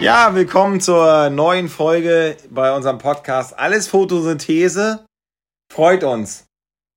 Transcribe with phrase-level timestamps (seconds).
[0.00, 5.04] Ja, willkommen zur neuen Folge bei unserem Podcast Alles Photosynthese.
[5.70, 6.46] Freut uns,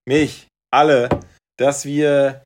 [0.07, 1.09] mich, alle,
[1.59, 2.45] dass wir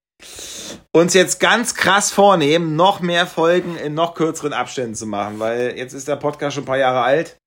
[0.96, 5.78] uns jetzt ganz krass vornehmen, noch mehr Folgen in noch kürzeren Abständen zu machen, weil
[5.78, 7.38] jetzt ist der Podcast schon ein paar Jahre alt,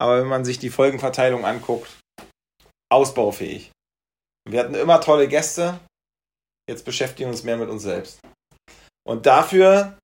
[0.00, 2.00] aber wenn man sich die Folgenverteilung anguckt,
[2.92, 3.70] ausbaufähig.
[4.50, 5.78] Wir hatten immer tolle Gäste,
[6.68, 8.18] jetzt beschäftigen wir uns mehr mit uns selbst.
[9.06, 9.96] Und dafür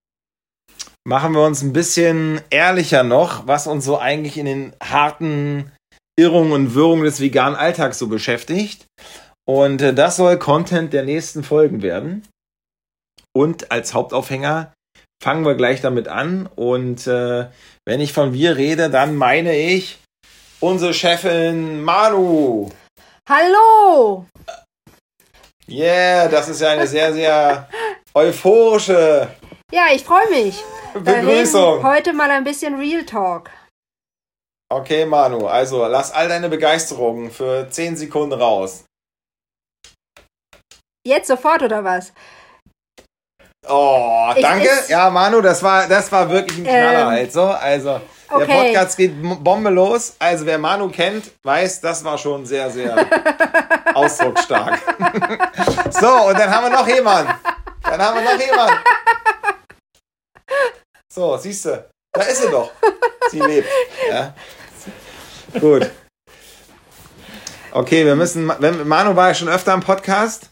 [1.05, 5.71] machen wir uns ein bisschen ehrlicher noch, was uns so eigentlich in den harten
[6.17, 8.87] Irrungen und Wirrungen des veganen Alltags so beschäftigt.
[9.47, 12.27] Und äh, das soll Content der nächsten Folgen werden.
[13.37, 14.73] Und als Hauptaufhänger
[15.23, 16.48] fangen wir gleich damit an.
[16.57, 17.47] Und äh,
[17.84, 19.98] wenn ich von wir rede, dann meine ich
[20.61, 22.71] unsere Chefin Manu.
[23.29, 24.27] Hallo!
[25.69, 27.69] Yeah, das ist ja eine sehr, sehr
[28.15, 29.29] euphorische
[29.74, 30.62] Ja, ich freue mich.
[30.94, 31.83] Begrüßung.
[31.83, 33.50] Heute mal ein bisschen Real Talk.
[34.72, 38.84] Okay, Manu, also lass all deine Begeisterung für 10 Sekunden raus.
[41.05, 42.12] Jetzt sofort oder was?
[43.69, 44.69] Oh, danke.
[44.84, 47.42] ich- ja, Manu, das war, das war wirklich ein Knaller Ähm, halt so.
[47.42, 48.00] Also,
[48.31, 48.66] der okay.
[48.66, 50.14] Podcast geht Bombe los.
[50.20, 52.94] Also, wer Manu kennt, weiß, das war schon sehr, sehr
[53.94, 54.78] ausdrucksstark.
[55.91, 57.34] so, und dann haben wir noch jemanden.
[57.83, 58.78] Dann haben wir noch jemanden.
[61.12, 62.70] So, siehst du, da ist sie doch.
[63.31, 63.69] Sie lebt.
[64.11, 64.34] Ja.
[65.61, 65.91] Gut.
[67.73, 68.50] Okay, wir müssen.
[68.59, 70.50] Wenn, Manu war ja schon öfter im Podcast.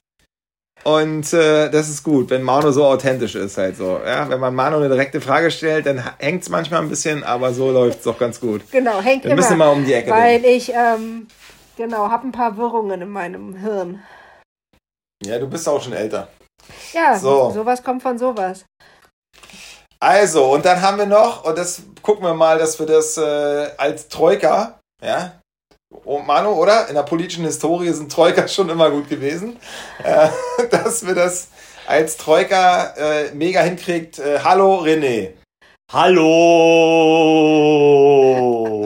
[0.84, 4.00] Und äh, das ist gut, wenn Manu so authentisch ist halt so.
[4.04, 4.28] Ja?
[4.28, 7.70] Wenn man Manu eine direkte Frage stellt, dann hängt es manchmal ein bisschen, aber so
[7.70, 8.62] läuft es doch ganz gut.
[8.72, 9.40] Genau, hängt Wir immer.
[9.42, 11.28] müssen mal um die Ecke Weil ich, ähm,
[11.76, 14.02] genau, habe ein paar Wirrungen in meinem Hirn.
[15.24, 16.26] Ja, du bist auch schon älter.
[16.92, 17.50] Ja, So.
[17.50, 18.64] sowas kommt von sowas.
[20.02, 23.68] Also, und dann haben wir noch, und das gucken wir mal, dass wir das äh,
[23.76, 25.38] als Troika, ja,
[26.04, 26.88] oh, Manu, oder?
[26.88, 29.58] In der politischen Historie sind Troika schon immer gut gewesen,
[30.02, 30.26] äh,
[30.72, 31.50] dass wir das
[31.86, 34.18] als Troika äh, mega hinkriegt.
[34.18, 35.34] Äh, hallo René.
[35.92, 36.24] Hallo!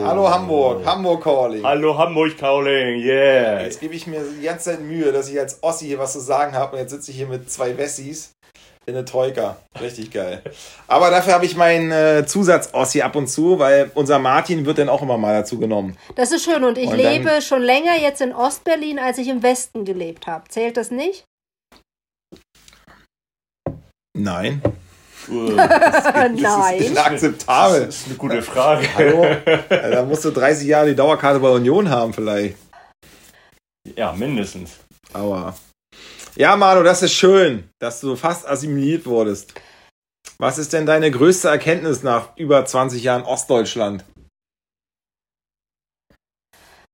[0.05, 0.85] Hallo Hamburg.
[0.85, 1.63] Hamburg Calling.
[1.63, 3.61] Hallo Hamburg Calling, yeah!
[3.61, 6.19] Jetzt gebe ich mir die ganze Zeit Mühe, dass ich als Ossi hier was zu
[6.19, 6.73] sagen habe.
[6.73, 8.33] Und jetzt sitze ich hier mit zwei Wessis
[8.87, 9.57] in der Troika.
[9.81, 10.41] Richtig geil.
[10.87, 14.87] Aber dafür habe ich meinen äh, Zusatz-Ossi ab und zu, weil unser Martin wird dann
[14.87, 15.97] auch immer mal dazu genommen.
[16.15, 19.27] Das ist schön und ich Und dann- lebe schon länger jetzt in Ostberlin, als ich
[19.27, 20.45] im Westen gelebt habe.
[20.47, 21.25] Zählt das nicht?
[24.17, 24.61] Nein.
[25.27, 26.81] Das ist Nein.
[26.81, 27.87] inakzeptabel.
[27.87, 28.87] Das ist eine gute Frage.
[28.95, 29.25] Hallo?
[29.69, 32.55] Da musst du 30 Jahre die Dauerkarte bei Union haben vielleicht.
[33.97, 34.77] Ja, mindestens.
[35.11, 35.53] Aber.
[36.37, 39.59] Ja, Manu, das ist schön, dass du fast assimiliert wurdest.
[40.37, 44.05] Was ist denn deine größte Erkenntnis nach über 20 Jahren Ostdeutschland?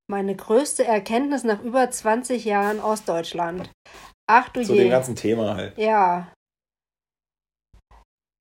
[0.09, 3.69] Meine größte Erkenntnis nach über 20 Jahren Ostdeutschland.
[4.29, 4.83] Ach du Zu je.
[4.83, 5.77] dem ganzen Thema halt.
[5.77, 6.31] Ja.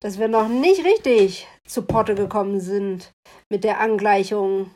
[0.01, 3.11] Dass wir noch nicht richtig zu Potte gekommen sind
[3.51, 4.73] mit der Angleichung.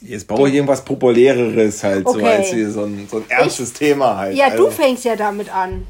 [0.00, 2.26] Jetzt brauche ich irgendwas Populäreres halt, so Okay.
[2.36, 4.36] als hier so ein, so ein ernstes Thema halt.
[4.36, 4.70] Ja, du also.
[4.70, 5.86] fängst ja damit an.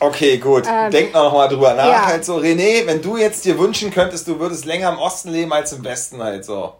[0.00, 0.64] Okay, gut.
[0.68, 1.86] Ähm, Denk noch mal drüber nach.
[1.88, 2.06] ja.
[2.06, 5.52] Halt so, René, wenn du jetzt dir wünschen könntest, du würdest länger im Osten leben
[5.52, 6.74] als im Westen halt so.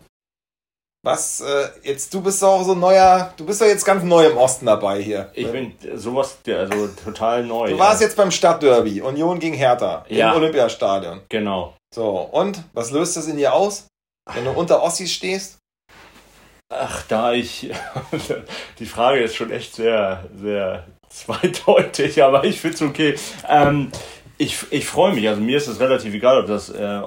[1.06, 4.26] Was, äh, jetzt, du bist doch so ein neuer, du bist doch jetzt ganz neu
[4.26, 5.30] im Osten dabei hier.
[5.34, 7.70] Ich bin sowas, also total neu.
[7.70, 10.30] Du warst jetzt beim Stadtderby, Union gegen Hertha Ja.
[10.32, 11.20] im Olympiastadion.
[11.28, 11.74] Genau.
[11.94, 13.86] So, und was löst das in dir aus,
[14.32, 15.58] wenn du unter Ossis stehst?
[16.68, 17.70] Ach, da ich.
[18.80, 23.14] Die Frage ist schon echt sehr, sehr zweideutig, aber ich finde es okay.
[23.48, 23.92] Ähm,
[24.38, 27.02] ich ich freue mich, also mir ist es relativ egal, ob das äh,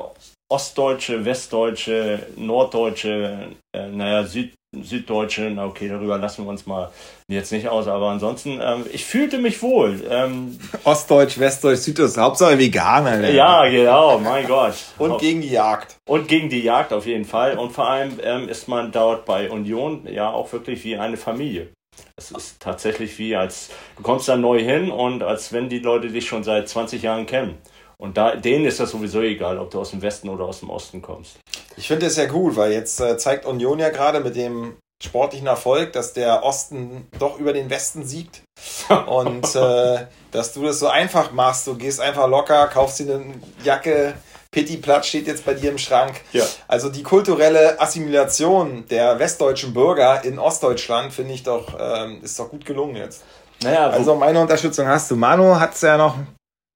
[0.50, 6.92] Ostdeutsche, Westdeutsche, Norddeutsche, äh, naja, Süd, Süddeutsche, na okay, darüber lassen wir uns mal
[7.28, 10.01] jetzt nicht aus, aber ansonsten, ähm, ich fühlte mich wohl.
[10.10, 13.18] Ähm, Ostdeutsch, Westdeutsch, Süddeutsch, Hauptsache Veganer.
[13.18, 13.34] ne?
[13.34, 14.75] ja, genau, mein Gott.
[14.98, 15.98] Und gegen die Jagd.
[16.06, 17.57] Und gegen die Jagd auf jeden Fall.
[17.57, 21.69] Und vor allem ähm, ist man dort bei Union ja auch wirklich wie eine Familie.
[22.16, 26.10] Es ist tatsächlich wie, als du kommst da neu hin und als wenn die Leute
[26.10, 27.57] dich schon seit 20 Jahren kennen.
[28.00, 30.70] Und da, denen ist das sowieso egal, ob du aus dem Westen oder aus dem
[30.70, 31.38] Osten kommst.
[31.76, 35.48] Ich finde es ja gut, weil jetzt äh, zeigt Union ja gerade mit dem sportlichen
[35.48, 38.42] Erfolg, dass der Osten doch über den Westen siegt.
[39.08, 41.68] Und äh, dass du das so einfach machst.
[41.68, 44.16] Du gehst einfach locker, kaufst dir eine Jacke,
[44.52, 46.22] Pitti-Platz steht jetzt bei dir im Schrank.
[46.32, 46.44] Ja.
[46.68, 52.50] Also die kulturelle Assimilation der westdeutschen Bürger in Ostdeutschland finde ich doch, ähm, ist doch
[52.50, 53.24] gut gelungen jetzt.
[53.62, 55.16] Naja, Also meine Unterstützung hast du.
[55.16, 56.16] Manu hat es ja noch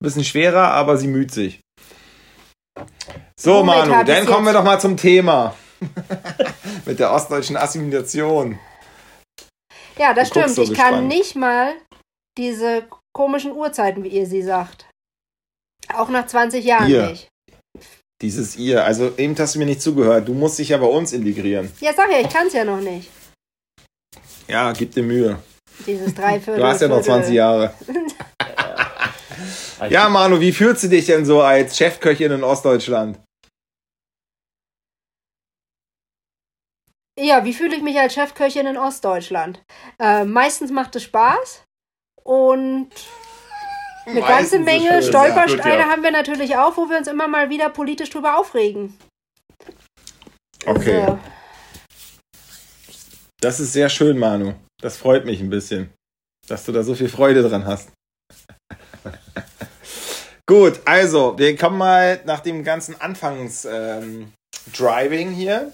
[0.03, 1.59] bisschen schwerer, aber sie müht sich.
[3.39, 5.55] So, Womit Manu, dann kommen wir doch mal zum Thema.
[6.85, 8.59] Mit der ostdeutschen Assimilation.
[9.97, 10.49] Ja, das stimmt.
[10.49, 11.07] so ich kann gespannt.
[11.07, 11.73] nicht mal
[12.37, 14.87] diese komischen Uhrzeiten, wie ihr sie sagt.
[15.93, 17.09] Auch nach 20 Jahren Ihr.
[17.09, 17.27] nicht.
[18.21, 18.85] Dieses ihr.
[18.85, 20.27] Also eben hast du mir nicht zugehört.
[20.27, 21.71] Du musst dich ja bei uns integrieren.
[21.79, 23.09] Ja, sag ja, ich kann es ja noch nicht.
[24.47, 25.39] Ja, gib dir Mühe.
[25.87, 26.61] Dieses Dreiviertel.
[26.61, 27.23] Du hast ja noch Viertel.
[27.23, 27.73] 20 Jahre.
[29.89, 33.19] Ja, Manu, wie fühlst du dich denn so als Chefköchin in Ostdeutschland?
[37.19, 39.63] Ja, wie fühle ich mich als Chefköchin in Ostdeutschland?
[39.99, 41.63] Äh, meistens macht es Spaß
[42.23, 42.89] und
[44.05, 45.89] eine ganze Menge Stolpersteine ja.
[45.89, 48.97] haben wir natürlich auch, wo wir uns immer mal wieder politisch drüber aufregen.
[50.65, 51.05] Okay.
[51.05, 51.19] So.
[53.39, 54.53] Das ist sehr schön, Manu.
[54.81, 55.93] Das freut mich ein bisschen,
[56.47, 57.91] dass du da so viel Freude dran hast.
[60.51, 65.71] Gut, also, wir kommen mal nach dem ganzen Anfangs-Driving hier,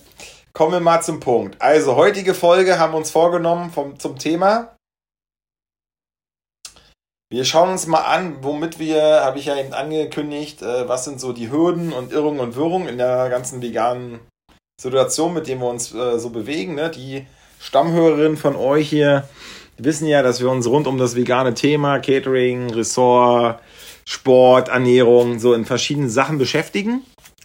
[0.54, 1.60] kommen wir mal zum Punkt.
[1.60, 4.76] Also, heutige Folge haben wir uns vorgenommen vom, zum Thema.
[7.32, 11.20] Wir schauen uns mal an, womit wir, habe ich ja eben angekündigt, äh, was sind
[11.20, 14.20] so die Hürden und Irrungen und Wirrungen in der ganzen veganen
[14.80, 16.76] Situation, mit denen wir uns äh, so bewegen.
[16.76, 16.92] Ne?
[16.92, 17.26] Die
[17.60, 19.28] Stammhörerinnen von euch hier
[19.80, 23.60] wissen ja, dass wir uns rund um das vegane Thema, Catering, Ressort,
[24.08, 27.02] Sport, Ernährung, so in verschiedenen Sachen beschäftigen.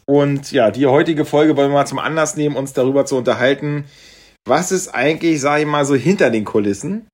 [0.07, 3.85] Und ja, die heutige Folge wollen wir mal zum Anlass nehmen, uns darüber zu unterhalten,
[4.47, 7.09] was ist eigentlich, sage ich mal, so hinter den Kulissen?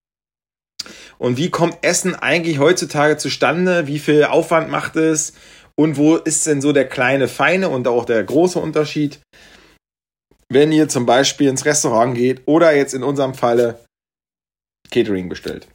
[1.16, 3.86] Und wie kommt Essen eigentlich heutzutage zustande?
[3.86, 5.32] Wie viel Aufwand macht es?
[5.76, 9.20] Und wo ist denn so der kleine, feine und auch der große Unterschied,
[10.50, 13.82] wenn ihr zum Beispiel ins Restaurant geht oder jetzt in unserem Falle
[14.90, 15.68] Catering bestellt?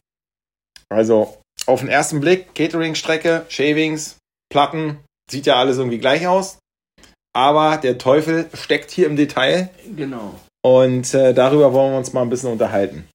[0.90, 4.18] Also auf den ersten Blick, Catering-Strecke, Shavings,
[4.50, 6.60] Platten, sieht ja alles irgendwie gleich aus.
[7.36, 10.40] Aber der Teufel steckt hier im Detail Genau.
[10.64, 13.08] und äh, darüber wollen wir uns mal ein bisschen unterhalten.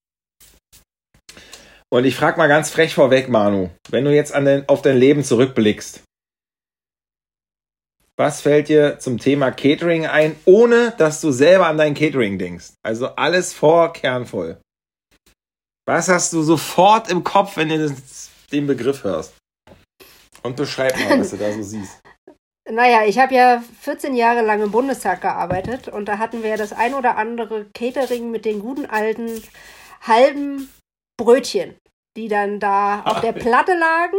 [1.90, 4.98] Und ich frage mal ganz frech vorweg, Manu, wenn du jetzt an dein, auf dein
[4.98, 6.02] Leben zurückblickst,
[8.18, 12.72] was fällt dir zum Thema Catering ein, ohne dass du selber an dein Catering denkst?
[12.82, 14.58] Also alles vor kernvoll.
[15.88, 19.32] Was hast du sofort im Kopf, wenn du das, den Begriff hörst?
[20.42, 22.00] Und beschreib mal, was du da so siehst.
[22.70, 26.56] Naja, ich habe ja 14 Jahre lang im Bundestag gearbeitet und da hatten wir ja
[26.58, 29.42] das ein oder andere Catering mit den guten alten
[30.02, 30.68] halben
[31.16, 31.78] Brötchen,
[32.14, 34.18] die dann da auf der Platte lagen.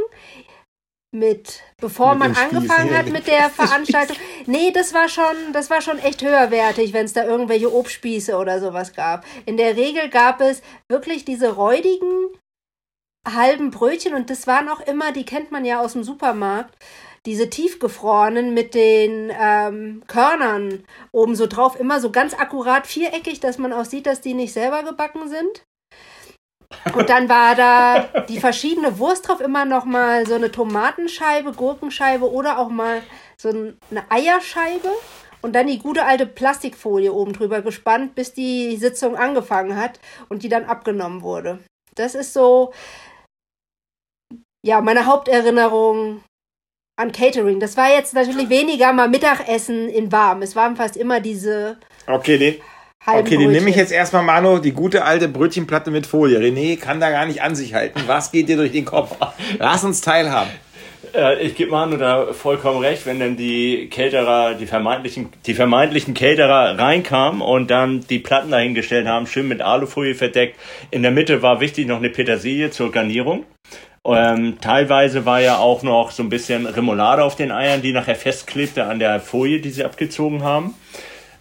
[1.11, 4.15] Mit, bevor Mit man angefangen hat mit der Veranstaltung.
[4.45, 8.59] Nee, das war schon, das war schon echt höherwertig, wenn es da irgendwelche Obstspieße oder
[8.59, 9.25] sowas gab.
[9.45, 12.29] In der Regel gab es wirklich diese räudigen
[13.27, 16.75] halben Brötchen und das waren auch immer, die kennt man ja aus dem Supermarkt,
[17.25, 23.57] diese tiefgefrorenen mit den ähm, Körnern oben so drauf, immer so ganz akkurat viereckig, dass
[23.57, 25.65] man auch sieht, dass die nicht selber gebacken sind.
[26.95, 32.31] Und dann war da die verschiedene Wurst drauf, immer noch mal so eine Tomatenscheibe, Gurkenscheibe
[32.31, 33.01] oder auch mal
[33.38, 34.89] so ein- eine Eierscheibe
[35.42, 40.00] und dann die gute alte Plastikfolie oben drüber gespannt, bis die Sitzung angefangen hat
[40.30, 41.60] und die dann abgenommen wurde.
[41.95, 42.71] Das ist so,
[44.66, 46.23] ja, meine Haupterinnerung
[46.99, 47.59] an Catering.
[47.59, 50.42] Das war jetzt natürlich weniger mal Mittagessen in warm.
[50.42, 52.61] Es waren fast immer diese Okay, den,
[53.06, 53.79] halben okay, den nehme ich Brötchen.
[53.79, 56.39] jetzt erstmal, Manu, die gute alte Brötchenplatte mit Folie.
[56.39, 58.01] René kann da gar nicht an sich halten.
[58.07, 59.15] Was geht dir durch den Kopf?
[59.59, 60.49] Lass uns teilhaben.
[61.15, 66.13] Äh, ich gebe Manu da vollkommen recht, wenn dann die Caterer, die vermeintlichen, die vermeintlichen
[66.13, 70.59] Caterer reinkamen und dann die Platten dahingestellt haben, schön mit Alufolie verdeckt.
[70.91, 73.45] In der Mitte war wichtig noch eine Petersilie zur Garnierung.
[74.06, 78.15] Ähm, teilweise war ja auch noch so ein bisschen Remoulade auf den Eiern, die nachher
[78.15, 80.73] festklebte an der Folie, die sie abgezogen haben.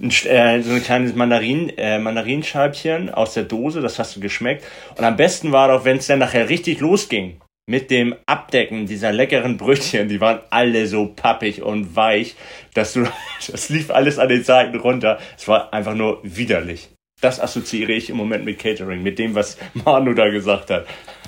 [0.00, 4.64] Ein, äh, so ein kleines Mandarin, äh, Mandarinscheibchen aus der Dose, das hast du geschmeckt.
[4.96, 9.12] Und am besten war doch, wenn es dann nachher richtig losging mit dem Abdecken dieser
[9.12, 12.34] leckeren Brötchen, die waren alle so pappig und weich,
[12.74, 13.06] dass du,
[13.50, 15.18] das lief alles an den Seiten runter.
[15.36, 16.88] Es war einfach nur widerlich.
[17.20, 20.86] Das assoziiere ich im Moment mit Catering, mit dem, was Manu da gesagt hat.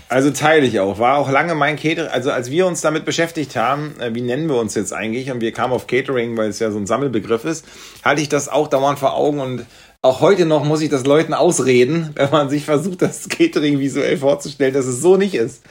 [0.09, 0.99] Also teile ich auch.
[0.99, 2.11] War auch lange mein Catering.
[2.11, 5.31] Also als wir uns damit beschäftigt haben, äh, wie nennen wir uns jetzt eigentlich?
[5.31, 7.65] Und wir kamen auf Catering, weil es ja so ein Sammelbegriff ist,
[8.03, 9.67] hatte ich das auch dauernd vor Augen und
[10.03, 14.17] auch heute noch muss ich das Leuten ausreden, wenn man sich versucht, das Catering visuell
[14.17, 15.63] vorzustellen, dass es so nicht ist.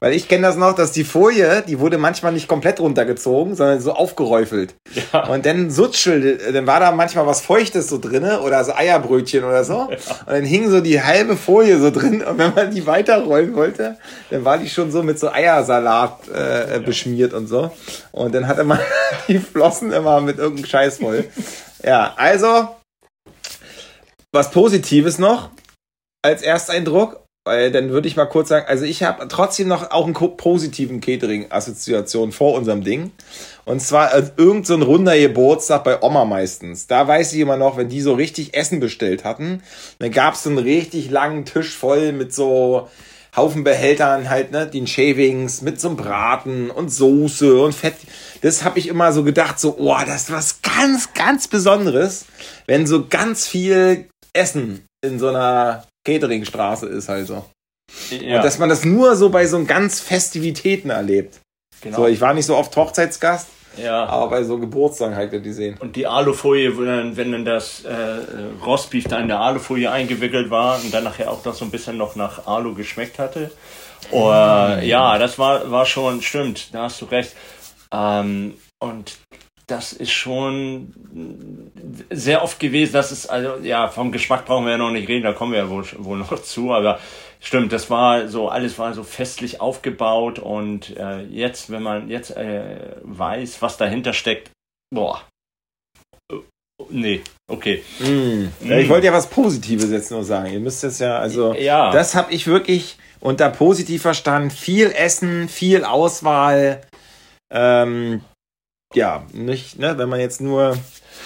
[0.00, 3.80] Weil ich kenne das noch, dass die Folie, die wurde manchmal nicht komplett runtergezogen, sondern
[3.80, 4.74] so aufgeräufelt.
[5.12, 5.26] Ja.
[5.28, 9.64] Und dann sutschelte, dann war da manchmal was Feuchtes so drinne oder so Eierbrötchen oder
[9.64, 9.82] so.
[9.82, 12.22] Und dann hing so die halbe Folie so drin.
[12.22, 13.96] Und wenn man die weiterrollen wollte,
[14.30, 17.70] dann war die schon so mit so Eiersalat äh, beschmiert und so.
[18.12, 18.78] Und dann hatte man
[19.28, 21.24] die Flossen immer mit irgendeinem Scheiß voll.
[21.84, 22.68] Ja, also
[24.32, 25.50] was Positives noch
[26.22, 30.04] als Ersteindruck, weil dann würde ich mal kurz sagen, also ich habe trotzdem noch auch
[30.04, 33.10] einen positiven Catering-Assoziation vor unserem Ding.
[33.64, 36.88] Und zwar als irgend so ein runder Geburtstag bei Oma meistens.
[36.88, 39.62] Da weiß ich immer noch, wenn die so richtig Essen bestellt hatten,
[39.98, 42.88] dann gab es so einen richtig langen Tisch voll mit so
[43.34, 47.96] Haufen Behältern halt, ne, den Shavings mit so einem Braten und Soße und Fett.
[48.42, 52.26] Das habe ich immer so gedacht, so, oh, das ist was ganz, ganz Besonderes,
[52.66, 57.44] wenn so ganz viel Essen in so einer Cateringstraße ist halt so.
[58.10, 61.40] Ja, Und dass man das nur so bei so ganz Festivitäten erlebt.
[61.80, 61.98] genau.
[61.98, 64.06] So, ich war nicht so oft Hochzeitsgast, ja.
[64.06, 65.76] aber bei so Geburtstagen halt die sehen.
[65.78, 66.76] Und die Alufolie,
[67.16, 67.94] wenn dann das äh,
[68.64, 71.96] Rostbeef da in der Alufolie eingewickelt war und dann nachher auch noch so ein bisschen
[71.96, 73.50] noch nach Alu geschmeckt hatte.
[74.10, 77.34] Oh, äh, ja, das war, war schon, stimmt, da hast du recht.
[77.92, 79.18] Ähm, und
[79.68, 80.92] das ist schon
[82.10, 85.24] sehr oft gewesen, das ist, also, ja, vom Geschmack brauchen wir ja noch nicht reden,
[85.24, 86.98] da kommen wir ja wohl, wohl noch zu, aber
[87.38, 92.36] stimmt, das war so, alles war so festlich aufgebaut und äh, jetzt, wenn man jetzt
[92.36, 94.50] äh, weiß, was dahinter steckt,
[94.92, 95.22] boah.
[96.32, 96.36] Äh,
[96.90, 97.82] Nee, okay.
[98.64, 100.52] Ja, ich wollte ja was Positives jetzt nur sagen.
[100.52, 101.90] Ihr müsst es ja, also, Ja.
[101.90, 104.50] das habe ich wirklich unter positiv verstanden.
[104.50, 106.82] Viel Essen, viel Auswahl.
[107.52, 108.22] Ähm,
[108.94, 110.76] ja, nicht, ne, wenn man jetzt nur.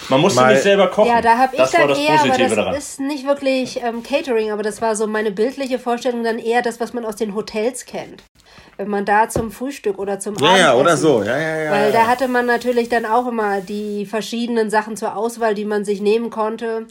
[0.09, 1.09] Man musste Mal- nicht selber kochen.
[1.09, 2.75] Ja, da habe ich das dann das eher, aber Positive das daran.
[2.75, 6.79] ist nicht wirklich ähm, Catering, aber das war so meine bildliche Vorstellung dann eher das,
[6.79, 8.23] was man aus den Hotels kennt.
[8.75, 11.23] Wenn man da zum Frühstück oder zum Ja, ja, Abendessen oder so.
[11.23, 11.71] Ja, ja, ja.
[11.71, 12.01] Weil ja.
[12.01, 16.01] da hatte man natürlich dann auch immer die verschiedenen Sachen zur Auswahl, die man sich
[16.01, 16.87] nehmen konnte.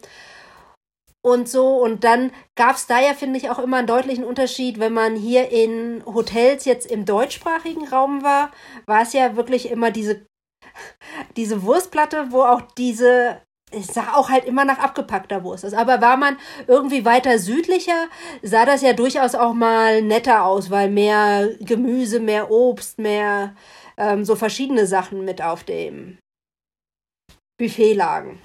[1.25, 4.81] Und so, und dann gab es da ja, finde ich, auch immer einen deutlichen Unterschied,
[4.81, 8.51] wenn man hier in Hotels jetzt im deutschsprachigen Raum war,
[8.87, 10.27] war es ja wirklich immer diese,
[11.37, 15.75] diese Wurstplatte, wo auch diese, es sah auch halt immer nach abgepackter Wurst aus.
[15.75, 16.37] Aber war man
[16.67, 18.09] irgendwie weiter südlicher,
[18.43, 23.55] sah das ja durchaus auch mal netter aus, weil mehr Gemüse, mehr Obst, mehr
[23.97, 26.19] ähm, so verschiedene Sachen mit auf dem
[27.59, 28.41] Buffet lagen.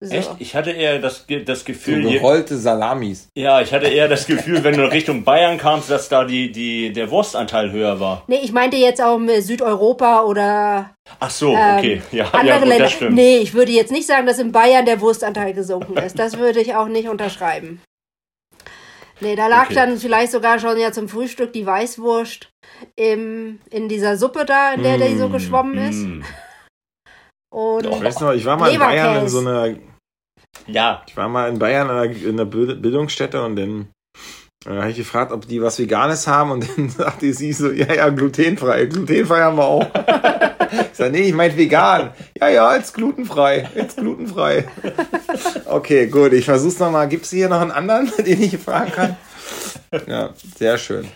[0.00, 0.14] So.
[0.14, 0.30] Echt?
[0.38, 3.28] Ich hatte eher das, das so Gefühl, je, gerollte Salamis.
[3.36, 6.92] ja, ich hatte eher das Gefühl, wenn du Richtung Bayern kamst, dass da die, die,
[6.92, 8.22] der Wurstanteil höher war.
[8.28, 12.02] Nee, ich meinte jetzt auch mit Südeuropa oder Ach so, ähm, okay.
[12.12, 12.84] Ja, andere ja gut, Länder.
[12.84, 13.14] das stimmt.
[13.16, 16.16] Nee, ich würde jetzt nicht sagen, dass in Bayern der Wurstanteil gesunken ist.
[16.16, 17.82] Das würde ich auch nicht unterschreiben.
[19.20, 19.74] Nee, da lag Okay.
[19.74, 22.50] dann vielleicht sogar schon ja zum Frühstück die Weißwurst
[22.94, 25.96] im, in dieser Suppe da, in der die so geschwommen ist.
[26.04, 26.22] Mm.
[27.50, 28.78] Und Ich weiß noch, ich war mal in.
[28.78, 29.74] Bayern in so einer
[30.66, 33.88] Ja, Ich war mal in Bayern in einer, in einer Bild- Bildungsstätte und dann
[34.66, 37.92] äh, habe ich gefragt, ob die was Veganes haben und dann sagte sie so, ja,
[37.92, 38.86] ja, glutenfrei.
[38.86, 39.86] Glutenfrei haben wir auch.
[40.90, 42.10] ich sage, nee, ich meine vegan.
[42.38, 43.68] Ja, ja, jetzt glutenfrei.
[43.74, 44.68] Jetzt glutenfrei.
[45.66, 47.08] Okay, gut, ich versuch's nochmal.
[47.08, 49.16] Gibt's hier noch einen anderen, den ich fragen kann?
[50.06, 51.08] Ja, sehr schön.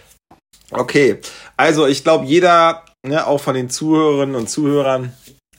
[0.70, 1.18] Okay,
[1.58, 5.12] also ich glaube, jeder, ne, auch von den Zuhörerinnen und Zuhörern,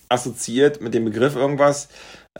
[0.09, 1.89] assoziiert mit dem Begriff irgendwas.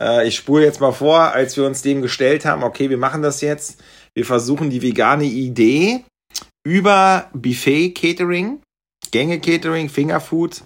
[0.00, 3.22] Äh, ich spule jetzt mal vor, als wir uns dem gestellt haben, okay, wir machen
[3.22, 3.82] das jetzt.
[4.14, 6.04] Wir versuchen die vegane Idee
[6.66, 8.60] über Buffet-Catering,
[9.10, 10.62] Gänge-Catering, Fingerfood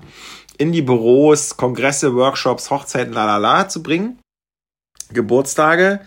[0.58, 4.18] in die Büros, Kongresse, Workshops, Hochzeiten, lalala zu bringen.
[5.11, 6.00] Geburtstage,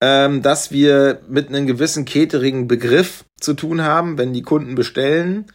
[0.00, 5.50] ähm, dass wir mit einem gewissen Catering-Begriff zu tun haben, wenn die Kunden bestellen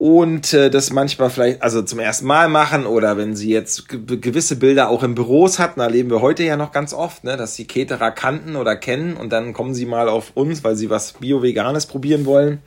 [0.00, 4.16] und äh, das manchmal vielleicht also zum ersten Mal machen oder wenn sie jetzt ge
[4.16, 7.54] gewisse Bilder auch in Büros hatten, erleben wir heute ja noch ganz oft, ne, dass
[7.54, 11.12] die Caterer kannten oder kennen und dann kommen sie mal auf uns, weil sie was
[11.12, 12.62] Bio-Veganes probieren wollen.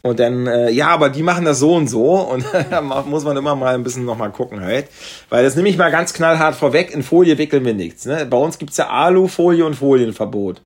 [0.00, 2.14] Und dann, äh, ja, aber die machen das so und so.
[2.30, 4.88] Und da muss man immer mal ein bisschen nochmal gucken halt,
[5.28, 8.38] weil das nehme ich mal ganz knallhart vorweg, in Folie wickeln wir nichts, ne, bei
[8.38, 10.62] uns gibt's ja Alufolie und Folienverbot,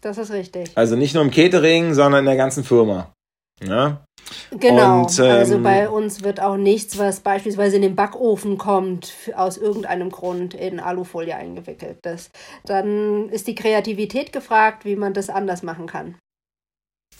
[0.00, 0.72] das ist richtig.
[0.74, 3.12] also nicht nur im Catering, sondern in der ganzen Firma,
[3.62, 4.00] ja.
[4.50, 5.02] Genau.
[5.02, 9.56] Und, ähm, also bei uns wird auch nichts, was beispielsweise in den Backofen kommt, aus
[9.56, 11.98] irgendeinem Grund in Alufolie eingewickelt.
[12.02, 12.30] Das,
[12.64, 16.16] dann ist die Kreativität gefragt, wie man das anders machen kann.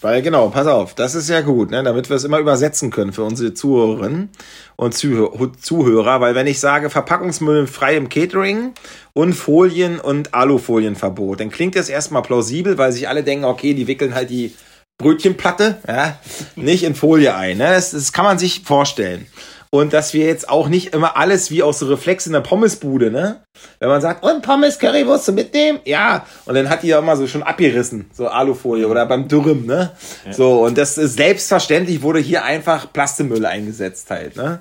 [0.00, 3.12] Weil genau, pass auf, das ist ja gut, ne, damit wir es immer übersetzen können
[3.12, 4.28] für unsere Zuhörerinnen
[4.76, 8.74] und Zuhö Zuhörer, weil wenn ich sage Verpackungsmüll frei im Catering
[9.12, 13.88] und Folien und Alufolienverbot, dann klingt das erstmal plausibel, weil sich alle denken, okay, die
[13.88, 14.54] wickeln halt die
[14.98, 16.18] Brötchenplatte, ja,
[16.56, 17.58] nicht in Folie ein.
[17.58, 17.68] Ne?
[17.70, 19.26] Das, das kann man sich vorstellen.
[19.70, 23.10] Und dass wir jetzt auch nicht immer alles wie aus so Reflex in der Pommesbude,
[23.10, 23.42] ne?
[23.80, 25.80] Wenn man sagt, und Pommes, Currywurst mitnehmen?
[25.84, 26.24] Ja.
[26.46, 29.92] Und dann hat die ja immer so schon abgerissen, so Alufolie oder beim Dürren, ne?
[30.24, 30.32] Ja.
[30.32, 34.60] So, und das ist selbstverständlich wurde hier einfach Plastemüll eingesetzt halt, ne?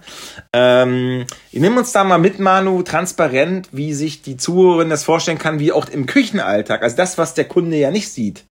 [0.52, 5.40] Ähm, ich nehme uns da mal mit, Manu, transparent, wie sich die Zuhörerin das vorstellen
[5.40, 6.84] kann, wie auch im Küchenalltag.
[6.84, 8.44] Also das, was der Kunde ja nicht sieht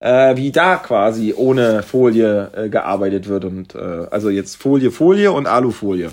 [0.00, 5.32] äh, wie da quasi ohne Folie äh, gearbeitet wird und äh, also jetzt Folie, Folie
[5.32, 6.10] und Alufolie.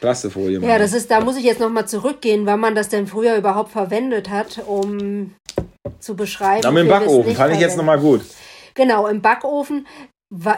[0.00, 0.60] Plastefolie.
[0.60, 3.72] Ja, das ist, da muss ich jetzt nochmal zurückgehen, wann man das denn früher überhaupt
[3.72, 5.34] verwendet hat, um
[5.98, 6.60] zu beschreiben.
[6.62, 8.20] Na, im Backofen fand ich jetzt nochmal gut.
[8.74, 9.86] Genau, im Backofen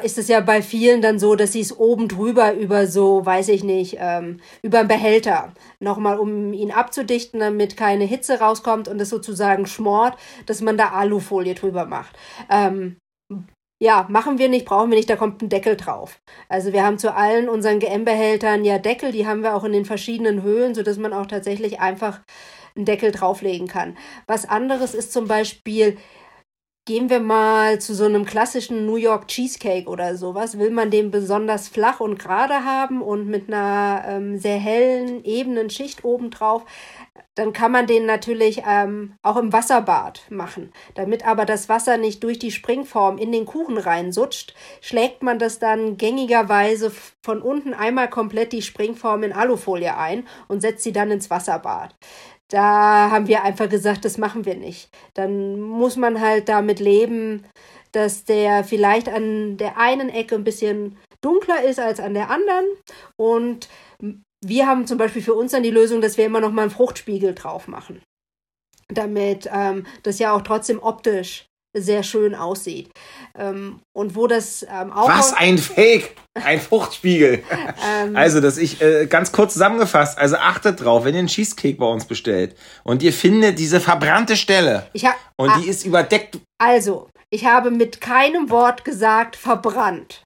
[0.03, 3.49] ist es ja bei vielen dann so, dass sie es oben drüber über so, weiß
[3.49, 9.01] ich nicht, ähm, über einen Behälter nochmal, um ihn abzudichten, damit keine Hitze rauskommt und
[9.01, 10.17] es sozusagen schmort,
[10.47, 12.17] dass man da Alufolie drüber macht.
[12.49, 12.97] Ähm,
[13.79, 16.21] ja, machen wir nicht, brauchen wir nicht, da kommt ein Deckel drauf.
[16.49, 19.85] Also wir haben zu allen unseren GM-Behältern ja Deckel, die haben wir auch in den
[19.85, 22.21] verschiedenen Höhen, sodass man auch tatsächlich einfach
[22.75, 23.97] einen Deckel drauflegen kann.
[24.27, 25.99] Was anderes ist zum Beispiel
[26.87, 30.57] Gehen wir mal zu so einem klassischen New York Cheesecake oder sowas.
[30.57, 35.69] Will man den besonders flach und gerade haben und mit einer ähm, sehr hellen, ebenen
[35.69, 36.63] Schicht obendrauf,
[37.35, 40.73] dann kann man den natürlich ähm, auch im Wasserbad machen.
[40.95, 45.59] Damit aber das Wasser nicht durch die Springform in den Kuchen reinsutscht, schlägt man das
[45.59, 51.11] dann gängigerweise von unten einmal komplett die Springform in Alufolie ein und setzt sie dann
[51.11, 51.97] ins Wasserbad.
[52.49, 54.89] Da haben wir einfach gesagt, das machen wir nicht.
[55.15, 57.45] Dann muss man halt damit leben,
[57.93, 62.67] dass der vielleicht an der einen Ecke ein bisschen dunkler ist als an der anderen.
[63.17, 63.69] Und
[64.45, 66.71] wir haben zum Beispiel für uns dann die Lösung, dass wir immer noch mal einen
[66.71, 68.03] Fruchtspiegel drauf machen.
[68.89, 71.47] Damit ähm, das ja auch trotzdem optisch
[71.81, 72.91] sehr schön aussieht.
[73.39, 75.09] Ähm, und wo das ähm, auch.
[75.09, 76.17] Was ein Fake!
[76.35, 77.43] Ein Fruchtspiegel.
[77.89, 81.79] ähm, also, dass ich äh, ganz kurz zusammengefasst, also achtet drauf, wenn ihr einen Cheesecake
[81.79, 85.07] bei uns bestellt und ihr findet diese verbrannte Stelle ich
[85.37, 86.39] und ah, die ist überdeckt.
[86.59, 90.23] Also, ich habe mit keinem Wort gesagt verbrannt.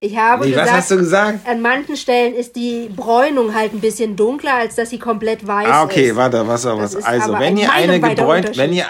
[0.00, 1.48] Ich habe nee, gesagt, was hast du gesagt?
[1.48, 5.68] An manchen Stellen ist die Bräunung halt ein bisschen dunkler, als dass sie komplett weiß
[5.68, 6.16] ah, okay, ist.
[6.16, 6.96] warte, was was.
[6.96, 8.86] Also, wenn ihr eine gebräunt, wenn ihr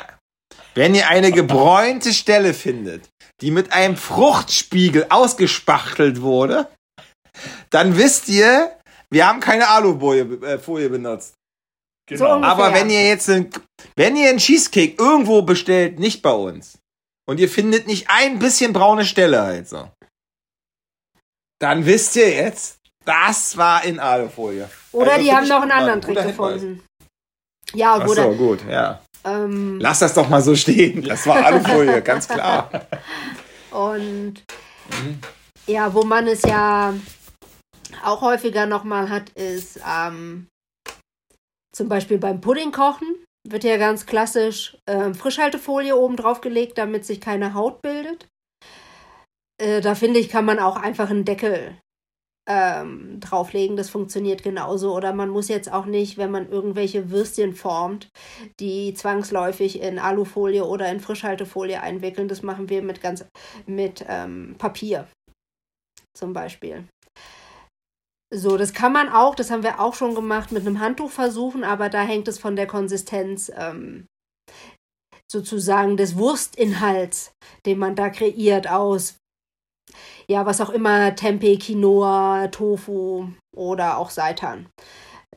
[0.74, 3.08] wenn ihr eine gebräunte Stelle findet,
[3.40, 6.68] die mit einem Fruchtspiegel ausgespachtelt wurde,
[7.70, 8.76] dann wisst ihr,
[9.10, 11.34] wir haben keine Alufolie äh, benutzt.
[12.08, 12.40] Genau.
[12.40, 13.50] So Aber wenn ihr jetzt einen,
[13.96, 16.78] wenn ihr einen Cheesecake irgendwo bestellt, nicht bei uns,
[17.28, 19.88] und ihr findet nicht ein bisschen braune Stelle halt so,
[21.60, 24.68] dann wisst ihr jetzt, das war in Alufolie.
[24.92, 26.84] Oder also die haben noch einen anderen Trick gefunden.
[27.74, 29.00] Ja, Ach so, gut, ja.
[29.24, 31.02] Ähm, Lass das doch mal so stehen.
[31.02, 32.70] Das war Alufolie, ganz klar.
[33.70, 34.34] Und
[34.90, 35.18] mhm.
[35.66, 36.94] ja, wo man es ja
[38.04, 40.48] auch häufiger nochmal hat, ist ähm,
[41.74, 47.20] zum Beispiel beim Puddingkochen wird ja ganz klassisch äh, Frischhaltefolie oben drauf gelegt, damit sich
[47.20, 48.28] keine Haut bildet.
[49.60, 51.76] Äh, da finde ich, kann man auch einfach einen Deckel
[52.48, 53.76] ähm, drauflegen.
[53.76, 54.94] Das funktioniert genauso.
[54.94, 58.08] Oder man muss jetzt auch nicht, wenn man irgendwelche Würstchen formt,
[58.60, 62.28] die zwangsläufig in Alufolie oder in Frischhaltefolie einwickeln.
[62.28, 63.24] Das machen wir mit ganz
[63.66, 65.06] mit ähm, Papier
[66.14, 66.86] zum Beispiel.
[68.34, 71.64] So, das kann man auch, das haben wir auch schon gemacht, mit einem Handtuch versuchen,
[71.64, 74.06] aber da hängt es von der Konsistenz ähm,
[75.30, 77.32] sozusagen des Wurstinhalts,
[77.66, 79.18] den man da kreiert, aus
[80.28, 84.68] ja, was auch immer, Tempeh, Quinoa, Tofu oder auch Seitan.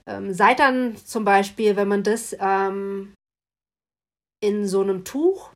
[0.07, 3.13] Ähm, Seitan zum Beispiel, wenn man das ähm,
[4.43, 5.51] in so einem Tuch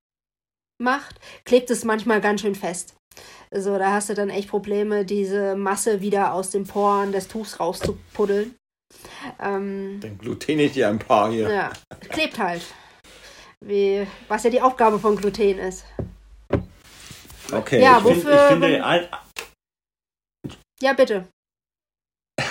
[0.81, 2.95] macht, klebt es manchmal ganz schön fest.
[3.51, 7.59] Also da hast du dann echt Probleme, diese Masse wieder aus den Poren des Tuchs
[7.59, 8.55] rauszupuddeln.
[9.39, 11.49] Ähm, Dann Gluten ich dir ein paar hier.
[11.49, 11.71] Ja,
[12.09, 12.61] klebt halt.
[13.63, 15.83] Wie, was ja die Aufgabe von Gluten ist.
[17.51, 17.81] Okay.
[17.81, 18.47] Ja, ich wofür.
[18.47, 19.07] Find, ich finde, ein,
[20.81, 21.27] ja, bitte.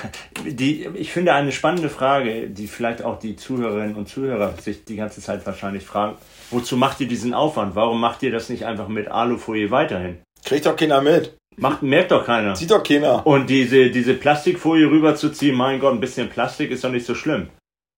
[0.44, 4.96] Die, ich finde eine spannende Frage, die vielleicht auch die Zuhörerinnen und Zuhörer sich die
[4.96, 6.16] ganze Zeit wahrscheinlich fragen.
[6.50, 7.74] Wozu macht ihr diesen Aufwand?
[7.74, 10.18] Warum macht ihr das nicht einfach mit Alufolie weiterhin?
[10.44, 11.36] Kriegt doch keiner mit.
[11.56, 12.54] Macht, merkt doch keiner.
[12.54, 13.26] Sieht doch keiner.
[13.26, 17.50] Und diese, diese Plastikfolie rüberzuziehen, mein Gott, ein bisschen Plastik ist doch nicht so schlimm.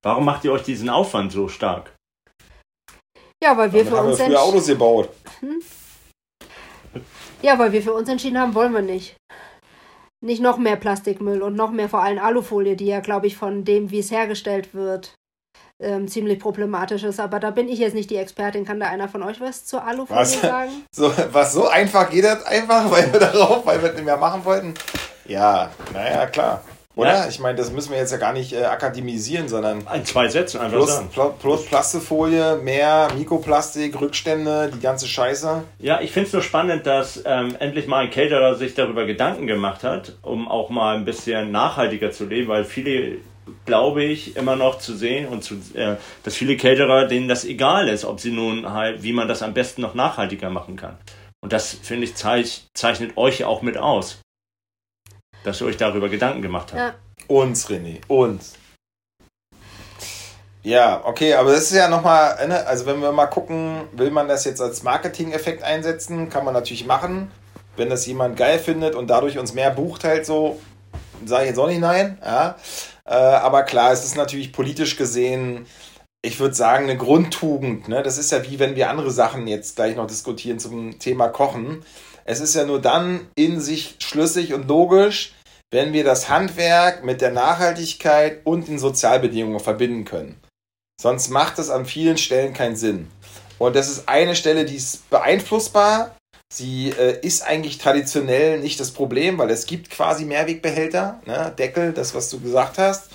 [0.02, 1.94] Warum macht ihr euch diesen Aufwand so stark?
[3.42, 5.10] Ja, weil wir Damit für uns wir früher Autos gebaut.
[5.40, 5.60] Hm?
[7.42, 9.16] Ja, weil wir für uns entschieden haben, wollen wir nicht.
[10.22, 13.64] Nicht noch mehr Plastikmüll und noch mehr vor allem Alufolie, die ja, glaube ich, von
[13.64, 15.14] dem, wie es hergestellt wird,
[15.80, 17.18] ähm, ziemlich problematisch ist.
[17.18, 18.66] Aber da bin ich jetzt nicht die Expertin.
[18.66, 20.40] Kann da einer von euch was zur Alufolie Was?
[20.40, 20.84] sagen?
[20.94, 24.18] So, was so einfach geht das einfach, weil wir darauf, weil wir das nicht mehr
[24.18, 24.74] machen wollten?
[25.24, 26.62] Ja, naja, klar.
[26.96, 27.10] Oder?
[27.10, 27.28] Ja.
[27.28, 30.60] Ich meine, das müssen wir jetzt ja gar nicht äh, akademisieren, sondern In zwei Sätzen
[30.60, 31.34] einfach plus, sagen.
[31.40, 35.62] plus, Plastifolie, mehr Mikroplastik, Rückstände, die ganze Scheiße.
[35.78, 39.46] Ja, ich finde es nur spannend, dass ähm, endlich mal ein Caterer sich darüber Gedanken
[39.46, 43.18] gemacht hat, um auch mal ein bisschen nachhaltiger zu leben, weil viele,
[43.66, 47.88] glaube ich, immer noch zu sehen und zu, äh, dass viele Caterer, denen das egal
[47.88, 50.98] ist, ob sie nun halt, wie man das am besten noch nachhaltiger machen kann.
[51.40, 54.18] Und das, finde ich, zeich, zeichnet euch ja auch mit aus.
[55.44, 56.78] Dass ihr euch darüber Gedanken gemacht habt.
[56.78, 56.94] Ja.
[57.28, 58.54] Uns, René, uns.
[60.62, 64.28] Ja, okay, aber das ist ja nochmal, ne, also wenn wir mal gucken, will man
[64.28, 67.30] das jetzt als Marketing-Effekt einsetzen, kann man natürlich machen.
[67.76, 70.60] Wenn das jemand geil findet und dadurch uns mehr bucht, halt so,
[71.24, 72.18] sage ich jetzt auch nicht nein.
[72.22, 72.56] Ja.
[73.06, 75.66] Äh, aber klar, es ist natürlich politisch gesehen,
[76.22, 77.88] ich würde sagen, eine Grundtugend.
[77.88, 78.02] Ne?
[78.02, 81.82] Das ist ja wie wenn wir andere Sachen jetzt gleich noch diskutieren zum Thema Kochen.
[82.30, 85.32] Es ist ja nur dann in sich schlüssig und logisch,
[85.72, 90.40] wenn wir das Handwerk mit der Nachhaltigkeit und den Sozialbedingungen verbinden können.
[91.02, 93.08] Sonst macht es an vielen Stellen keinen Sinn.
[93.58, 96.16] Und das ist eine Stelle, die ist beeinflussbar.
[96.54, 101.52] Sie äh, ist eigentlich traditionell nicht das Problem, weil es gibt quasi Mehrwegbehälter, ne?
[101.58, 103.10] Deckel, das, was du gesagt hast.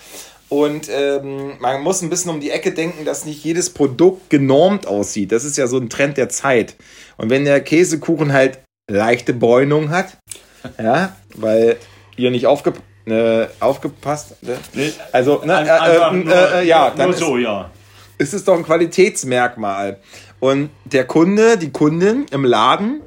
[0.49, 4.88] Und ähm, man muss ein bisschen um die Ecke denken, dass nicht jedes Produkt genormt
[4.88, 5.32] aussieht.
[5.32, 6.75] Das ist ja so ein Trend der Zeit.
[7.15, 10.17] Und wenn der Käsekuchen halt leichte Bräunung hat,
[10.82, 11.78] ja, weil
[12.17, 14.58] ihr nicht äh, aufgepasst, ne?
[14.74, 17.69] Nee, also ne, äh, äh, nur, äh, ja, dann ist, so, ja.
[18.17, 20.00] ist es doch ein Qualitätsmerkmal.
[20.39, 23.02] Und der Kunde, die Kundin im Laden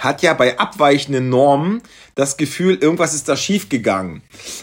[0.00, 1.82] hat ja bei abweichenden Normen
[2.14, 4.22] das Gefühl, irgendwas ist da schiefgegangen.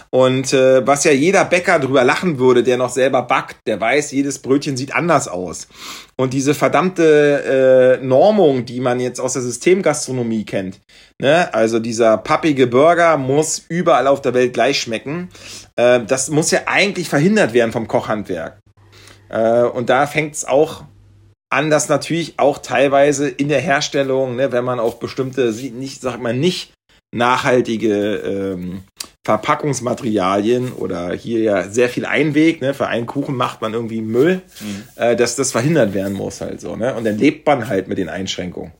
[0.09, 4.11] Und äh, was ja jeder Bäcker drüber lachen würde, der noch selber backt, der weiß,
[4.11, 5.67] jedes Brötchen sieht anders aus.
[6.15, 10.81] Und diese verdammte äh, Normung, die man jetzt aus der Systemgastronomie kennt,
[11.19, 11.53] ne?
[11.53, 15.29] also dieser pappige Burger muss überall auf der Welt gleich schmecken,
[15.75, 18.59] äh, das muss ja eigentlich verhindert werden vom Kochhandwerk.
[19.29, 20.83] Äh, und da fängt es auch
[21.49, 26.21] an, dass natürlich auch teilweise in der Herstellung, ne, wenn man auf bestimmte, nicht, sag
[26.21, 26.73] mal, nicht
[27.13, 28.83] nachhaltige ähm,
[29.25, 34.41] Verpackungsmaterialien oder hier ja sehr viel Einweg, ne, für einen Kuchen macht man irgendwie Müll,
[34.95, 36.95] äh, dass das verhindert werden muss halt so, ne?
[36.95, 38.73] Und dann lebt man halt mit den Einschränkungen.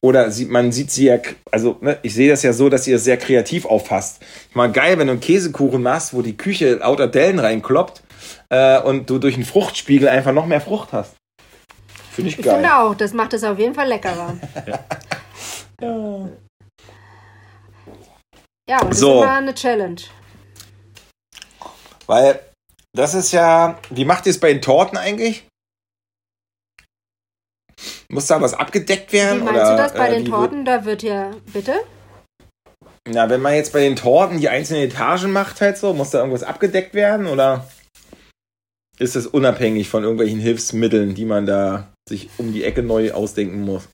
[0.00, 1.18] Oder sieht, man sieht sie ja,
[1.50, 4.22] also ne, ich sehe das ja so, dass ihr es sehr kreativ auffasst.
[4.54, 8.02] Mal geil, wenn du einen Käsekuchen machst, wo die Küche lauter Dellen reinkloppt
[8.48, 11.17] äh, und du durch einen Fruchtspiegel einfach noch mehr Frucht hast.
[12.18, 12.54] Finde ich Ich geil.
[12.54, 14.36] finde auch, das macht es auf jeden Fall leckerer.
[18.68, 19.20] Ja, und das So.
[19.20, 20.00] ist immer eine Challenge.
[22.06, 22.40] Weil
[22.92, 25.46] das ist ja, wie macht ihr es bei den Torten eigentlich?
[28.10, 29.44] Muss da was abgedeckt Wie werden?
[29.44, 30.64] meinst oder, du das bei äh, den wie Torten?
[30.64, 31.76] Da wird ja, bitte?
[33.08, 36.18] Na, wenn man jetzt bei den Torten die einzelnen Etagen macht halt so, muss da
[36.18, 37.68] irgendwas abgedeckt werden oder
[38.98, 43.62] ist es unabhängig von irgendwelchen Hilfsmitteln, die man da sich um die Ecke neu ausdenken
[43.62, 43.88] muss?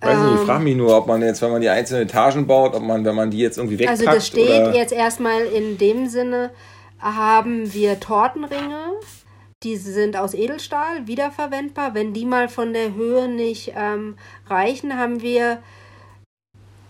[0.00, 2.46] Weiß nicht, ich Ähm, frage mich nur, ob man jetzt, wenn man die einzelnen Etagen
[2.46, 5.44] baut, ob man, wenn man die jetzt irgendwie wegpackt Also das steht oder jetzt erstmal
[5.44, 6.50] in dem Sinne,
[6.98, 8.92] haben wir Tortenringe,
[9.62, 11.94] die sind aus Edelstahl, wiederverwendbar.
[11.94, 15.62] Wenn die mal von der Höhe nicht ähm, reichen, haben wir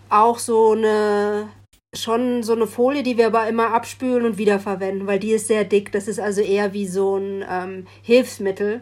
[0.09, 1.49] auch so eine
[1.93, 5.63] schon so eine Folie, die wir aber immer abspülen und wiederverwenden, weil die ist sehr
[5.63, 5.91] dick.
[5.91, 8.81] Das ist also eher wie so ein ähm, Hilfsmittel,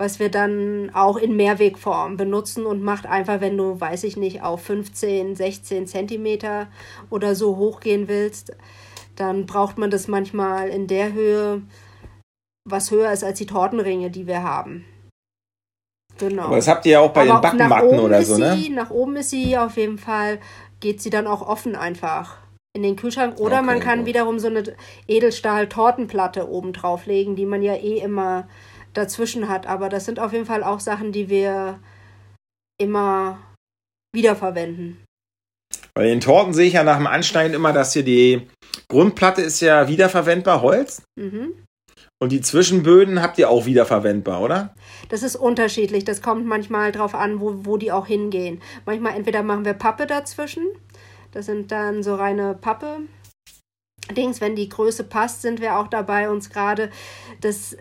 [0.00, 4.42] was wir dann auch in Mehrwegform benutzen und macht einfach, wenn du, weiß ich nicht,
[4.42, 6.68] auf 15, 16 Zentimeter
[7.10, 8.56] oder so hochgehen willst,
[9.14, 11.60] dann braucht man das manchmal in der Höhe,
[12.66, 14.86] was höher ist als die Tortenringe, die wir haben.
[16.18, 16.44] Genau.
[16.44, 18.56] Aber das habt ihr ja auch bei Aber den oben oder ist so, ne?
[18.56, 20.40] sie, Nach oben ist sie auf jeden Fall,
[20.80, 22.38] geht sie dann auch offen einfach
[22.72, 23.38] in den Kühlschrank.
[23.38, 24.06] Oder Okay, man kann gut.
[24.06, 24.62] wiederum so eine
[25.08, 28.48] Edelstahl-Tortenplatte oben drauflegen, die man ja eh immer
[28.92, 29.66] dazwischen hat.
[29.66, 31.78] Aber das sind auf jeden Fall auch Sachen, die wir
[32.80, 33.38] immer
[34.14, 35.04] wiederverwenden.
[35.94, 38.48] Bei den Torten sehe ich ja nach dem Anschneiden immer, dass hier die
[38.88, 41.52] Grundplatte ist ja wiederverwendbar Holz Mhm.
[42.22, 44.74] und die Zwischenböden habt ihr auch wiederverwendbar, oder?
[45.08, 46.04] Das ist unterschiedlich.
[46.04, 48.60] Das kommt manchmal drauf an, wo, wo die auch hingehen.
[48.86, 50.64] Manchmal entweder machen wir Pappe dazwischen.
[51.32, 53.00] Das sind dann so reine Pappe.
[54.16, 56.90] Dings, wenn die Größe passt, sind wir auch dabei, uns gerade
[57.40, 57.76] das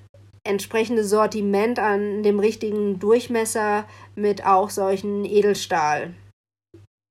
[0.49, 3.85] entsprechende Sortiment an dem richtigen Durchmesser
[4.15, 6.13] mit auch solchen Edelstahl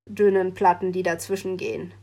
[0.09, 1.94] dünnen Platten, die dazwischen gehen.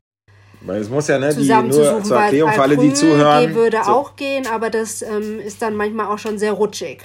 [0.62, 3.54] Weil es muss ja, ne, die, nur zur Erklärung für alle, die zuhören.
[3.54, 7.04] würde so, auch gehen, aber das ähm, ist dann manchmal auch schon sehr rutschig.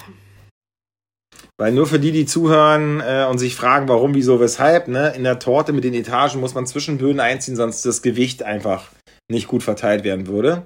[1.59, 5.23] Weil nur für die, die zuhören äh, und sich fragen, warum, wieso, weshalb, ne, in
[5.23, 8.89] der Torte mit den Etagen muss man Zwischenböden einziehen, sonst das Gewicht einfach
[9.31, 10.63] nicht gut verteilt werden würde.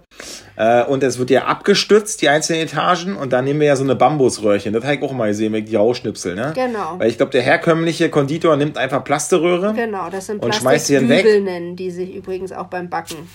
[0.58, 3.84] Äh, und es wird ja abgestützt, die einzelnen Etagen, und dann nehmen wir ja so
[3.84, 4.74] eine Bambusröhrchen.
[4.74, 6.54] Das habe ich auch mal gesehen, wenn ich die rausschnipsel, ne?
[6.56, 7.00] Genau.
[7.00, 9.74] Weil ich glaube, der herkömmliche Konditor nimmt einfach Plasterröhre.
[9.74, 11.26] Genau, das sind Und schmeißt die weg?
[11.44, 13.30] Nennen die sich übrigens auch beim Backen.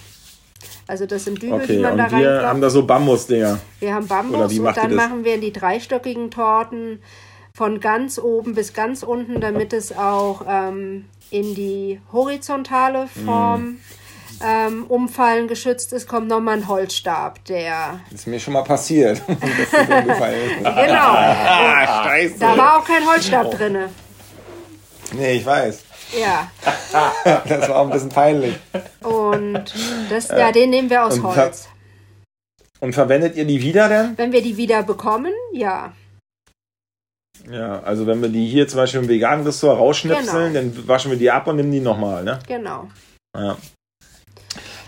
[0.86, 3.60] Also das sind Dübel, die Okay, man da und wir haben da so Bambusdinger.
[3.78, 7.00] Wir haben Bambus und dann machen wir in die dreistöckigen Torten
[7.54, 13.78] von ganz oben bis ganz unten, damit es auch ähm, in die horizontale Form Mhm.
[14.44, 19.22] Ähm, umfallen geschützt ist, kommt nochmal ein Holzstab, der Das ist mir schon mal passiert.
[19.28, 20.50] das ist umgefallen.
[20.58, 20.74] genau.
[20.74, 22.38] ah, scheiße.
[22.38, 23.90] Da war auch kein Holzstab drinne.
[25.12, 25.84] Nee, ich weiß.
[26.18, 26.50] Ja.
[27.48, 28.56] Das war auch ein bisschen peinlich.
[29.02, 29.64] Und
[30.08, 31.68] das, ja, den nehmen wir aus Und Holz.
[32.80, 34.16] Und verwendet ihr die wieder denn?
[34.16, 35.92] Wenn wir die wieder bekommen, ja.
[37.50, 41.18] Ja, also wenn wir die hier zum Beispiel im veganen Ressort rausschnipseln, dann waschen wir
[41.18, 42.38] die ab und nehmen die nochmal, ne?
[42.46, 42.88] Genau.
[43.36, 43.56] Ja.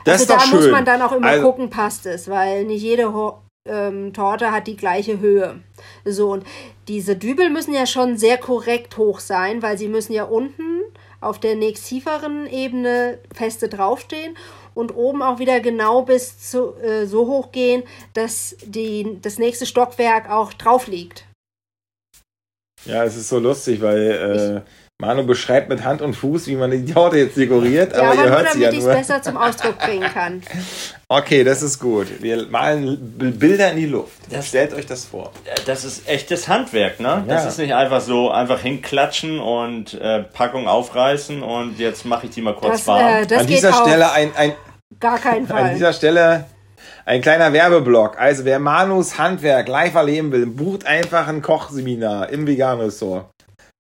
[0.04, 0.56] Das also ist doch da schön.
[0.60, 3.38] muss man dann auch immer Also- gucken, passt es, weil nicht jede Ho
[3.68, 5.60] ähm, Torte hat die gleiche Höhe.
[6.04, 6.44] So, und
[6.88, 10.80] diese Dübel müssen ja schon sehr korrekt hoch sein, weil sie müssen ja unten
[11.20, 14.36] auf der nächsttieferen Ebene feste draufstehen
[14.74, 17.84] und oben auch wieder genau bis zu, äh, so hoch gehen,
[18.14, 21.24] dass die, das nächste Stockwerk auch drauf liegt.
[22.84, 26.70] Ja, es ist so lustig, weil äh, Manu beschreibt mit Hand und Fuß, wie man
[26.70, 28.84] die Torte jetzt dekoriert, Ja, aber, aber ihr nur hört sie ja damit ich es
[28.86, 28.94] nur.
[28.94, 30.42] besser zum Ausdruck bringen kann.
[31.08, 32.06] Okay, das ist gut.
[32.22, 32.96] Wir malen
[33.38, 34.14] Bilder in die Luft.
[34.30, 35.30] Das- Stellt euch das vor.
[35.66, 37.22] Das ist echtes Handwerk, ne?
[37.28, 37.48] Das Ja.
[37.50, 42.40] ist nicht einfach so, einfach hinklatschen und äh, Packung aufreißen und jetzt mache ich die
[42.40, 43.24] mal kurz Das, warm.
[43.24, 44.52] äh, das An dieser Stelle ein, ein,
[45.00, 45.74] gar keinen An Fall.
[45.74, 46.44] dieser Stelle
[47.04, 48.18] ein kleiner Werbeblock.
[48.18, 53.26] Also wer Manus Handwerk live erleben will, bucht einfach ein Kochseminar im Vegan-Ressort.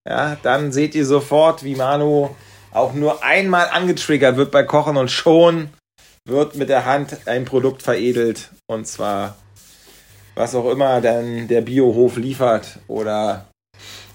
[0.08, 2.30] Ja, dann seht ihr sofort, wie Manu
[2.72, 5.68] auch nur einmal angetriggert wird bei Kochen und schon
[6.26, 8.50] wird mit der Hand ein Produkt veredelt.
[8.68, 9.36] Und zwar
[10.34, 13.46] was auch immer dann der Biohof liefert oder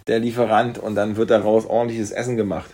[0.07, 2.71] der Lieferant und dann wird daraus ordentliches Essen gemacht.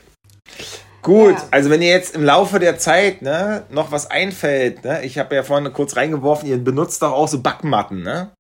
[1.02, 1.44] Gut, Ja.
[1.52, 5.36] also wenn ihr jetzt im Laufe der Zeit ne, noch was einfällt, ne, ich habe
[5.36, 8.32] ja vorhin kurz reingeworfen, ihr benutzt doch auch so Backmatten, ne?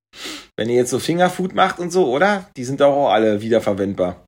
[0.58, 2.46] Wenn ihr jetzt so Fingerfood macht und so, oder?
[2.56, 4.24] Die sind doch auch alle wiederverwendbar.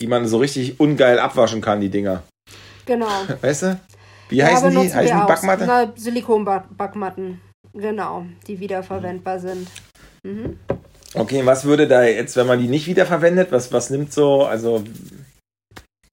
[0.00, 2.22] Die man so richtig ungeil abwaschen kann, die Dinger.
[2.84, 3.08] Genau.
[3.40, 3.80] Weißt du?
[4.28, 4.76] Wie Ja, heißen die?
[4.92, 5.26] Heißen die auch.
[5.26, 5.64] Backmatte?
[5.66, 7.40] Na, Silikonbackmatten.
[7.72, 9.68] Genau, die wiederverwendbar sind.
[10.22, 10.58] Mhm.
[11.14, 14.82] Okay, was würde da jetzt, wenn man die nicht wiederverwendet, was, was nimmt so, also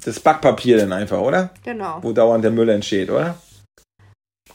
[0.04, 1.50] das Backpapier dann einfach, oder?
[1.64, 2.00] Genau.
[2.02, 3.38] Wo dauernd der Müll entsteht, oder?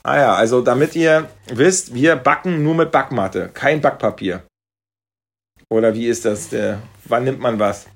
[0.02, 4.42] Ah ja, also damit ihr wisst, wir backen nur mit Backmatte, kein Backpapier.
[5.70, 6.48] Oder wie ist das?
[6.50, 7.86] Der, wann nimmt man was?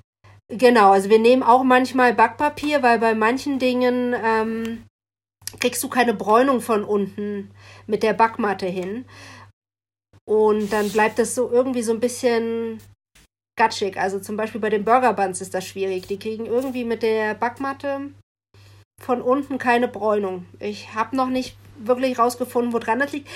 [0.52, 4.84] Genau, also wir nehmen auch manchmal Backpapier, weil bei manchen Dingen ähm,
[5.60, 7.50] kriegst du keine Bräunung von unten
[7.86, 9.06] mit der Backmatte hin.
[10.28, 12.80] Und dann bleibt das so irgendwie so ein bisschen
[13.58, 13.96] gatschig.
[13.96, 16.06] Also zum Beispiel bei den Burger Buns ist das schwierig.
[16.06, 18.10] Die kriegen irgendwie mit der Backmatte
[19.00, 20.44] von unten keine Bräunung.
[20.60, 23.28] Ich habe noch nicht wirklich rausgefunden, woran das liegt.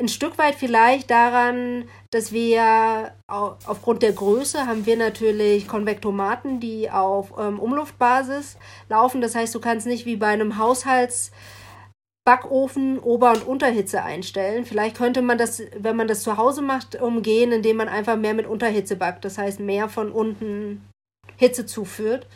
[0.00, 6.58] Ein Stück weit vielleicht daran, dass wir au- aufgrund der Größe haben wir natürlich Konvektomaten,
[6.58, 8.56] die auf ähm, Umluftbasis
[8.88, 9.20] laufen.
[9.20, 14.64] Das heißt, du kannst nicht wie bei einem Haushaltsbackofen Ober- und Unterhitze einstellen.
[14.64, 18.32] Vielleicht könnte man das, wenn man das zu Hause macht, umgehen, indem man einfach mehr
[18.32, 19.26] mit Unterhitze backt.
[19.26, 20.88] Das heißt, mehr von unten
[21.36, 22.26] Hitze zuführt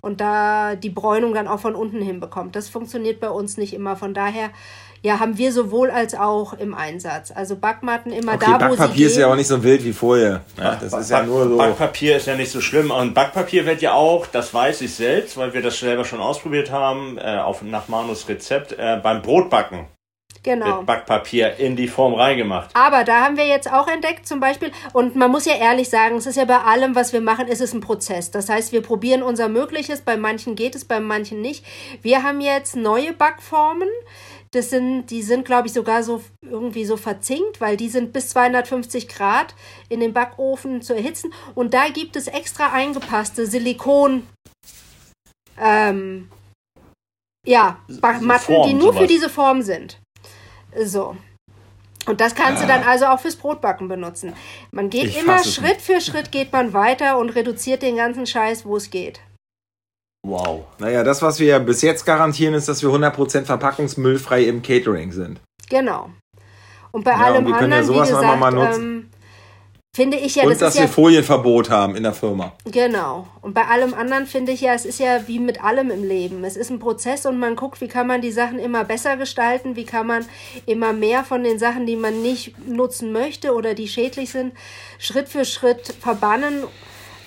[0.00, 2.56] und da die Bräunung dann auch von unten hinbekommt.
[2.56, 3.96] Das funktioniert bei uns nicht immer.
[3.96, 4.48] Von daher
[5.04, 7.32] ja, haben wir sowohl als auch im Einsatz.
[7.34, 9.20] Also Backmatten immer Okay, da, wo sie Backpapier ist gehen.
[9.22, 10.42] ja auch nicht so wild wie vorher.
[10.56, 11.56] Ja, das ist ja nur so.
[11.56, 12.90] Backpapier ist ja nicht so schlimm.
[12.92, 16.70] Und Backpapier wird ja auch, das weiß ich selbst, weil wir das selber schon ausprobiert
[16.70, 19.86] haben, äh, auf, nach Manus Rezept, äh, beim Brotbacken
[20.44, 20.66] Genau.
[20.66, 22.70] wird Backpapier in die Form reingemacht.
[22.74, 26.16] Aber da haben wir jetzt auch entdeckt, zum Beispiel, und man muss ja ehrlich sagen,
[26.16, 28.30] es ist ja bei allem, was wir machen, ist es ein Prozess.
[28.32, 31.64] Das heißt, wir probieren unser Mögliches, bei manchen geht es, bei manchen nicht.
[32.02, 33.88] Wir haben jetzt neue Backformen.
[34.52, 38.28] Das sind, die sind, glaube ich, sogar so irgendwie so verzinkt, weil die sind bis
[38.30, 39.54] 250 Grad
[39.88, 41.32] in den Backofen zu erhitzen.
[41.54, 44.26] Und da gibt es extra eingepasste Silikon,
[45.58, 46.28] ähm,
[47.46, 47.78] ja,
[48.42, 49.98] Form, die nur für diese Form sind.
[50.84, 51.16] So.
[52.06, 54.34] Und das kannst du dann also auch fürs Brotbacken benutzen.
[54.72, 58.66] Man geht Ich immer Schritt für Schritt geht man weiter und reduziert den ganzen Scheiß,
[58.66, 59.20] wo es geht.
[60.24, 60.64] Wow.
[60.78, 65.40] Naja, das, was wir bis jetzt garantieren, ist, dass wir 100% verpackungsmüllfrei im Catering sind.
[65.68, 66.10] Genau.
[66.92, 68.82] Und bei Ja, allem und wir können ja anderen, sowas wie gesagt, mal nutzen.
[68.82, 69.10] ähm,
[69.96, 72.52] finde ich ja, Und das dass ist ja wir Folienverbot haben in der Firma.
[72.66, 73.26] Genau.
[73.40, 76.44] Und bei allem anderen finde ich ja, es ist ja wie mit allem im Leben.
[76.44, 79.74] Es ist ein Prozess und man guckt, wie kann man die Sachen immer besser gestalten,
[79.74, 80.24] wie kann man
[80.66, 84.52] immer mehr von den Sachen, die man nicht nutzen möchte oder die schädlich sind,
[84.98, 86.64] Schritt für Schritt verbannen.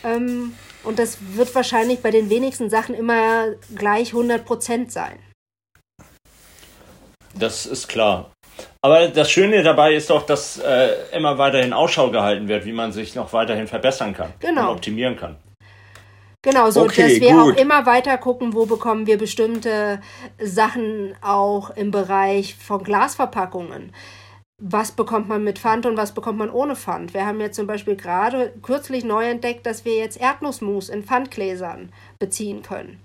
[0.04, 0.54] Ähm,
[0.86, 5.20] und das wird wahrscheinlich bei den wenigsten Sachen immer gleich 100% sein.
[7.34, 8.32] Das ist klar.
[8.82, 12.92] Aber das Schöne dabei ist doch, dass äh, immer weiterhin Ausschau gehalten wird, wie man
[12.94, 14.70] sich noch weiterhin verbessern kann Genau.
[14.70, 15.36] und optimieren kann.
[16.42, 17.56] Genau, so Okay, dass wir gut.
[17.56, 20.00] auch immer weiter gucken, wo bekommen wir bestimmte
[20.40, 23.92] Sachen auch im Bereich von Glasverpackungen.
[24.62, 27.14] Was bekommt man mit Pfand und was bekommt man ohne Pfand?
[27.14, 31.92] Wir haben jetzt zum Beispiel gerade kürzlich neu entdeckt, dass wir jetzt Erdnussmus in Pfandgläsern
[32.20, 33.04] beziehen können.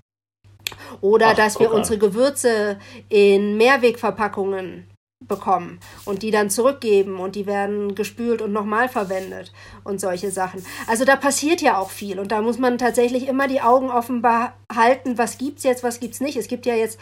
[1.01, 1.77] Oder Ach, dass wir an.
[1.77, 4.87] unsere Gewürze in Mehrwegverpackungen
[5.27, 9.51] bekommen und die dann zurückgeben und die werden gespült und nochmal verwendet
[9.83, 10.65] und solche Sachen.
[10.87, 14.21] Also da passiert ja auch viel und da muss man tatsächlich immer die Augen offen
[14.21, 16.37] behalten, was gibt's jetzt, was gibt's nicht.
[16.37, 16.99] Es gibt ja jetzt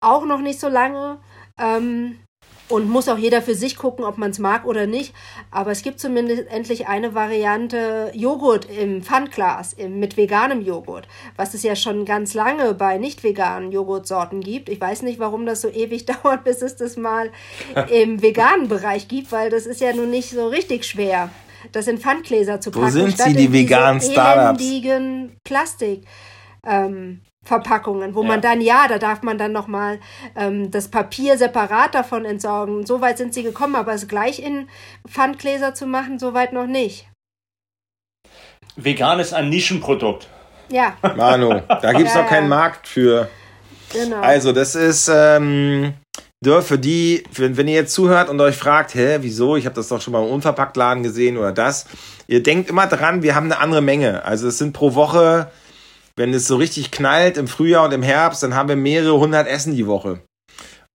[0.00, 1.18] auch noch nicht so lange
[1.58, 2.20] ähm,
[2.68, 5.14] und muss auch jeder für sich gucken, ob man es mag oder nicht.
[5.50, 11.54] Aber es gibt zumindest endlich eine Variante Joghurt im Pfandglas im, mit veganem Joghurt, was
[11.54, 14.68] es ja schon ganz lange bei nicht veganen Joghurtsorten gibt.
[14.68, 17.30] Ich weiß nicht, warum das so ewig dauert, bis es das mal
[17.90, 21.30] im veganen Bereich gibt, weil das ist ja nun nicht so richtig schwer,
[21.72, 22.92] das in Pfandgläser zu Wo packen.
[22.92, 24.62] sind statt sie, die veganen Startups?
[25.44, 26.02] Plastik.
[26.66, 30.00] Ähm, Verpackungen, wo man dann, ja, da darf man dann nochmal
[30.36, 32.84] ähm, das Papier separat davon entsorgen.
[32.84, 34.68] So weit sind sie gekommen, aber es gleich in
[35.08, 37.08] Pfandgläser zu machen, so weit noch nicht.
[38.76, 40.28] Vegan ist ein Nischenprodukt.
[40.70, 42.56] Ja, Manu, da gibt es Ja, noch keinen ja.
[42.56, 43.28] Markt für.
[43.92, 44.20] genau.
[44.20, 45.94] Also, das ist ähm,
[46.44, 49.56] nur für die, für, wenn ihr jetzt zuhört und euch fragt, hä, wieso?
[49.56, 51.86] Ich habe das doch schon mal im Unverpacktladen gesehen oder das.
[52.26, 54.22] Ihr denkt immer dran, wir haben eine andere Menge.
[54.26, 55.50] Also es sind pro Woche,
[56.18, 59.46] wenn es so richtig knallt im Frühjahr und im Herbst, dann haben wir mehrere hundert
[59.46, 60.20] Essen die Woche.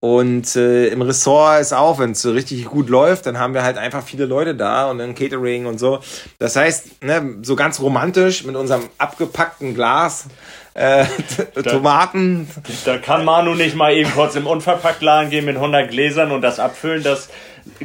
[0.02, 3.64] Und äh, im Ressort ist auch, wenn es so richtig gut läuft, dann haben wir
[3.64, 6.00] halt einfach viele Leute da und dann Catering und so.
[6.40, 10.26] Das heißt, ne, so ganz romantisch mit unserem abgepackten Glas
[10.74, 11.06] äh,
[11.64, 12.50] Tomaten,
[12.84, 16.60] Da kann Manu nicht mal eben kurz im Unverpacktladen gehen mit 100 Gläsern und das
[16.60, 17.02] abfüllen.
[17.02, 17.30] Das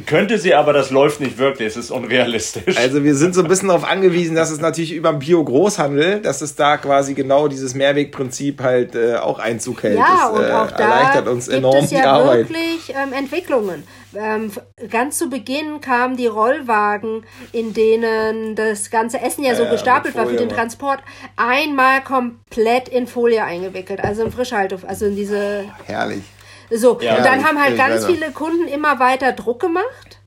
[0.05, 1.67] könnte sie, aber das läuft nicht wirklich.
[1.69, 2.77] Es ist unrealistisch.
[2.77, 6.41] Also wir sind so ein bisschen darauf angewiesen, dass es natürlich über den Bio-Großhandel, dass
[6.41, 9.97] es da quasi genau dieses Mehrwegprinzip halt äh, auch Einzug hält.
[9.97, 12.49] ja, das und äh, auch da erleichtert uns gibt enorm es ja die Arbeit.
[12.49, 13.83] wirklich ähm, Entwicklungen.
[14.15, 14.51] Ähm,
[14.89, 20.15] ganz zu Beginn kamen die Rollwagen, in denen das ganze Essen ja so Ja, gestapelt
[20.15, 20.49] war für den.
[20.49, 20.99] Transport,
[21.35, 26.23] einmal komplett in Folie eingewickelt, also in Frischhaltung, also in diese Herrlich.
[26.71, 28.07] So, Ja, und dann ich- haben halt ganz auch.
[28.07, 30.19] viele Kunden immer weiter Druck gemacht.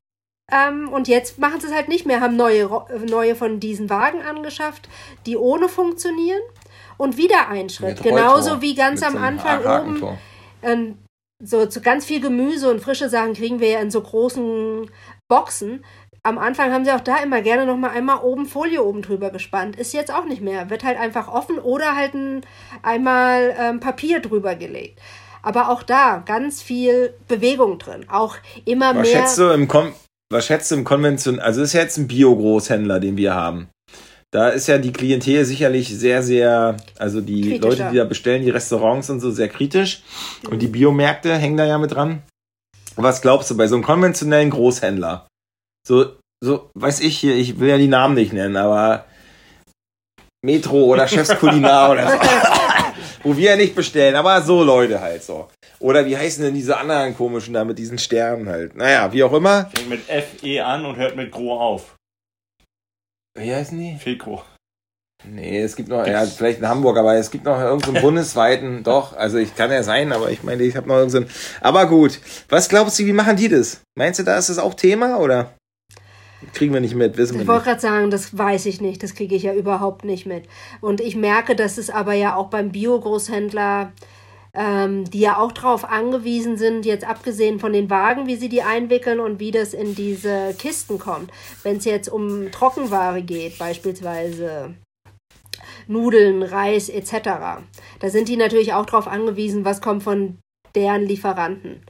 [0.50, 2.68] Ähm, und jetzt machen sie es halt nicht mehr, haben neue,
[3.09, 4.88] neue von diesen Wagen angeschafft,
[5.24, 6.40] die ohne funktionieren.
[6.98, 8.02] Und wieder ein Schritt.
[8.02, 10.18] Genauso wie ganz am so Anfang oben
[10.62, 10.98] ähm,
[11.42, 14.88] so zu ganz viel Gemüse und frische Sachen kriegen wir ja in so großen
[15.28, 15.85] Boxen.
[16.22, 19.31] Am Anfang haben sie auch da immer gerne noch mal einmal oben Folie oben drüber
[19.31, 19.74] gespannt.
[19.76, 20.70] Ist jetzt auch nicht mehr.
[20.70, 22.46] Wird halt einfach offen oder halt ein,
[22.83, 25.00] einmal ähm, Papier drüber gelegt.
[25.42, 28.07] Aber auch da ganz viel Bewegung drin.
[28.09, 29.18] Auch immer Was mehr.
[29.18, 29.92] schätzt du im Kon
[30.33, 33.68] was schätzt du im Konvention, also ist jetzt ein Bio-Großhändler, den wir haben.
[34.31, 37.68] Da ist ja die Klientel sicherlich sehr, sehr, also die Kritischer.
[37.68, 40.02] Leute, die da bestellen, die Restaurants und so, sehr kritisch.
[40.48, 42.22] Und die Biomärkte hängen da ja mit dran.
[42.96, 45.26] Was glaubst du bei so einem konventionellen Großhändler?
[45.87, 49.05] So, so, weiß ich hier, ich will ja die Namen nicht nennen, aber
[50.42, 52.16] Metro oder Chefs Kulinar oder so.
[53.22, 55.48] Wo wir ja nicht bestellen, aber so Leute halt so.
[55.78, 58.76] Oder wie heißen denn diese anderen komischen da mit diesen Sternen halt?
[58.76, 59.70] Naja, wie auch immer.
[59.74, 61.96] Fängt mit FE an und hört mit Gro auf.
[63.35, 63.96] Wie heißen die?
[63.96, 64.42] Fekro.
[65.24, 69.16] Nee, es gibt noch, ja, vielleicht in Hamburg, aber es gibt noch irgendeinen bundesweiten, doch,
[69.16, 71.30] also ich kann ja sein, aber ich meine, ich habe noch irgendeinen.
[71.61, 73.82] Aber gut, was glaubst du, wie machen die das?
[73.96, 75.54] Meinst du, da ist das auch Thema oder?
[76.53, 77.81] Kriegen wir nicht mit, wissen Ich wir wollte nicht.
[77.81, 80.45] gerade sagen, das weiß ich nicht, das kriege ich ja überhaupt nicht mit.
[80.81, 83.93] Und ich merke, dass es aber ja auch beim Bio-Großhändler,
[84.55, 88.62] ähm, die ja auch darauf angewiesen sind, jetzt abgesehen von den Wagen, wie sie die
[88.62, 91.31] einwickeln und wie das in diese Kisten kommt.
[91.63, 94.75] Wenn es jetzt um Trockenware geht, beispielsweise
[95.88, 97.13] Nudeln, Reis etc.,
[98.00, 100.38] da sind die natürlich auch darauf angewiesen, was kommt von
[100.75, 101.83] deren Lieferanten.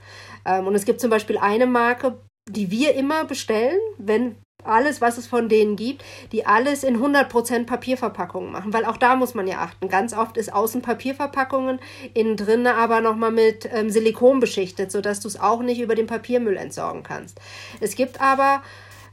[0.45, 5.19] Ähm, und es gibt zum Beispiel eine Marke, die wir immer bestellen, wenn alles, was
[5.19, 9.47] es von denen gibt, die alles in 100% Papierverpackungen machen, weil auch da muss man
[9.47, 9.89] ja achten.
[9.89, 11.81] Ganz oft ist außen Papierverpackungen,
[12.15, 16.07] innen drin aber nochmal mit ähm, Silikon beschichtet, sodass du es auch nicht über den
[16.07, 17.41] Papiermüll entsorgen kannst.
[17.81, 18.63] Es gibt aber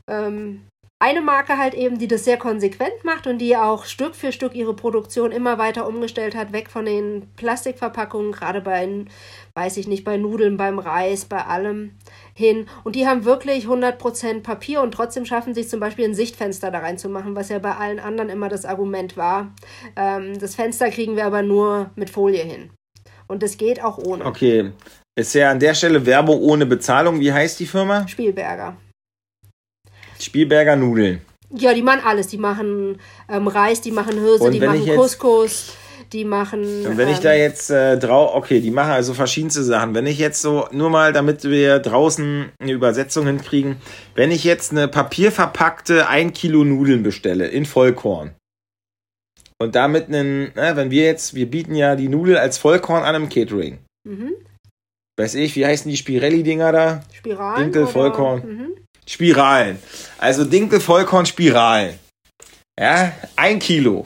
[0.08, 0.66] ähm,
[1.02, 4.54] eine Marke halt eben, die das sehr konsequent macht und die auch Stück für Stück
[4.54, 9.06] ihre Produktion immer weiter umgestellt hat, weg von den Plastikverpackungen, gerade bei,
[9.54, 11.92] weiß ich nicht, bei Nudeln, beim Reis, bei allem
[12.34, 12.68] hin.
[12.84, 16.80] Und die haben wirklich 100% Papier und trotzdem schaffen sich zum Beispiel ein Sichtfenster da
[16.80, 19.54] reinzumachen, was ja bei allen anderen immer das Argument war.
[19.96, 22.72] Ähm, das Fenster kriegen wir aber nur mit Folie hin.
[23.28, 24.26] Und das geht auch ohne.
[24.26, 24.72] Okay.
[25.16, 27.22] Ist ja an der Stelle Werbung ohne Bezahlung.
[27.22, 28.06] Wie heißt die Firma?
[28.08, 28.76] Spielberger.
[30.20, 31.22] Spielberger Nudeln.
[31.52, 32.28] Ja, die machen alles.
[32.28, 35.74] Die machen ähm, Reis, die machen Hirse, die machen ich Couscous,
[36.14, 36.86] die machen.
[36.86, 39.96] Und wenn ich ähm, da jetzt äh, drauf, okay, die machen also verschiedenste Sachen.
[39.96, 43.78] Wenn ich jetzt so, nur mal, damit wir draußen eine Übersetzung hinkriegen,
[44.16, 48.36] wenn ich jetzt eine papierverpackte 1 Kilo Nudeln bestelle in Vollkorn
[49.62, 53.16] und damit einen, na, wenn wir jetzt, wir bieten ja die Nudel als Vollkorn an
[53.16, 53.80] im Catering.
[54.08, 54.34] Mhm.
[55.18, 57.04] Weiß ich, wie heißen die Spirelli-Dinger da?
[57.14, 57.64] Spiralen.
[57.64, 57.88] Dinkel?
[57.88, 58.42] Vollkorn.
[58.46, 58.76] Mhm.
[59.10, 59.80] Spiralen.
[60.20, 61.98] Also Dinkel, Vollkorn, Spiralen.
[62.80, 64.06] Ja, ein Kilo.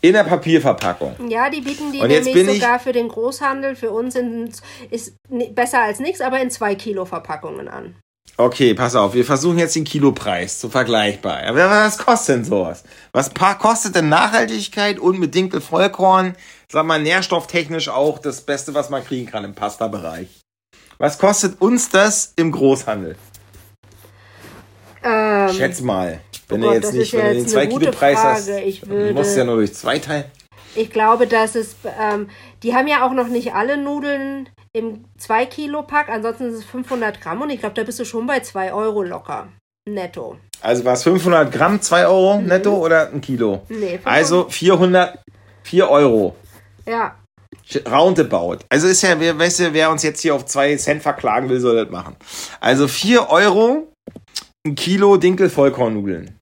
[0.00, 1.28] In der Papierverpackung.
[1.28, 4.14] Ja, die bieten die Und jetzt nämlich bin ich- sogar für den Großhandel, für uns
[4.16, 4.50] in,
[4.90, 7.96] ist besser als nichts, aber in zwei Kilo Verpackungen an.
[8.36, 11.42] Okay, pass auf, wir versuchen jetzt den Kilopreis zu vergleichbar.
[11.44, 12.82] Aber was kostet denn sowas?
[13.12, 16.34] Was kostet denn Nachhaltigkeit und mit Dinkel Vollkorn,
[16.70, 20.28] sag mal, nährstofftechnisch auch das Beste, was man kriegen kann im Pasta-Bereich?
[20.98, 23.16] Was kostet uns das im Großhandel?
[25.04, 26.20] Ähm, Schätz mal.
[26.48, 28.18] Wenn oh du Gott, jetzt das nicht, wenn du jetzt den 2 eine Kilo Preis
[28.18, 28.60] hast, Frage.
[28.62, 30.24] Ich du würde- musst ja nur durch zwei teilen.
[30.74, 32.28] ich glaube, dass es, ähm,
[32.62, 36.64] die haben ja auch noch nicht alle Nudeln im 2 Kilo Pack, ansonsten ist es
[36.64, 39.48] 500 Gramm und ich glaube, da bist du schon bei 2 Euro locker.
[39.88, 40.36] Netto.
[40.60, 43.62] Also war es 500 Gramm, 2 Euro netto oder ein Kilo?
[43.68, 45.18] Nee, 500 Also 400,
[45.64, 46.36] 4 Euro.
[46.86, 47.16] Ja,
[47.90, 48.58] Roundabout.
[48.68, 51.60] Also ist ja, wer, weißt du, wer uns jetzt hier auf 2 Cent verklagen will,
[51.60, 52.16] soll das machen.
[52.60, 53.91] Also 4 Euro,
[54.66, 56.38] ein Kilo Dinkel Vollkornnudeln.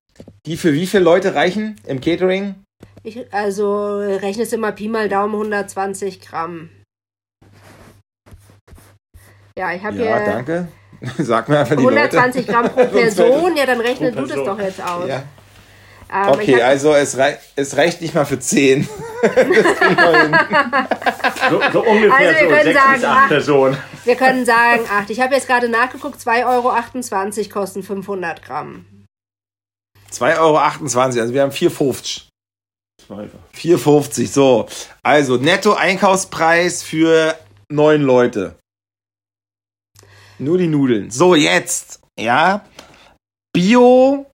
[0.47, 2.55] Die für wie viele Leute reichen im Catering?
[3.03, 6.68] ich, also rechnest immer Pi mal Daumen 120 Gramm.
[9.59, 10.68] Ja, ich habe Ja, hier danke.
[11.18, 12.53] Sag mir einfach die 120 Leute.
[12.53, 13.57] Gramm pro Person.
[13.57, 15.09] Ja, dann rechne du das doch jetzt aus.
[15.09, 15.23] Ja.
[16.12, 18.87] Ähm, Okay, hab- also es, rei es reicht nicht mal für 10.
[21.51, 23.29] So, so ungefähr Also wir so können sechs sagen, bis acht ach.
[23.29, 23.77] Personen.
[24.11, 25.09] Wir können sagen, acht.
[25.11, 26.73] Ich habe jetzt gerade nachgeguckt, 2,28 Euro
[27.49, 28.85] kosten 500 Gramm.
[30.11, 32.23] 2,28 Euro, also wir haben 4,50.
[33.09, 34.67] 4,50, so.
[35.05, 37.39] Also Netto-Einkaufspreis für
[37.69, 38.57] neun Leute.
[40.41, 41.13] Nur die Nudeln.
[41.13, 42.65] So, jetzt, ja.
[43.53, 44.27] Bio.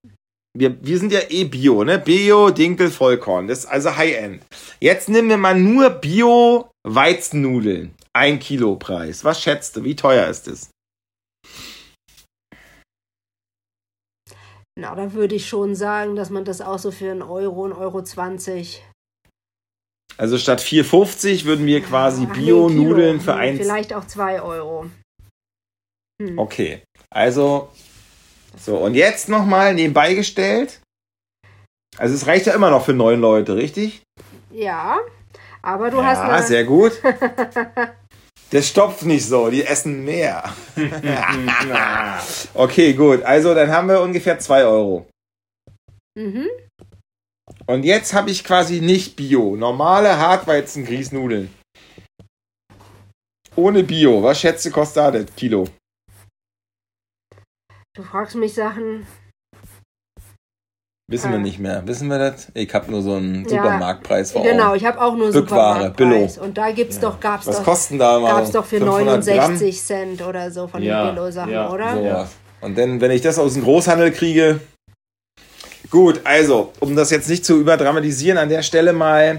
[0.56, 1.98] Wir, wir sind ja eh Bio, ne?
[1.98, 3.46] Bio, Dinkel, Vollkorn.
[3.46, 4.42] Das ist also High-End.
[4.80, 7.94] Jetzt nehmen wir mal nur Bio-Weizennudeln.
[8.16, 9.24] Ein Kilo Preis.
[9.24, 9.84] Was schätzt du?
[9.84, 10.70] Wie teuer ist es?
[14.74, 17.78] Na, da würde ich schon sagen, dass man das auch so für einen Euro, 1,20
[17.78, 18.84] Euro 20.
[20.16, 23.58] Also statt 4,50 würden wir quasi Ach nee, Bio-Nudeln für Hm, 1.
[23.58, 24.86] Vielleicht auch 2 Euro.
[26.22, 26.38] Hm.
[26.38, 27.70] Okay, also
[28.56, 30.80] so und jetzt nochmal nebenbei gestellt.
[31.98, 34.02] Also es reicht ja immer noch für neun Leute, richtig?
[34.50, 35.00] Ja,
[35.60, 36.92] aber du hast ja, eine, sehr gut.
[38.50, 40.54] Das stopft nicht so, die essen mehr.
[42.54, 43.22] okay, gut.
[43.22, 45.08] Also dann haben wir ungefähr zwei Euro.
[46.16, 46.48] Mhm.
[47.66, 51.52] Und jetzt habe ich quasi nicht Bio, normale Hartweizen-Grießnudeln.
[53.56, 54.22] Ohne Bio.
[54.22, 55.68] Was schätzt du, kostet das Kilo?
[57.94, 59.06] Du fragst mich Sachen.
[61.08, 61.86] Wissen wir nicht mehr.
[61.86, 62.48] Wissen wir das?
[62.54, 64.76] Ich habe nur so einen Supermarktpreis vor Genau, Augen.
[64.76, 66.38] ich habe auch nur Bückware, Supermarktpreis.
[66.38, 68.34] Und da gibt's doch, gab's Was doch, kosten da mal?
[68.34, 69.36] gab's doch für 500 Gramm?
[69.36, 71.94] 69 Cent oder so von Ja, den Billo-Sachen, ja, oder?
[71.94, 72.00] so.
[72.02, 72.28] Ja.
[72.60, 74.58] Und dann, wenn ich das aus dem Großhandel kriege.
[75.90, 79.38] Gut, also, um das jetzt nicht zu überdramatisieren, an der Stelle mal.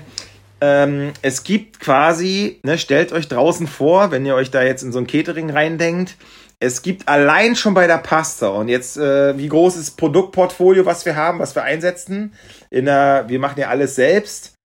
[0.62, 4.92] Ähm, es gibt quasi, ne, stellt euch draußen vor, wenn ihr euch da jetzt in
[4.94, 6.16] so ein Catering reindenkt,
[6.60, 11.06] es gibt allein schon bei der Pasta und jetzt, äh, wie groß ist Produktportfolio, was
[11.06, 12.34] wir haben, was wir einsetzen?
[12.70, 14.56] In der, wir machen ja alles selbst.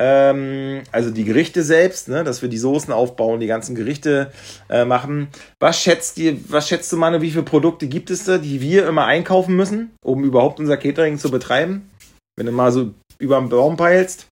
[0.00, 4.30] Ähm, also die Gerichte selbst, ne, dass wir die Soßen aufbauen, die ganzen Gerichte
[4.68, 5.28] äh, machen.
[5.58, 8.86] Was schätzt ihr, was schätzt du, Manu, wie viele Produkte gibt es da, die wir
[8.86, 11.90] immer einkaufen müssen, um überhaupt unser Catering zu betreiben?
[12.36, 14.28] Wenn du mal so über den Baum peilst.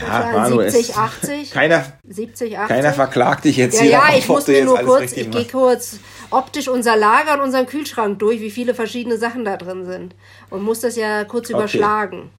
[0.00, 1.50] Ja, Manu, 70, 80.
[1.50, 2.68] Keiner, 70, 80.
[2.76, 3.90] keiner verklagt dich jetzt ja, hier.
[3.90, 5.98] ja, ich muss mir nur kurz, ich gehe kurz
[6.30, 10.14] optisch unser Lager und unseren Kühlschrank durch, wie viele verschiedene Sachen da drin sind.
[10.48, 11.58] Und muss das ja kurz Okay.
[11.58, 12.30] überschlagen.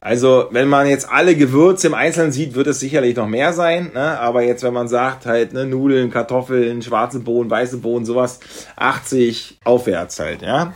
[0.00, 3.90] Also, wenn man jetzt alle Gewürze im Einzelnen sieht, wird es sicherlich noch mehr sein.
[3.94, 4.18] Ne?
[4.20, 8.38] Aber jetzt, wenn man sagt, halt, ne, Nudeln, Kartoffeln, schwarze Bohnen, weiße Bohnen, sowas,
[8.76, 10.72] 80 aufwärts halt, ja.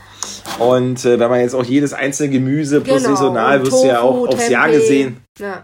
[0.59, 3.87] Und äh, wenn man jetzt auch jedes einzelne Gemüse plus Genau, saisonal, und wirst du
[3.87, 4.79] ja Tofu, auch aufs Jahr Tempeh.
[4.81, 5.63] gesehen, Ja.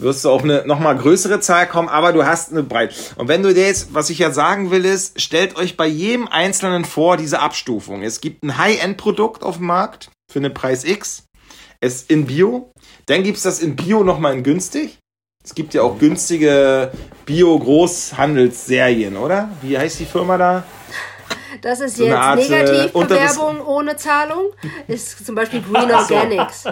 [0.00, 2.94] wirst du auf eine nochmal größere Zahl kommen, aber du hast eine Breite.
[3.16, 6.28] Und wenn du dir jetzt, was ich ja sagen will, ist, stellt euch bei jedem
[6.28, 8.02] Einzelnen vor, diese Abstufung.
[8.02, 11.24] Es gibt ein High-End-Produkt auf dem Markt für einen Preis X.
[11.82, 12.70] Es in Bio.
[13.10, 14.98] Dann gibt's das in Bio nochmal in günstig.
[15.44, 16.92] Es gibt ja auch günstige
[17.26, 19.48] Bio-Großhandelsserien, oder?
[19.62, 20.62] Wie heißt die Firma da?
[21.60, 24.52] Das ist So jetzt Art, äh, Negativbewerbung ohne Zahlung.
[24.86, 25.90] Ist zum Beispiel Green.
[25.90, 26.66] Organics.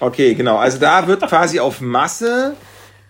[0.00, 0.56] Okay, genau.
[0.56, 2.56] Also da wird quasi auf Masse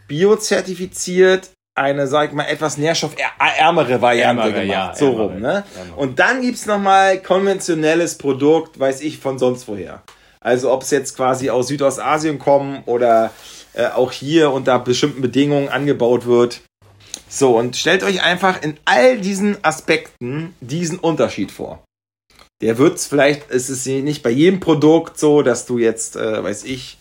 [0.06, 4.68] biozertifiziert eine, sag ich mal, etwas nährstoffärmere Variante Ärmere, gemacht.
[4.68, 5.64] ja, so ärmere, rum, ne?
[5.74, 5.96] ärmere.
[5.96, 10.02] Und dann gibt's noch nochmal konventionelles Produkt, weiß ich, von sonst woher.
[10.42, 13.30] Also ob es jetzt quasi aus Südostasien kommen oder
[13.74, 16.62] äh, auch hier unter bestimmten Bedingungen angebaut wird.
[17.28, 21.84] So, und stellt euch einfach in all diesen Aspekten diesen Unterschied vor.
[22.60, 26.64] Der wird's vielleicht, ist es nicht bei jedem Produkt so, dass du jetzt, äh, weiß
[26.64, 26.98] ich,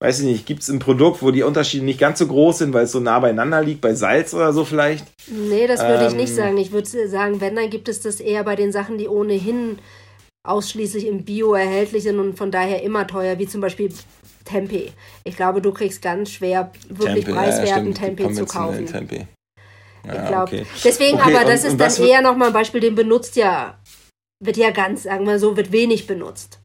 [0.00, 2.84] weiß ich nicht, gibt's ein Produkt, wo die Unterschiede nicht ganz so groß sind, weil
[2.84, 5.06] es so nah beieinander liegt, bei Salz oder so vielleicht?
[5.28, 6.36] Nee, das würde ich nicht Ähm.
[6.36, 6.56] sagen.
[6.58, 9.78] Ich würde sagen, wenn, dann gibt es das eher bei den Sachen, die ohnehin
[10.48, 13.92] ausschließlich im Bio erhältlich sind und von daher immer teuer, wie zum Beispiel
[14.44, 14.90] Tempeh.
[15.24, 18.86] Ich glaube, du kriegst ganz schwer wirklich Tempeh, ja, preiswerten stimmt, Tempeh zu kaufen.
[18.86, 19.26] Tempeh.
[20.04, 20.42] Ich Ja, glaube.
[20.44, 20.66] okay.
[20.82, 23.78] Deswegen Okay, aber, das und- ist und dann eher nochmal ein Beispiel, den benutzt ja,
[24.42, 26.60] wird ja ganz, sagen wir so, wird wenig benutzt.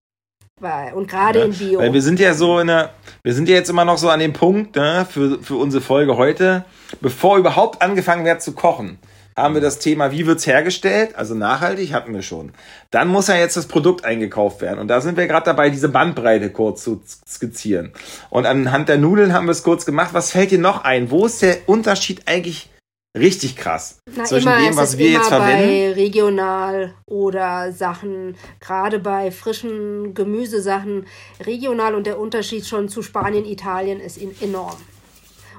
[0.96, 1.80] Und gerade Ja, in Bio.
[1.80, 4.22] Weil wir sind ja so in der, wir sind ja jetzt immer noch so an
[4.22, 6.64] dem Punkt, ne, für, für unsere Folge heute,
[7.02, 8.98] bevor überhaupt angefangen wird zu kochen,
[9.38, 11.16] haben wir das Thema, wie wird's hergestellt?
[11.16, 12.52] Also nachhaltig hatten wir schon.
[12.92, 14.80] Dann muss ja jetzt das Produkt eingekauft werden.
[14.80, 17.92] Und da sind wir gerade dabei, diese Bandbreite kurz zu skizzieren.
[18.30, 20.14] Und anhand der Nudeln haben wir es kurz gemacht.
[20.14, 21.10] Was fällt dir noch ein?
[21.10, 22.70] Wo ist der Unterschied eigentlich
[23.18, 24.00] richtig krass?
[24.16, 25.94] Na, zwischen dem, es was wir jetzt bei verwenden?
[25.94, 31.06] regional oder Sachen, gerade bei frischen Gemüsesachen,
[31.46, 34.78] regional und der Unterschied schon zu Spanien, Italien ist enorm.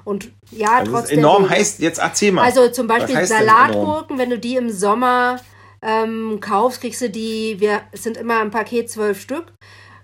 [0.05, 1.19] Und ja, Also trotzdem.
[1.19, 2.43] enorm heißt, jetzt erzähl mal.
[2.43, 3.25] Also zum Beispiel?
[3.25, 5.41] Salatgurken, wenn du die im Sommer
[5.81, 9.51] ähm, kaufst, kriegst du die, wir es sind immer im Paket zwölf Stück,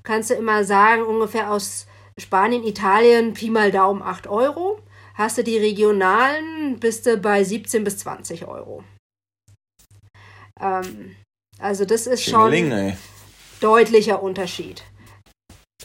[0.04, 1.86] kannst du immer sagen, ungefähr aus
[2.20, 4.80] Spanien, Italien, Pi mal Daumen 8 Euro.
[5.14, 8.84] Hast du die regionalen, bist du bei 17 bis 20 Euro.
[10.60, 11.16] Ähm,
[11.60, 12.98] also das ist schon Schingeling, ey.
[13.60, 14.84] deutlicher Unterschied.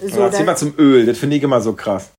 [0.01, 2.12] So, Aber erzähl da- mal zum Öl, das finde ich immer so krass.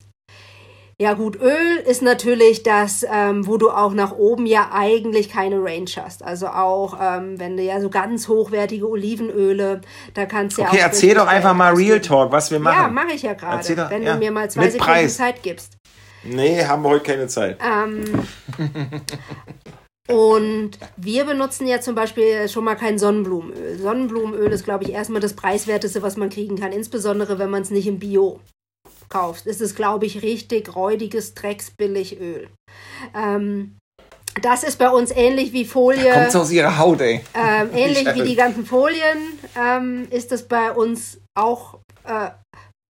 [1.00, 5.58] Ja gut, Öl ist natürlich das, ähm, wo du auch nach oben ja eigentlich keine
[5.64, 6.24] Range hast.
[6.24, 9.82] Also auch, ähm, wenn du ja so ganz hochwertige Olivenöle,
[10.16, 12.02] da kannst du ja Okay, auch erzähl richtig doch einfach mal Real.
[12.02, 12.82] Talk, was wir machen.
[12.82, 14.14] Ja, mache ich ja Erzähl gerade, wenn ja.
[14.14, 15.18] du mir mal zwei Mit Sekunden Preis.
[15.18, 15.78] Zeit gibst.
[16.24, 17.60] Nee, haben wir heute keine Zeit.
[17.64, 18.04] Ähm,
[20.08, 23.78] und wir benutzen ja zum Beispiel schon mal kein Sonnenblumenöl.
[23.78, 27.70] Sonnenblumenöl ist, glaube ich, erstmal das preiswerteste, was man kriegen kann, insbesondere wenn man es
[27.70, 28.40] nicht im Bio
[29.10, 29.46] kauft.
[29.46, 32.50] Ist es, glaube ich, richtig räudiges Drecksbilligöl.
[33.16, 33.78] Ähm,
[34.42, 36.12] das ist bei uns ähnlich wie Folie.
[36.12, 37.22] Kommt's aus ihrer Haut, ey.
[37.34, 42.30] Ähm, ähnlich wie die ganzen Folien ähm, ist es bei uns auch äh,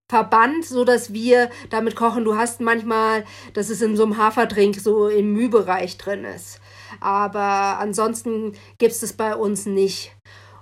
[0.10, 2.26] verbannt, so dass wir damit kochen.
[2.26, 6.60] Du hast manchmal, dass es in so einem Haferdrink so im Mühbereich drin ist.
[7.00, 10.16] Aber ansonsten gibt es das bei uns nicht.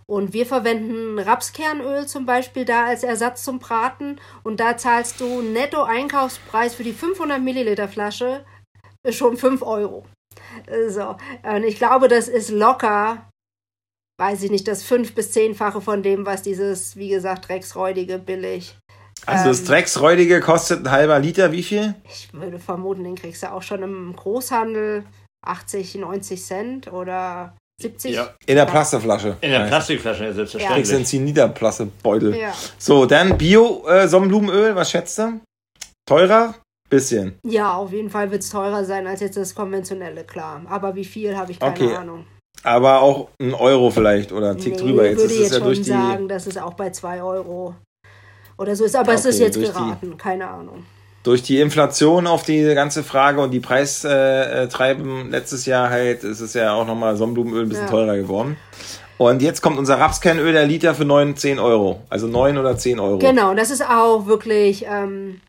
[0.08, 4.20] Und wir verwenden Rapskernöl zum Beispiel da als Ersatz zum Braten.
[4.44, 8.46] Und da zahlst du netto Einkaufspreis für die 500 Milliliter Flasche
[9.10, 10.06] schon 5 Euro.
[10.90, 13.30] So, und ich glaube, das ist locker,
[14.20, 18.78] weiß ich nicht, das fünf- bis zehnfache von dem, was dieses, wie gesagt, drecksräudige billig.
[19.26, 21.96] Also das Ähm, Drecksräudige kostet ein halber Liter, wie viel?
[22.08, 25.06] Ich würde vermuten, den kriegst du auch schon im Großhandel
[25.46, 28.14] 80, 90 Cent oder 70.
[28.16, 28.34] Ja.
[28.46, 29.38] In der Plastikflasche.
[29.42, 29.68] In der.
[29.68, 31.06] Plastikflasche, ja, Kriegst du einen selbstverständlich.
[31.08, 32.36] Zinnider-Plastikbeutel.
[32.36, 32.54] Ja.
[32.78, 35.40] So, dann Bio-Sonnenblumenöl, was schätzt du?
[36.08, 36.56] Teurer?
[36.88, 37.40] Bisschen.
[37.44, 40.62] ja, auf jeden Fall wird es teurer sein als jetzt das konventionelle, klar.
[40.70, 41.96] Aber wie viel, habe ich keine Okay.
[41.96, 42.28] Ahnung.
[42.64, 45.06] Aber auch ein Euro vielleicht oder ein Tick nee, drüber.
[45.10, 45.90] Jetzt würde ist es jetzt ja schon durch die.
[45.90, 47.74] sagen, dass es auch bei 2 Euro
[48.58, 48.96] oder so ist.
[48.96, 50.86] Aber es Okay, ist jetzt durch die- geraten, keine Ahnung.
[51.26, 56.24] Durch die Inflation auf die ganze Frage und die Preistreiben äh, Treiben letztes Jahr halt,
[56.24, 57.92] ist es ja auch nochmal Sonnenblumenöl ein bisschen Ja.
[57.92, 58.58] teurer geworden.
[59.18, 62.02] Und jetzt kommt unser Rapskernöl, der Liter für 9, 10 Euro.
[62.10, 63.18] Also 9 oder 10 Euro.
[63.18, 65.42] Genau, das ist auch wirklich ähm,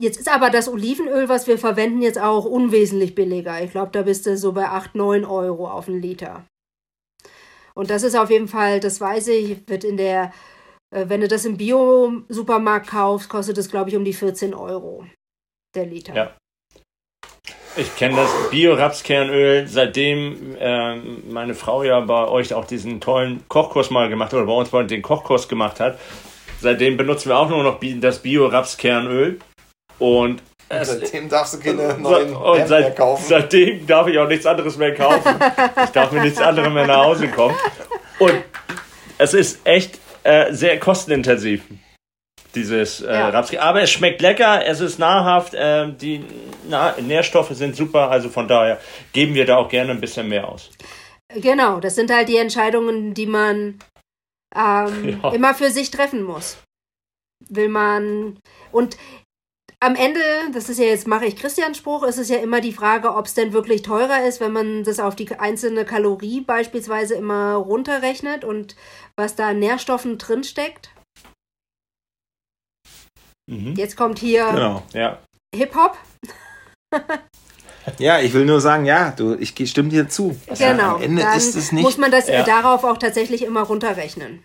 [0.00, 3.62] Jetzt ist aber das Olivenöl, was wir verwenden, jetzt auch unwesentlich billiger.
[3.62, 6.44] Ich glaube, da bist du so bei 8, 9 Euro auf einen Liter.
[7.74, 10.32] Und das ist auf jeden Fall, das weiß ich, wird in der,
[10.90, 15.06] äh, wenn du das im Bio-Supermarkt kaufst, kostet es, glaube ich, um die 14 Euro
[15.74, 16.14] der Liter.
[16.14, 16.30] Ja.
[17.76, 20.96] Ich kenne das Bio-Rapskernöl, seitdem äh,
[21.28, 24.68] meine Frau ja bei euch auch diesen tollen Kochkurs mal gemacht hat, oder bei uns
[24.68, 25.98] bei den Kochkurs gemacht hat.
[26.60, 29.40] Seitdem benutzen wir auch nur noch das Bio-Rapskernöl.
[29.98, 33.24] Und seitdem darfst du keine neuen und seit, mehr kaufen.
[33.28, 35.34] Seitdem darf ich auch nichts anderes mehr kaufen.
[35.84, 37.56] ich darf mir nichts anderes mehr nach Hause kommen.
[38.20, 38.34] Und
[39.18, 41.62] es ist echt äh, sehr kostenintensiv,
[42.54, 43.28] dieses äh, ja.
[43.28, 43.58] Rapski.
[43.58, 46.24] Aber es schmeckt lecker, es ist nahrhaft, äh, die
[46.68, 48.80] Na Nährstoffe sind super, also von daher
[49.12, 50.70] geben wir da auch gerne ein bisschen mehr aus.
[51.34, 53.78] Genau, das sind halt die Entscheidungen, die man
[54.54, 55.32] ähm, ja.
[55.32, 56.58] immer für sich treffen muss.
[57.48, 58.38] Will man.
[58.72, 58.96] Und
[59.80, 60.20] am Ende,
[60.54, 63.26] das ist ja jetzt, mache ich Christians Spruch, ist es ja immer die Frage, ob
[63.26, 68.44] es denn wirklich teurer ist, wenn man das auf die einzelne Kalorie beispielsweise immer runterrechnet
[68.44, 68.76] und
[69.16, 70.93] was da an Nährstoffen drinsteckt.
[73.50, 73.74] Mhm.
[73.76, 75.18] Jetzt kommt hier genau, ja.
[75.54, 75.96] Hip-Hop.
[77.98, 80.36] ja, ich will nur sagen, ja, du, ich stimme dir zu.
[80.58, 80.96] Genau.
[80.96, 81.82] Am Ende Dann ist es nicht.
[81.82, 82.42] Muss man das ja.
[82.42, 84.42] darauf auch tatsächlich immer runterrechnen.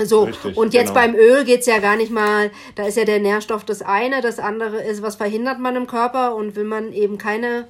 [0.00, 1.00] So, Richtig, und jetzt genau.
[1.00, 4.38] beim Öl geht's ja gar nicht mal, da ist ja der Nährstoff das eine, das
[4.38, 7.68] andere ist, was verhindert man im Körper und will man eben keine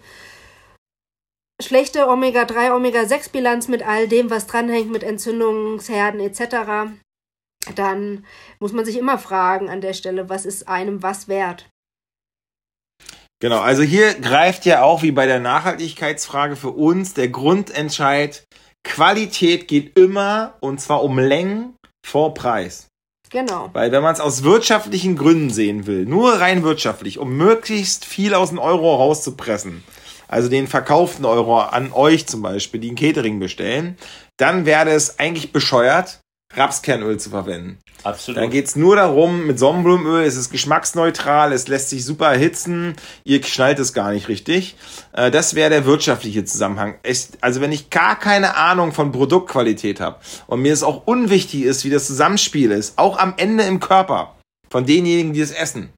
[1.60, 6.92] schlechte Omega-3, Omega-6-Bilanz mit all dem, was dranhängt, mit Entzündungsherden etc.,
[7.74, 8.24] dann
[8.58, 11.68] muss man sich immer fragen an der Stelle, was ist einem was wert?
[13.40, 18.44] Genau, also hier greift ja auch wie bei der Nachhaltigkeitsfrage für uns der Grundentscheid,
[18.84, 21.74] Qualität geht immer und zwar um Längen
[22.06, 22.88] vor Preis.
[23.30, 23.70] Genau.
[23.72, 28.34] Weil wenn man es aus wirtschaftlichen Gründen sehen will, nur rein wirtschaftlich, um möglichst viel
[28.34, 29.82] aus dem Euro rauszupressen,
[30.28, 33.96] also den verkauften Euro an euch zum Beispiel, die ein Catering bestellen,
[34.36, 36.20] dann wäre es eigentlich bescheuert,
[36.54, 37.78] Rapskernöl zu verwenden.
[38.04, 38.40] Absolut.
[38.40, 43.42] Da geht's nur darum, mit Sonnenblumenöl ist es geschmacksneutral, es lässt sich super erhitzen, ihr
[43.44, 44.76] schnallt es gar nicht richtig.
[45.12, 46.96] Äh, das wäre der wirtschaftliche Zusammenhang.
[47.40, 51.84] Also wenn ich gar keine Ahnung von Produktqualität habe und mir es auch unwichtig ist,
[51.84, 54.34] wie das Zusammenspiel ist, auch am Ende im Körper
[54.68, 55.92] von denjenigen, die es essen,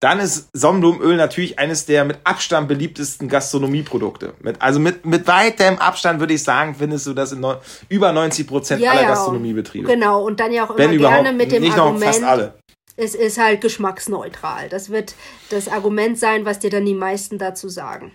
[0.00, 4.32] dann ist Sonnenblumenöl natürlich eines der mit Abstand beliebtesten Gastronomieprodukte.
[4.40, 7.56] Mit, also mit, mit weitem Abstand würde ich sagen, findest du das in no,
[7.90, 9.86] über 90 Prozent ja, aller ja, Gastronomiebetriebe.
[9.86, 12.54] Genau, und dann ja auch immer Wenn gerne mit dem nicht Argument, fast alle.
[12.96, 14.70] es ist halt geschmacksneutral.
[14.70, 15.14] Das wird
[15.50, 18.12] das Argument sein, was dir dann die meisten dazu sagen.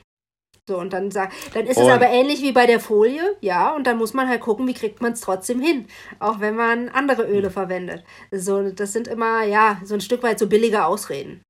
[0.68, 3.76] So, und dann sagt, dann ist und es aber ähnlich wie bei der Folie, ja,
[3.76, 5.86] und dann muss man halt gucken, wie kriegt man es trotzdem hin,
[6.18, 8.04] auch wenn man andere Öle verwendet.
[8.32, 11.45] So, das sind immer, ja, so ein Stück weit so billige Ausreden.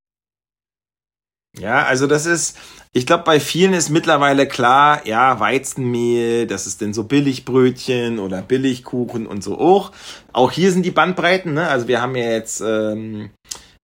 [1.60, 2.58] Ja, also das ist,
[2.91, 8.41] ich glaube, bei vielen ist mittlerweile klar, ja, Weizenmehl, das ist denn so Billigbrötchen oder
[8.41, 9.91] Billigkuchen und so auch.
[10.34, 11.68] Auch hier sind die Bandbreiten, ne?
[11.68, 13.32] Also wir haben ja jetzt ähm,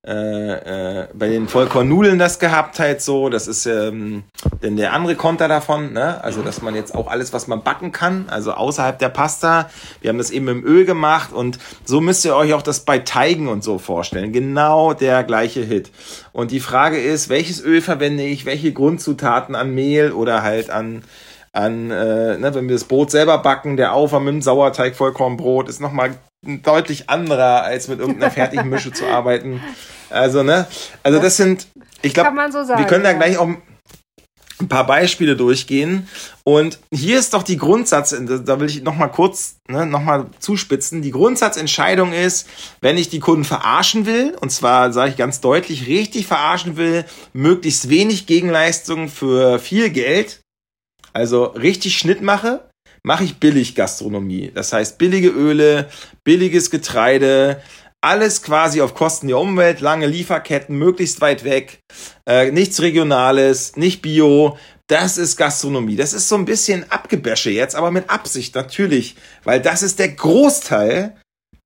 [0.03, 3.29] äh, äh, bei den Vollkornnudeln das gehabt halt so.
[3.29, 4.23] Das ist ähm,
[4.63, 6.23] denn der andere Konter davon, ne?
[6.23, 9.69] Also dass man jetzt auch alles, was man backen kann, also außerhalb der Pasta.
[10.01, 12.97] Wir haben das eben im Öl gemacht und so müsst ihr euch auch das bei
[12.97, 14.33] Teigen und so vorstellen.
[14.33, 15.91] Genau der gleiche Hit.
[16.31, 21.03] Und die Frage ist, welches Öl verwende ich, welche Grundzutaten an Mehl oder halt an
[21.53, 25.67] an, äh, ne, wenn wir das Brot selber backen, der Aufwand mit dem Sauerteig, Vollkornbrot
[25.67, 29.61] ist nochmal deutlich anderer, als mit irgendeiner fertigen Mische zu arbeiten.
[30.09, 30.67] Also, ne?
[31.03, 31.67] Also das, sind,
[32.01, 33.49] ich glaube, so wir können da gleich auch
[34.61, 36.07] ein paar Beispiele durchgehen.
[36.43, 38.15] Und hier ist doch die Grundsatz,
[38.45, 41.01] da will ich nochmal kurz, ne, nochmal zuspitzen.
[41.01, 42.47] Die Grundsatzentscheidung ist,
[42.79, 47.05] wenn ich die Kunden verarschen will, und zwar sage ich ganz deutlich, richtig verarschen will,
[47.33, 50.41] möglichst wenig Gegenleistung für viel Geld,
[51.13, 52.69] also richtig Schnitt mache,
[53.03, 54.51] mache ich billig Gastronomie.
[54.53, 55.89] Das heißt billige Öle,
[56.23, 57.61] billiges Getreide,
[58.01, 61.79] alles quasi auf Kosten der Umwelt, lange Lieferketten, möglichst weit weg,
[62.25, 64.57] äh, nichts Regionales, nicht Bio.
[64.87, 65.95] Das ist Gastronomie.
[65.95, 70.09] Das ist so ein bisschen Abgebäsche jetzt, aber mit Absicht natürlich, weil das ist der
[70.09, 71.15] Großteil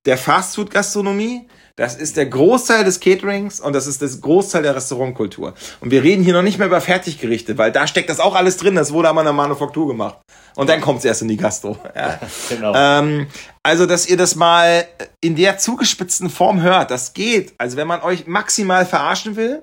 [0.06, 1.48] der Fastfood-Gastronomie.
[1.78, 5.54] Das ist der Großteil des Caterings und das ist das Großteil der Restaurantkultur.
[5.82, 8.56] Und wir reden hier noch nicht mehr über Fertiggerichte, weil da steckt das auch alles
[8.56, 8.76] drin.
[8.76, 10.20] Das wurde aber in der Manufaktur gemacht.
[10.56, 11.78] Und dann kommt es erst in die Gastro.
[11.94, 12.18] Ja.
[12.50, 12.74] genau.
[12.74, 13.28] Ähm,
[13.62, 14.88] also, dass ihr das mal
[15.20, 17.54] in der zugespitzten Form hört, das geht.
[17.58, 19.62] Also, wenn man euch maximal verarschen will,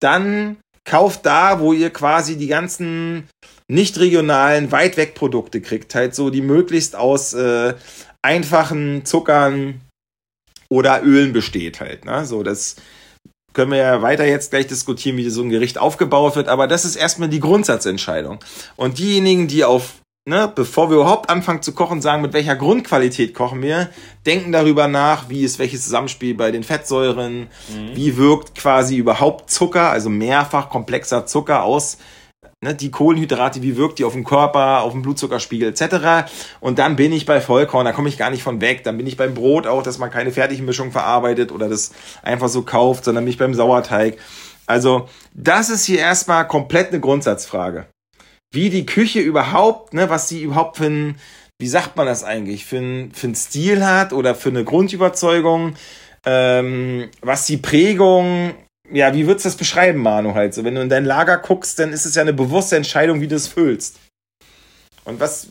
[0.00, 3.28] dann kauft da, wo ihr quasi die ganzen
[3.68, 5.94] nicht regionalen, weit weg Produkte kriegt.
[5.94, 7.74] Halt so, die möglichst aus äh,
[8.22, 9.80] einfachen Zuckern
[10.74, 12.04] oder Ölen besteht halt.
[12.04, 12.26] Ne?
[12.26, 12.76] So, das
[13.52, 16.84] können wir ja weiter jetzt gleich diskutieren, wie so ein Gericht aufgebaut wird, aber das
[16.84, 18.40] ist erstmal die Grundsatzentscheidung.
[18.74, 19.94] Und diejenigen, die auf
[20.26, 23.90] ne, bevor wir überhaupt anfangen zu kochen, sagen, mit welcher Grundqualität kochen wir,
[24.26, 27.94] denken darüber nach, wie ist welches Zusammenspiel bei den Fettsäuren, mhm.
[27.94, 31.98] wie wirkt quasi überhaupt Zucker, also mehrfach komplexer Zucker aus,
[32.64, 36.28] ne, die Kohlenhydrate, wie wirkt die auf den Körper, auf den Blutzuckerspiegel etc.
[36.60, 38.82] Und dann bin ich bei Vollkorn, da komme ich gar nicht von weg.
[38.82, 41.92] Dann bin ich beim Brot auch, dass man keine Fertigmischung verarbeitet oder das
[42.22, 44.18] einfach so kauft, sondern bin ich beim Sauerteig.
[44.66, 47.86] Also das ist hier erstmal komplett eine Grundsatzfrage
[48.54, 51.16] wie die Küche überhaupt, ne, was sie überhaupt für ein,
[51.58, 55.74] wie sagt man das eigentlich, für ein, für Stil hat oder für eine Grundüberzeugung,
[56.24, 58.54] ähm, was die Prägung,
[58.90, 60.64] ja, wie würdest du das beschreiben, Manu, halt so?
[60.64, 63.36] Wenn du in dein Lager guckst, dann ist es ja eine bewusste Entscheidung, wie du
[63.36, 63.98] es füllst.
[65.04, 65.48] Und was,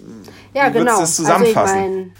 [0.53, 0.95] ja, wie genau.
[0.95, 1.77] du das zusammenfassen?
[1.77, 2.11] Also ich mein,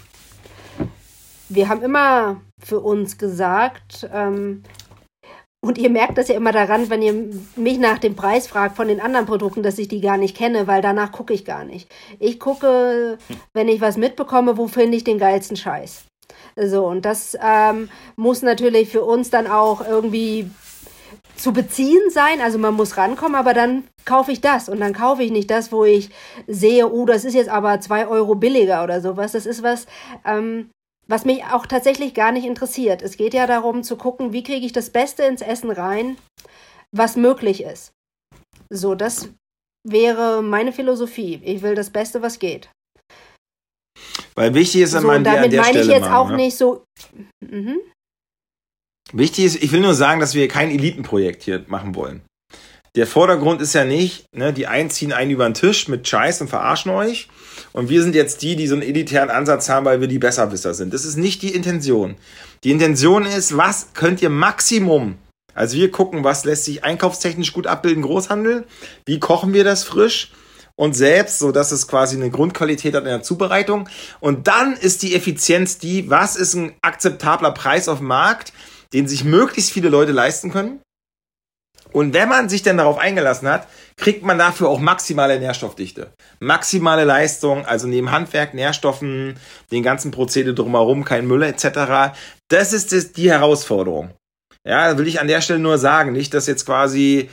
[1.48, 4.62] wir haben immer für uns gesagt, ähm,
[5.64, 7.14] und ihr merkt das ja immer daran, wenn ihr
[7.56, 10.66] mich nach dem Preis fragt von den anderen Produkten, dass ich die gar nicht kenne,
[10.66, 11.90] weil danach gucke ich gar nicht.
[12.18, 13.16] Ich gucke,
[13.54, 16.04] wenn ich was mitbekomme, wo finde ich den geilsten Scheiß.
[16.56, 20.50] So, und das ähm, muss natürlich für uns dann auch irgendwie
[21.36, 22.40] zu beziehen sein.
[22.40, 25.72] Also man muss rankommen, aber dann kaufe ich das und dann kaufe ich nicht das,
[25.72, 26.10] wo ich
[26.46, 29.32] sehe, oh, das ist jetzt aber zwei Euro billiger oder sowas.
[29.32, 29.86] Das ist was,
[30.24, 30.70] ähm,
[31.06, 33.02] was mich auch tatsächlich gar nicht interessiert.
[33.02, 36.16] Es geht ja darum zu gucken, wie kriege ich das Beste ins Essen rein,
[36.92, 37.92] was möglich ist.
[38.70, 39.28] So, das
[39.86, 41.40] wäre meine Philosophie.
[41.44, 42.70] Ich will das Beste, was geht.
[44.34, 46.36] Weil wichtig ist, so, an damit meine ich jetzt machen, auch ja?
[46.36, 46.84] nicht so.
[47.40, 47.78] Mhm.
[49.12, 52.22] Wichtig ist, ich will nur sagen, dass wir kein Elitenprojekt hier machen wollen.
[52.96, 56.40] Der Vordergrund ist ja nicht, ne, die einen ziehen einen über den Tisch mit Scheiß
[56.40, 57.28] und verarschen euch.
[57.72, 60.74] Und wir sind jetzt die, die so einen elitären Ansatz haben, weil wir die Besserwisser
[60.74, 60.94] sind.
[60.94, 62.14] Das ist nicht die Intention.
[62.62, 65.18] Die Intention ist, was könnt ihr Maximum
[65.54, 68.66] also wir gucken, was lässt sich einkaufstechnisch gut abbilden, Großhandel.
[69.06, 70.32] Wie kochen wir das frisch
[70.76, 73.88] und selbst, so dass es quasi eine Grundqualität hat in der Zubereitung.
[74.20, 78.52] Und dann ist die Effizienz die, was ist ein akzeptabler Preis auf dem Markt,
[78.94, 80.80] den sich möglichst viele Leute leisten können.
[81.92, 86.12] Und wenn man sich dann darauf eingelassen hat, kriegt man dafür auch maximale Nährstoffdichte.
[86.40, 89.38] Maximale Leistung, also neben Handwerk, Nährstoffen,
[89.70, 92.16] den ganzen Prozedere drumherum, kein Müll etc.
[92.48, 94.10] Das ist die Herausforderung.
[94.66, 97.28] Ja, will ich an der Stelle nur sagen, nicht, dass jetzt quasi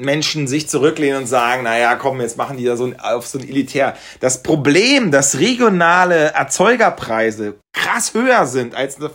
[0.00, 3.38] Menschen sich zurücklehnen und sagen, naja, komm, jetzt machen die da so ein, auf so
[3.38, 3.94] ein Elitär.
[4.20, 9.10] Das Problem, dass regionale Erzeugerpreise krass höher sind als eine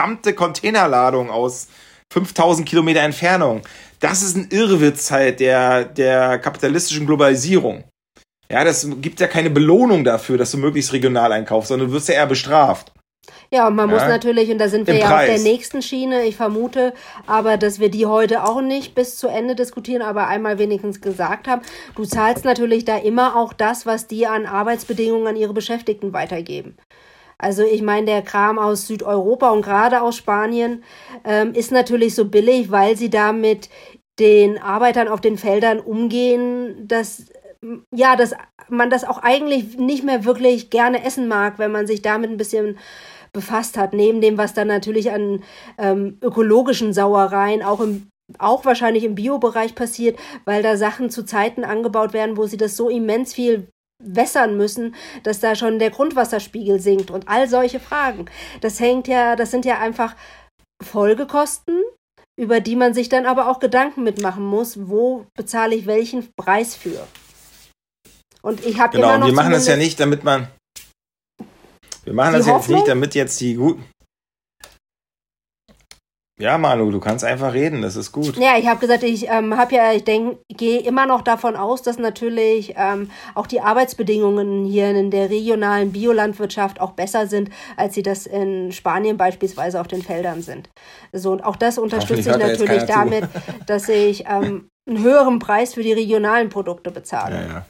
[0.00, 1.68] verdammte Containerladung aus
[2.12, 3.60] 5000 Kilometer Entfernung,
[4.00, 7.84] das ist ein Irrwitz halt der, der kapitalistischen Globalisierung.
[8.50, 12.08] Ja, das gibt ja keine Belohnung dafür, dass du möglichst regional einkaufst, sondern du wirst
[12.08, 12.92] ja eher bestraft.
[13.52, 15.28] Ja, und man ja, muss natürlich, und da sind wir ja Preis.
[15.28, 16.94] auf der nächsten Schiene, ich vermute,
[17.26, 21.46] aber dass wir die heute auch nicht bis zu Ende diskutieren, aber einmal wenigstens gesagt
[21.46, 21.60] haben,
[21.94, 26.76] du zahlst natürlich da immer auch das, was die an Arbeitsbedingungen an ihre Beschäftigten weitergeben.
[27.40, 30.84] Also ich meine, der Kram aus Südeuropa und gerade aus Spanien
[31.24, 33.70] ähm, ist natürlich so billig, weil sie da mit
[34.18, 37.24] den Arbeitern auf den Feldern umgehen, dass
[37.94, 38.34] ja, dass
[38.68, 42.38] man das auch eigentlich nicht mehr wirklich gerne essen mag, wenn man sich damit ein
[42.38, 42.78] bisschen
[43.32, 43.92] befasst hat.
[43.92, 45.42] Neben dem, was dann natürlich an
[45.78, 51.64] ähm, ökologischen Sauereien auch im auch wahrscheinlich im Biobereich passiert, weil da Sachen zu Zeiten
[51.64, 53.66] angebaut werden, wo sie das so immens viel
[54.00, 58.26] wässern müssen, dass da schon der Grundwasserspiegel sinkt und all solche Fragen.
[58.60, 60.16] Das hängt ja, das sind ja einfach
[60.82, 61.82] Folgekosten,
[62.38, 66.74] über die man sich dann aber auch Gedanken mitmachen muss, wo bezahle ich welchen Preis
[66.74, 67.06] für.
[68.42, 70.48] Und ich habe genau, immer noch wir machen das ja nicht, damit man
[72.04, 73.84] wir machen das jetzt nicht, damit jetzt die guten
[76.40, 78.36] ja, Manu, du kannst einfach reden, das ist gut.
[78.36, 81.82] Ja, ich habe gesagt, ich ähm, habe ja, ich denke, gehe immer noch davon aus,
[81.82, 87.94] dass natürlich ähm, auch die Arbeitsbedingungen hier in der regionalen Biolandwirtschaft auch besser sind, als
[87.94, 90.70] sie das in Spanien beispielsweise auf den Feldern sind.
[91.12, 93.24] So und auch das unterstütze ich natürlich damit,
[93.66, 97.36] dass ich ähm, einen höheren Preis für die regionalen Produkte bezahle.
[97.36, 97.66] Ja, ja.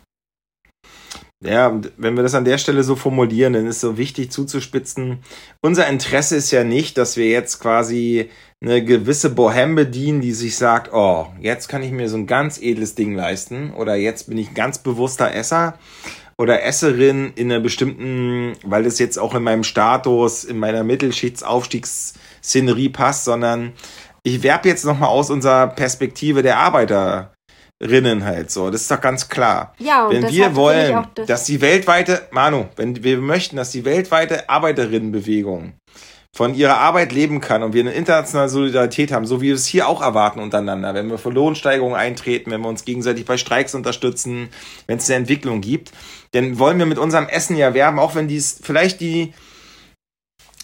[1.43, 5.21] Ja, wenn wir das an der Stelle so formulieren, dann ist so wichtig zuzuspitzen.
[5.63, 8.29] Unser Interesse ist ja nicht, dass wir jetzt quasi
[8.61, 12.61] eine gewisse Bohème bedienen, die sich sagt, oh, jetzt kann ich mir so ein ganz
[12.61, 15.79] edles Ding leisten oder jetzt bin ich ganz bewusster Esser
[16.37, 22.91] oder Esserin in einer bestimmten, weil das jetzt auch in meinem Status, in meiner Mittelschichtsaufstiegsszenerie
[22.91, 23.73] passt, sondern
[24.25, 27.33] ich werbe jetzt nochmal aus unserer Perspektive der Arbeiter
[27.83, 28.71] Rinnen halt so.
[28.71, 29.75] Das ist doch ganz klar.
[29.79, 33.85] Ja, und wenn wir wollen, das dass die weltweite, Manu, wenn wir möchten, dass die
[33.85, 35.75] weltweite Arbeiterinnenbewegung
[36.37, 39.67] von ihrer Arbeit leben kann und wir eine internationale Solidarität haben, so wie wir es
[39.67, 43.75] hier auch erwarten untereinander, wenn wir für Lohnsteigerungen eintreten, wenn wir uns gegenseitig bei Streiks
[43.75, 44.51] unterstützen,
[44.87, 45.91] wenn es eine Entwicklung gibt,
[46.33, 49.33] dann wollen wir mit unserem Essen ja werben, auch wenn dies vielleicht die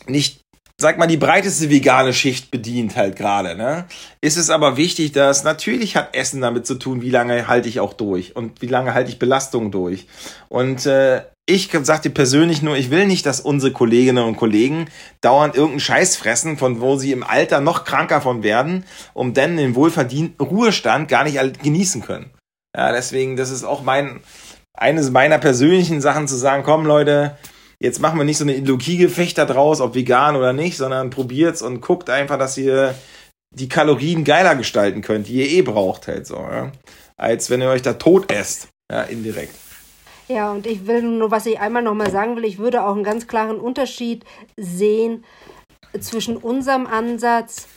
[0.06, 0.45] nicht
[0.78, 3.86] sag mal, die breiteste vegane Schicht bedient halt gerade, ne?
[4.20, 7.80] Ist es aber wichtig, dass natürlich hat Essen damit zu tun, wie lange halte ich
[7.80, 10.06] auch durch und wie lange halte ich Belastungen durch.
[10.48, 14.88] Und äh, ich sag dir persönlich nur, ich will nicht, dass unsere Kolleginnen und Kollegen
[15.22, 19.56] dauernd irgendeinen Scheiß fressen, von wo sie im Alter noch kranker von werden, um dann
[19.56, 22.30] den wohlverdienten Ruhestand gar nicht genießen können.
[22.76, 24.20] Ja, deswegen, das ist auch mein,
[24.74, 27.38] eines meiner persönlichen Sachen zu sagen, komm Leute,
[27.80, 31.80] jetzt machen wir nicht so eine Ideologiegefecht draus, ob vegan oder nicht, sondern probiert's und
[31.80, 32.94] guckt einfach, dass ihr
[33.54, 36.72] die Kalorien geiler gestalten könnt, die ihr eh braucht halt so, ja?
[37.16, 39.54] als wenn ihr euch da tot esst, ja, indirekt.
[40.28, 43.04] Ja, und ich will nur, was ich einmal nochmal sagen will, ich würde auch einen
[43.04, 44.24] ganz klaren Unterschied
[44.56, 45.24] sehen
[46.00, 47.68] zwischen unserem Ansatz,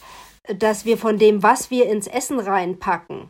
[0.57, 3.27] dass wir von dem, was wir ins Essen reinpacken,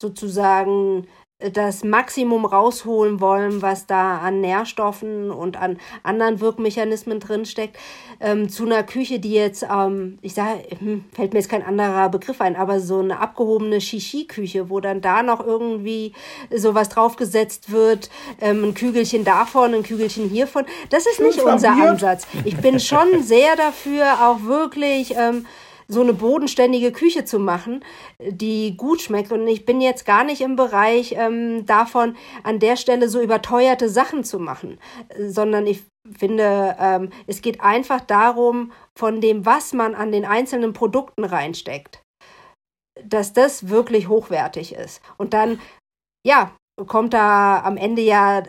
[0.00, 1.06] sozusagen
[1.52, 7.76] das Maximum rausholen wollen, was da an Nährstoffen und an anderen Wirkmechanismen drinsteckt,
[8.20, 12.08] ähm, zu einer Küche, die jetzt, ähm, ich sage, hm, fällt mir jetzt kein anderer
[12.08, 16.12] Begriff ein, aber so eine abgehobene Shishi-Küche, wo dann da noch irgendwie
[16.54, 20.64] sowas draufgesetzt wird, ähm, ein Kügelchen davon, ein Kügelchen hiervon.
[20.90, 22.26] Das ist nicht unser Ansatz.
[22.44, 25.46] Ich bin schon sehr dafür, auch wirklich ähm,
[25.88, 27.84] so eine bodenständige Küche zu machen,
[28.20, 29.32] die gut schmeckt.
[29.32, 33.88] Und ich bin jetzt gar nicht im Bereich ähm, davon, an der Stelle so überteuerte
[33.88, 34.78] Sachen zu machen,
[35.18, 35.82] sondern ich
[36.18, 42.02] finde, ähm, es geht einfach darum, von dem, was man an den einzelnen Produkten reinsteckt,
[43.04, 45.00] dass das wirklich hochwertig ist.
[45.18, 45.60] Und dann,
[46.26, 46.54] ja,
[46.86, 48.42] kommt da am Ende ja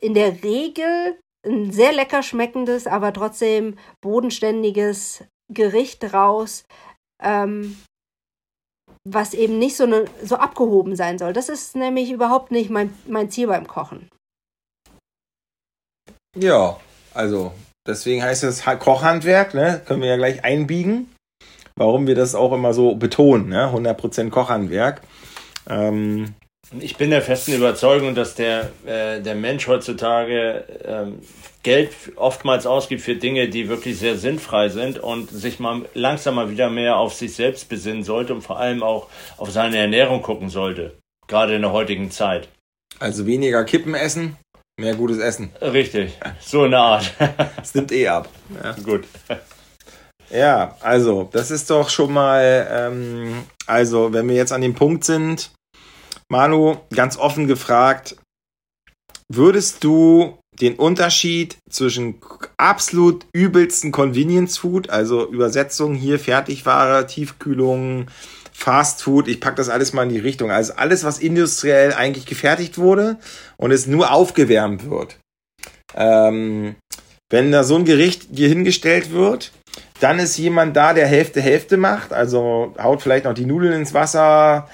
[0.00, 6.64] in der Regel ein sehr lecker schmeckendes, aber trotzdem bodenständiges Gericht raus,
[7.22, 7.76] ähm,
[9.04, 11.32] was eben nicht so, ne, so abgehoben sein soll.
[11.32, 14.08] Das ist nämlich überhaupt nicht mein, mein Ziel beim Kochen.
[16.36, 16.78] Ja,
[17.14, 17.52] also
[17.86, 19.82] deswegen heißt es Kochhandwerk, ne?
[19.84, 21.14] Können wir ja gleich einbiegen.
[21.76, 23.70] Warum wir das auch immer so betonen, ne?
[23.72, 25.02] 100% Kochhandwerk.
[25.68, 26.34] Ähm,
[26.78, 31.20] ich bin der festen Überzeugung, dass der, äh, der Mensch heutzutage ähm,
[31.62, 36.50] Geld oftmals ausgibt für Dinge, die wirklich sehr sinnfrei sind und sich mal langsam mal
[36.50, 40.48] wieder mehr auf sich selbst besinnen sollte und vor allem auch auf seine Ernährung gucken
[40.48, 40.98] sollte.
[41.28, 42.48] Gerade in der heutigen Zeit.
[42.98, 44.36] Also weniger Kippen essen,
[44.78, 45.52] mehr gutes Essen.
[45.60, 47.14] Richtig, so eine Art.
[47.62, 48.28] Es nimmt eh ab.
[48.62, 48.72] Ja.
[48.82, 49.04] Gut.
[50.30, 55.04] Ja, also, das ist doch schon mal, ähm, also, wenn wir jetzt an dem Punkt
[55.04, 55.52] sind,
[56.28, 58.16] Manu, ganz offen gefragt,
[59.28, 62.20] würdest du den Unterschied zwischen
[62.56, 68.06] absolut übelsten Convenience Food, also Übersetzung hier Fertigware, Tiefkühlung,
[68.52, 70.50] Fast Food, ich packe das alles mal in die Richtung.
[70.50, 73.18] Also alles, was industriell eigentlich gefertigt wurde
[73.56, 75.18] und es nur aufgewärmt wird.
[75.96, 76.76] Ähm,
[77.28, 79.52] wenn da so ein Gericht dir hingestellt wird,
[80.00, 83.94] dann ist jemand da, der Hälfte Hälfte macht, also haut vielleicht noch die Nudeln ins
[83.94, 84.68] Wasser,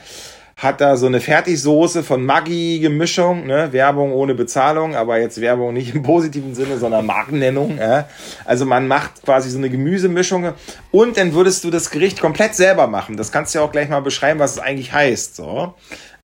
[0.59, 3.73] hat da so eine Fertigsoße von Maggi-Gemischung, ne?
[3.73, 7.79] Werbung ohne Bezahlung, aber jetzt Werbung nicht im positiven Sinne, sondern Markennennung.
[7.79, 8.05] Äh?
[8.45, 10.53] Also man macht quasi so eine Gemüsemischung
[10.91, 13.17] und dann würdest du das Gericht komplett selber machen.
[13.17, 15.37] Das kannst du ja auch gleich mal beschreiben, was es eigentlich heißt.
[15.37, 15.75] So.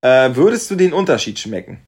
[0.03, 1.85] Äh, würdest du den Unterschied schmecken?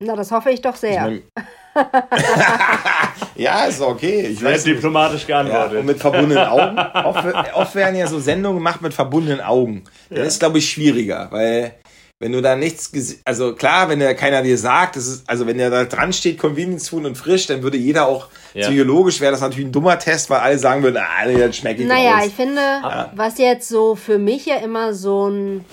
[0.00, 1.08] Na, das hoffe ich doch sehr.
[1.08, 1.46] Ich mein,
[3.36, 4.28] ja, ist okay.
[4.32, 5.72] Ich weiß diplomatisch geantwortet.
[5.72, 6.78] Ja, und mit verbundenen Augen.
[6.78, 9.84] Oft, oft, werden ja so Sendungen gemacht mit verbundenen Augen.
[10.10, 10.24] Das ja.
[10.24, 11.74] ist, glaube ich, schwieriger, weil
[12.20, 12.90] wenn du da nichts,
[13.24, 16.38] also klar, wenn da keiner dir sagt, das ist, also wenn der da dran steht,
[16.38, 18.66] Convenience Food und frisch, dann würde jeder auch ja.
[18.66, 21.88] psychologisch wäre das natürlich ein dummer Test, weil alle sagen würden, ah, das schmeckt nicht
[21.88, 22.26] Naja, aus.
[22.26, 23.12] ich finde, ja.
[23.14, 25.64] was jetzt so für mich ja immer so ein,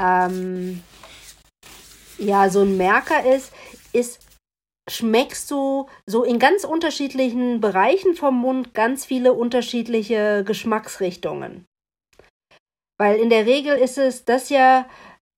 [0.00, 0.82] ähm,
[2.18, 3.52] ja, so ein Merker ist,
[3.92, 4.20] ist,
[4.88, 11.66] schmeckst du so in ganz unterschiedlichen Bereichen vom Mund ganz viele unterschiedliche Geschmacksrichtungen.
[12.98, 14.88] Weil in der Regel ist es das ja,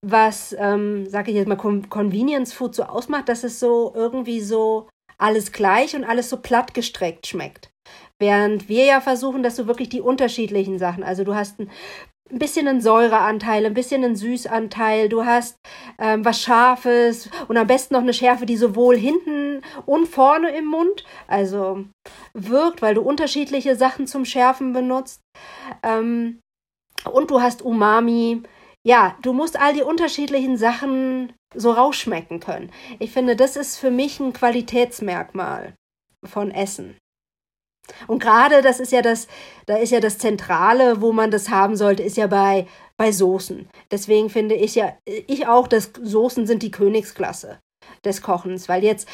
[0.06, 4.88] was, ähm, sag ich jetzt mal, Convenience Food so ausmacht, dass es so irgendwie so
[5.16, 7.72] alles gleich und alles so platt gestreckt schmeckt.
[8.20, 11.70] Während wir ja versuchen, dass du wirklich die unterschiedlichen Sachen, also du hast ein
[12.30, 15.56] ein bisschen einen Säureanteil, ein bisschen einen Süßanteil, du hast
[15.98, 20.66] ähm, was Scharfes und am besten noch eine Schärfe, die sowohl hinten und vorne im
[20.66, 21.84] Mund, also
[22.34, 25.20] wirkt, weil du unterschiedliche Sachen zum Schärfen benutzt.
[25.82, 26.40] Ähm,
[27.10, 28.42] und du hast Umami.
[28.84, 32.70] Ja, du musst all die unterschiedlichen Sachen so rausschmecken können.
[32.98, 35.74] Ich finde, das ist für mich ein Qualitätsmerkmal
[36.24, 36.96] von Essen.
[38.06, 39.28] Und gerade das ist ja das,
[39.66, 42.66] da ist ja das Zentrale, wo man das haben sollte, ist ja bei,
[42.96, 43.68] bei Soßen.
[43.90, 47.58] Deswegen finde ich ja, ich auch, dass Soßen sind die Königsklasse
[48.04, 49.08] des Kochens, weil jetzt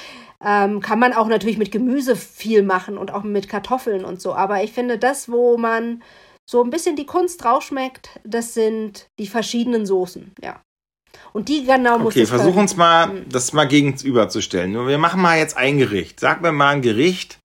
[0.45, 4.35] ähm, kann man auch natürlich mit Gemüse viel machen und auch mit Kartoffeln und so.
[4.35, 6.03] Aber ich finde, das, wo man
[6.49, 10.61] so ein bisschen die Kunst rausschmeckt, das sind die verschiedenen Soßen, ja.
[11.33, 13.29] Und die genau muss Okay, versuch uns mal, mhm.
[13.29, 14.73] das mal gegenüberzustellen.
[14.73, 16.21] Nur wir machen mal jetzt ein Gericht.
[16.21, 17.39] Sag mir mal ein Gericht,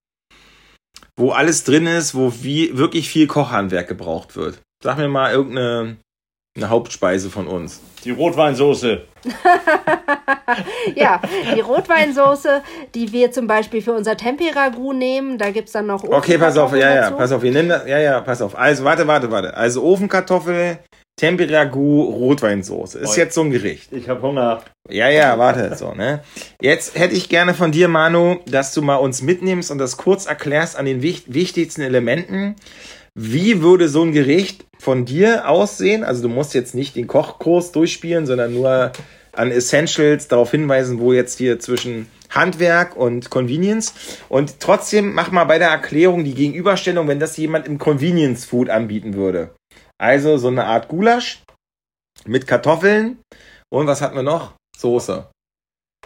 [1.19, 4.59] wo alles drin ist, wo wie, wirklich viel Kochhandwerk gebraucht wird.
[4.81, 5.97] Sag mir mal irgendeine
[6.55, 7.81] eine Hauptspeise von uns.
[8.03, 9.01] Die Rotweinsoße.
[10.95, 11.21] ja,
[11.55, 12.63] die Rotweinsoße,
[12.95, 15.37] die wir zum Beispiel für unser Temperagu nehmen.
[15.37, 17.41] Da gibt es dann noch Okay, pass auf, ja, ja, pass auf.
[17.41, 18.57] Wir nennen das, ja, ja, pass auf.
[18.57, 19.55] Also, warte, warte, warte.
[19.55, 20.79] Also Ofenkartoffel,
[21.19, 22.99] Temperagu, Rotweinsoße.
[22.99, 23.91] Ist jetzt so ein Gericht.
[23.91, 24.61] Ich habe Hunger.
[24.89, 26.21] Ja, ja, warte, so, ne?
[26.61, 30.27] Jetzt hätte ich gerne von dir, Manu, dass du mal uns mitnimmst und das kurz
[30.27, 32.55] erklärst an den wichtigsten Elementen.
[33.15, 36.05] Wie würde so ein Gericht von dir aussehen?
[36.05, 38.93] Also du musst jetzt nicht den Kochkurs durchspielen, sondern nur
[39.33, 43.93] an Essentials darauf hinweisen, wo jetzt hier zwischen Handwerk und Convenience.
[44.29, 48.69] Und trotzdem mach mal bei der Erklärung die Gegenüberstellung, wenn das jemand im Convenience Food
[48.69, 49.49] anbieten würde.
[49.99, 51.43] Also so eine Art Gulasch
[52.25, 53.19] mit Kartoffeln
[53.71, 54.53] und was hatten wir noch?
[54.77, 55.27] Soße.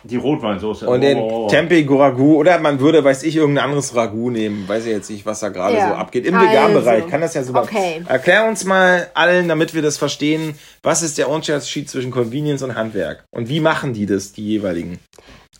[0.06, 0.88] Die Rotweinsoße.
[0.88, 1.48] Und den oh.
[1.48, 4.68] Tempeh Ragu oder man würde, weiß ich, irgendein anderes Ragu nehmen.
[4.68, 5.90] Weiß ich jetzt nicht, was da gerade ja.
[5.90, 6.26] so abgeht.
[6.26, 6.50] Im also.
[6.50, 7.56] Vegan-Bereich kann das ja so.
[7.56, 8.04] Okay.
[8.06, 12.76] Erklär uns mal allen, damit wir das verstehen, was ist der Unterschied zwischen Convenience und
[12.76, 13.24] Handwerk?
[13.32, 15.00] Und wie machen die das, die jeweiligen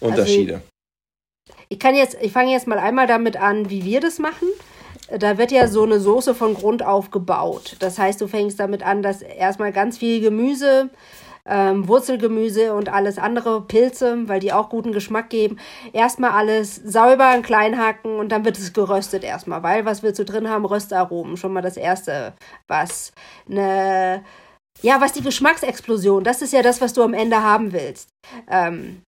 [0.02, 0.56] Unterschiede?
[0.56, 0.66] Also,
[1.70, 4.48] ich kann jetzt, ich fange jetzt mal einmal damit an, wie wir das machen.
[5.10, 7.76] Da wird ja so eine Soße von Grund auf gebaut.
[7.80, 10.90] Das heißt, du fängst damit an, dass erstmal ganz viel Gemüse
[11.46, 15.58] ähm, Wurzelgemüse und alles andere, Pilze, weil die auch guten Geschmack geben.
[15.92, 20.20] Erstmal alles sauber in klein hacken und dann wird es geröstet erstmal, weil was willst
[20.20, 20.66] du drin haben?
[20.66, 22.34] Röstaromen, schon mal das erste,
[22.68, 23.12] was
[23.50, 24.24] eine
[24.82, 28.10] ja, was die Geschmacksexplosion, das ist ja das, was du am Ende haben willst.
[28.50, 29.04] Ähm,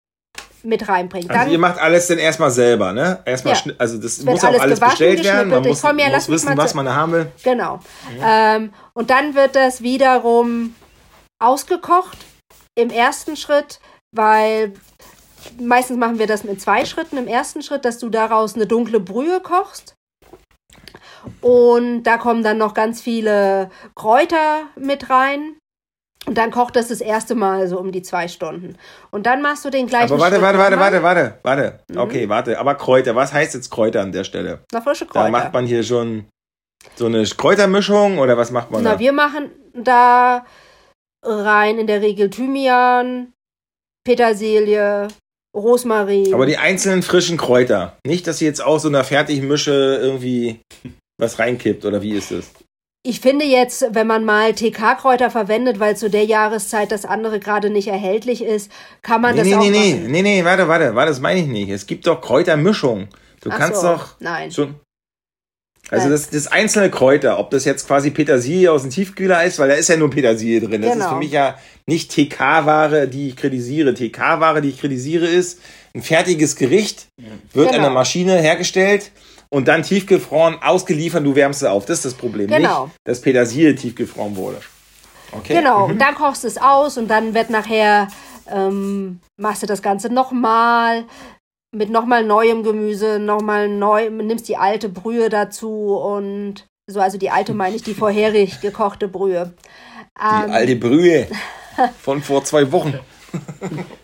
[0.62, 1.30] mit reinbringt.
[1.30, 3.20] Also ihr macht alles dann erstmal selber, ne?
[3.24, 3.72] Erstmal, ja.
[3.78, 5.50] also das muss auch alles bestellt werden.
[5.50, 7.32] Man muss, ja, muss wissen, was man haben will.
[7.42, 7.80] Genau.
[8.18, 8.56] Ja.
[8.56, 10.74] Ähm, und dann wird das wiederum
[11.38, 12.18] ausgekocht
[12.74, 13.80] im ersten Schritt,
[14.12, 14.74] weil
[15.58, 17.16] meistens machen wir das mit zwei Schritten.
[17.16, 19.94] Im ersten Schritt, dass du daraus eine dunkle Brühe kochst.
[21.40, 25.56] Und da kommen dann noch ganz viele Kräuter mit rein.
[26.26, 28.76] Und dann kocht das das erste Mal so um die zwei Stunden.
[29.10, 31.80] Und dann machst du den gleichen Aber warte, warte, warte, warte, warte, warte.
[31.88, 31.98] Mhm.
[31.98, 32.58] Okay, warte.
[32.58, 34.60] Aber Kräuter, was heißt jetzt Kräuter an der Stelle?
[34.72, 35.24] Na, frische Kräuter.
[35.24, 36.26] Da macht man hier schon
[36.96, 38.98] so eine Kräutermischung oder was macht man Na, da?
[38.98, 40.44] wir machen da
[41.22, 43.32] rein in der Regel Thymian,
[44.04, 45.08] Petersilie,
[45.56, 46.32] Rosmarin.
[46.34, 47.96] Aber die einzelnen frischen Kräuter.
[48.06, 50.60] Nicht, dass sie jetzt auch so einer fertigen Mische irgendwie
[51.18, 52.50] was reinkippt oder wie ist es?
[53.02, 57.70] Ich finde jetzt, wenn man mal TK-Kräuter verwendet, weil zu der Jahreszeit das andere gerade
[57.70, 58.70] nicht erhältlich ist,
[59.00, 60.12] kann man nee, das nee, auch nee, machen.
[60.12, 61.70] Nee, nee, nee, warte, warte, warte, das meine ich nicht.
[61.70, 63.08] Es gibt doch Kräutermischung.
[63.40, 64.50] Du Ach kannst so, doch nein.
[64.50, 64.74] schon
[65.90, 69.68] also das, das einzelne Kräuter, ob das jetzt quasi Petersilie aus dem Tiefkühler ist, weil
[69.68, 70.82] da ist ja nur Petersilie drin.
[70.82, 71.04] Das genau.
[71.04, 73.92] ist für mich ja nicht TK-Ware, die ich kritisiere.
[73.92, 75.60] TK-Ware, die ich kritisiere, ist
[75.94, 77.08] ein fertiges Gericht,
[77.52, 77.78] wird genau.
[77.78, 79.10] an der Maschine hergestellt
[79.50, 81.84] und dann tiefgefroren, ausgeliefert, du wärmst es auf.
[81.84, 82.48] Das ist das Problem.
[82.48, 82.84] Genau.
[82.84, 84.60] Nicht, dass Petersilie tiefgefroren wurde.
[85.32, 85.54] Okay.
[85.54, 85.92] Genau, mhm.
[85.92, 88.08] und dann kochst du es aus und dann wird nachher,
[88.48, 91.04] ähm, machst du das Ganze nochmal,
[91.72, 97.30] mit nochmal neuem Gemüse, nochmal neu, nimmst die alte Brühe dazu und so, also die
[97.30, 99.52] alte meine ich, die vorherig gekochte Brühe.
[100.18, 101.28] Die ähm, alte Brühe
[102.00, 102.98] von vor zwei Wochen.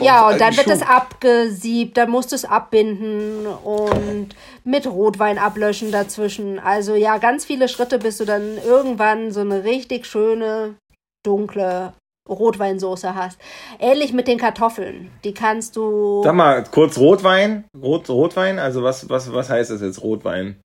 [0.00, 0.70] ja, und dann wird Schuh.
[0.70, 4.28] das abgesiebt, dann musst du es abbinden und
[4.64, 6.58] mit Rotwein ablöschen dazwischen.
[6.58, 10.76] Also ja, ganz viele Schritte, bis du dann irgendwann so eine richtig schöne,
[11.24, 11.94] dunkle
[12.28, 13.38] Rotweinsoße hast.
[13.78, 15.10] Ähnlich mit den Kartoffeln.
[15.24, 16.22] Die kannst du.
[16.22, 17.64] Sag mal, kurz Rotwein.
[17.80, 20.60] Rot, Rotwein, also was, was, was heißt das jetzt, Rotwein?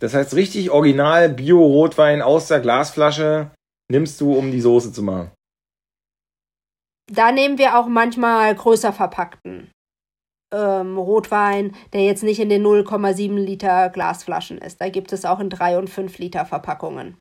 [0.00, 3.50] Das heißt richtig original Bio-Rotwein aus der Glasflasche
[3.90, 5.30] nimmst du, um die Soße zu machen.
[7.12, 9.70] Da nehmen wir auch manchmal größer verpackten
[10.52, 14.80] ähm, Rotwein, der jetzt nicht in den 0,7 Liter Glasflaschen ist.
[14.80, 17.16] Da gibt es auch in 3 und 5 Liter Verpackungen.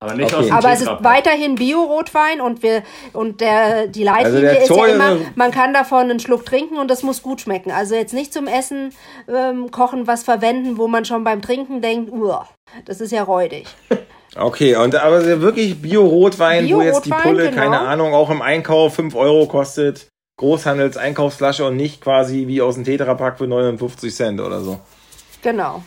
[0.00, 0.36] Aber nicht okay.
[0.36, 2.82] aus dem Aber es ist weiterhin Bio-Rotwein und wir
[3.12, 6.90] und der die Leitlinie also ist ja immer, man kann davon einen Schluck trinken und
[6.90, 7.70] das muss gut schmecken.
[7.70, 8.92] Also jetzt nicht zum Essen
[9.28, 12.48] ähm, kochen was verwenden, wo man schon beim Trinken denkt, uah,
[12.84, 13.68] das ist ja räudig.
[14.34, 17.62] Okay, und aber wirklich Bio-Rotwein, Bio wo jetzt die Pulle, genau.
[17.62, 20.08] keine Ahnung, auch im Einkauf 5 Euro kostet,
[20.38, 24.80] Großhandels-Einkaufsflasche und nicht quasi wie aus dem Tetrapack für 59 Cent oder so.
[25.42, 25.82] Genau.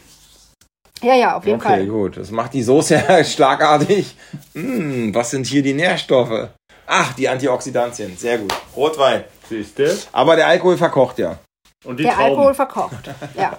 [1.02, 1.82] Ja, ja, auf jeden okay, Fall.
[1.82, 2.18] Okay, gut.
[2.18, 4.16] Das macht die Soße ja schlagartig.
[4.54, 6.50] Hm, was sind hier die Nährstoffe?
[6.88, 8.16] Ach, die Antioxidantien.
[8.16, 8.54] Sehr gut.
[8.76, 9.24] Rotwein.
[9.50, 9.98] Siehst du?
[10.12, 11.38] Aber der Alkohol verkocht ja.
[11.84, 12.30] Und die Der Trauben.
[12.30, 13.10] Alkohol verkocht.
[13.38, 13.58] Ja.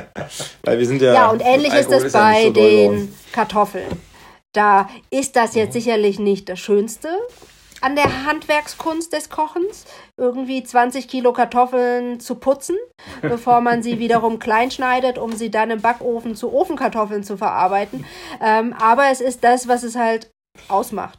[0.62, 1.14] Weil wir sind ja.
[1.14, 3.00] Ja, und ähnlich ist das bei so bei uns.
[3.00, 4.07] den Kartoffeln.
[4.54, 7.08] Da ist das jetzt sicherlich nicht das Schönste
[7.80, 9.84] an der Handwerkskunst des Kochens,
[10.16, 12.76] irgendwie 20 Kilo Kartoffeln zu putzen,
[13.22, 18.04] bevor man sie wiederum klein schneidet, um sie dann im Backofen zu Ofenkartoffeln zu verarbeiten.
[18.40, 20.30] Ähm, aber es ist das, was es halt
[20.68, 21.18] ausmacht.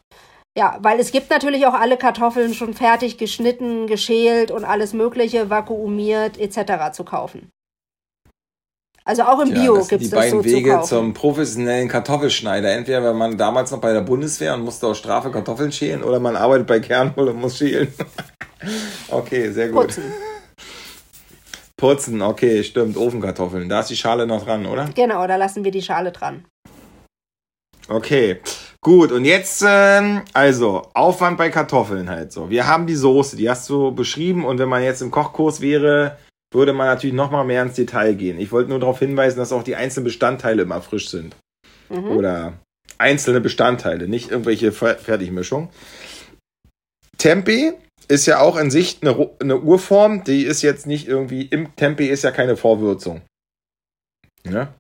[0.58, 5.50] Ja, weil es gibt natürlich auch alle Kartoffeln schon fertig geschnitten, geschält und alles Mögliche,
[5.50, 6.92] vakuumiert etc.
[6.92, 7.52] zu kaufen.
[9.10, 10.88] Also auch im Ja, Bio gibt es die das beiden so zu Wege kaufen.
[10.88, 12.72] zum professionellen Kartoffelschneider.
[12.74, 16.20] Entweder war man damals noch bei der Bundeswehr und musste aus Strafe Kartoffeln schälen oder
[16.20, 17.92] man arbeitet bei Kernwohl und muss schälen.
[19.10, 19.88] okay, sehr gut.
[19.88, 20.04] Putzen.
[21.76, 22.98] Putzen, okay, stimmt.
[22.98, 23.68] Ofenkartoffeln.
[23.68, 24.88] Da ist die Schale noch dran, oder?
[24.94, 26.46] Genau, da lassen wir die Schale dran.
[27.88, 28.42] Okay,
[28.80, 29.12] gut.
[29.12, 32.52] Und jetzt, ähm, also, Aufwand bei Kartoffeln halt so.
[32.52, 34.46] Wir haben die Soße, die hast du beschrieben.
[34.46, 36.16] Und wenn man jetzt im Kochkurs wäre,
[36.52, 38.40] würde man natürlich noch mal mehr ins Detail gehen.
[38.40, 41.36] Ich wollte nur darauf hinweisen, dass auch die einzelnen Bestandteile immer frisch sind.
[41.90, 42.12] Mhm.
[42.12, 42.54] Oder
[42.98, 45.70] einzelne Bestandteile, nicht irgendwelche Fer Fertigmischungen.
[47.18, 47.74] Tempeh
[48.08, 52.08] ist ja auch in sich eine, eine Urform, die ist jetzt nicht irgendwie, im Tempeh
[52.08, 53.22] ist ja keine Vorwürzung.
[54.46, 54.74] Ja?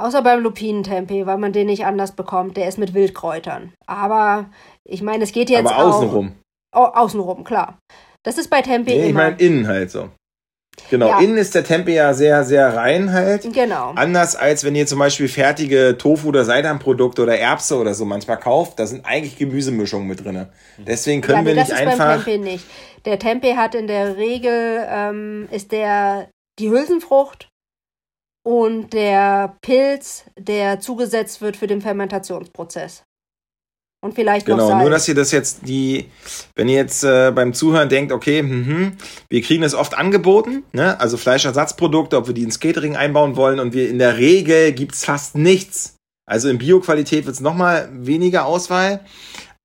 [0.00, 2.56] Außer beim Lupinentempeh, weil man den nicht anders bekommt.
[2.56, 3.72] Der ist mit Wildkräutern.
[3.86, 4.50] Aber
[4.84, 5.94] ich meine, es geht jetzt Aber auch...
[5.94, 6.34] außenrum.
[6.74, 7.78] Oh, außenrum, klar.
[8.24, 9.22] Das ist bei Tempeh Nee, ich immer.
[9.24, 10.10] meine innen halt so.
[10.90, 11.20] Genau, Ja.
[11.20, 13.52] innen ist der Tempeh ja sehr, sehr rein halt.
[13.52, 13.92] genau.
[13.96, 18.38] Anders als wenn ihr zum Beispiel fertige Tofu- oder Seitanprodukte oder Erbse oder so manchmal
[18.38, 20.46] kauft, da sind eigentlich Gemüsemischungen mit drin.
[20.78, 22.24] Deswegen ja, können nee, wir das nicht ist beim einfach.
[22.24, 22.64] Tempeh nicht.
[23.04, 26.28] Der Tempeh hat in der Regel, ähm, ist der
[26.58, 27.48] die Hülsenfrucht
[28.46, 33.02] und der Pilz, der zugesetzt wird für den Fermentationsprozess.
[34.04, 34.82] Und vielleicht noch Genau, Salz.
[34.82, 36.10] nur dass ihr das jetzt die,
[36.56, 38.98] wenn ihr jetzt äh, beim Zuhören denkt, okay, mhm,
[39.30, 41.00] wir kriegen das oft angeboten, ne?
[41.00, 45.06] also Fleischersatzprodukte, ob wir die ins Catering einbauen wollen und wir in der Regel gibt's
[45.06, 45.96] fast nichts.
[46.26, 49.00] Also in Bioqualität wird's noch mal weniger Auswahl,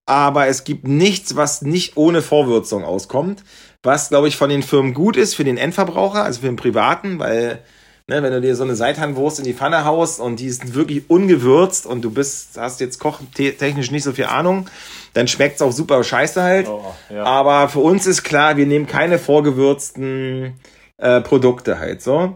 [0.06, 3.44] aber es gibt nichts, was nicht ohne Vorwürzung auskommt,
[3.84, 7.20] was glaube ich von den Firmen gut ist für den Endverbraucher, also für den Privaten,
[7.20, 7.62] weil
[8.10, 11.12] Ne, wenn du dir so eine Seitanwurst in die Pfanne haust und die ist wirklich
[11.12, 14.68] ungewürzt und du bist, hast jetzt kochtechnisch nicht so viel Ahnung,
[15.14, 16.68] dann schmeckt's auch super scheiße halt.
[16.68, 17.24] Oh, ja.
[17.24, 20.60] Aber für uns ist klar, wir nehmen keine vorgewürzten
[20.97, 22.34] äh, Produkte halt so.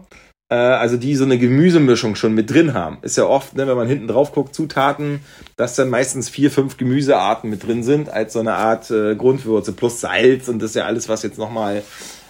[0.48, 2.98] Äh, also die so eine Gemüsemischung schon mit drin haben.
[3.02, 5.24] Ist ja oft, ne, wenn man hinten drauf guckt, Zutaten,
[5.56, 9.72] dass dann meistens vier, fünf Gemüsearten mit drin sind, als so eine Art äh, Grundwürze
[9.72, 11.82] plus Salz und das ist ja alles, was jetzt nochmal,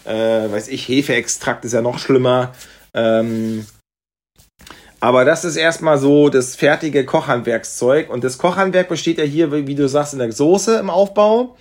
[0.06, 0.14] äh,
[0.50, 2.52] weiß ich, Hefeextrakt ist ja noch schlimmer.
[2.94, 3.66] Ähm,
[5.00, 8.08] aber das ist erstmal so das fertige Kochhandwerkszeug.
[8.08, 11.56] Und das Kochhandwerk besteht ja hier, wie du sagst, in der Soße im Aufbau.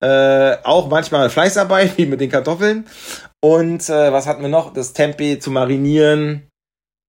[0.00, 2.86] Äh, auch manchmal Fleißarbeit, wie mit den Kartoffeln.
[3.42, 4.72] Und äh, was hatten wir noch?
[4.72, 6.48] Das Tempeh zu marinieren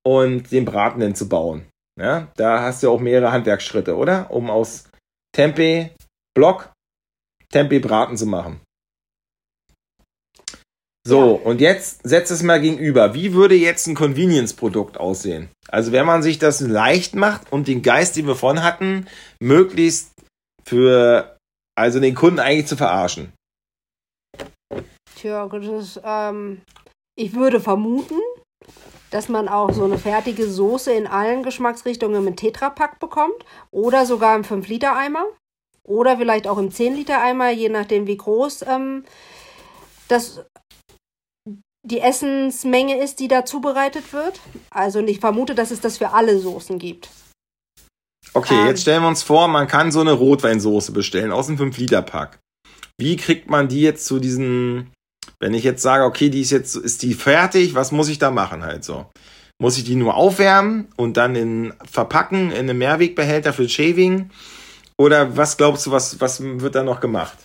[0.03, 1.67] und den Braten dann zu bauen.
[1.99, 4.31] Ja, da hast du auch mehrere Handwerksschritte, oder?
[4.31, 4.85] Um aus
[5.33, 5.91] Tempeh
[6.33, 6.73] Block
[7.51, 8.59] Tempeh Braten zu machen.
[11.07, 13.13] So, und jetzt setzt es mal gegenüber.
[13.13, 15.49] Wie würde jetzt ein Convenience-Produkt aussehen?
[15.67, 19.05] Also wenn man sich das leicht macht und den Geist, den wir vorhin hatten,
[19.39, 20.11] möglichst
[20.65, 21.37] für,
[21.77, 23.33] also den Kunden eigentlich zu verarschen.
[25.15, 26.61] Tja, das ist, ähm,
[27.15, 28.19] ich würde vermuten,
[29.11, 34.35] dass man auch so eine fertige Soße in allen Geschmacksrichtungen im Tetrapack bekommt oder sogar
[34.35, 35.25] im 5-Liter-Eimer
[35.83, 39.05] oder vielleicht auch im 10-Liter-Eimer, je nachdem wie groß ähm,
[40.07, 40.43] das
[41.85, 44.39] die Essensmenge ist, die da zubereitet wird.
[44.71, 47.09] Also ich vermute, dass es das für alle Soßen gibt.
[48.33, 48.67] Okay, Ähm.
[48.67, 52.39] jetzt stellen wir uns vor, man kann so eine Rotweinsoße bestellen aus dem 5-Liter-Pack.
[52.97, 54.91] Wie kriegt man die jetzt zu diesen,
[55.39, 58.31] wenn ich jetzt sage, okay, die ist jetzt, ist die fertig, was muss ich da
[58.31, 59.05] machen halt so?
[59.61, 64.31] Muss ich die nur aufwärmen und dann in verpacken in einen Mehrwegbehälter für Shaving?
[64.97, 67.37] Oder was glaubst du, was, was wird da noch gemacht?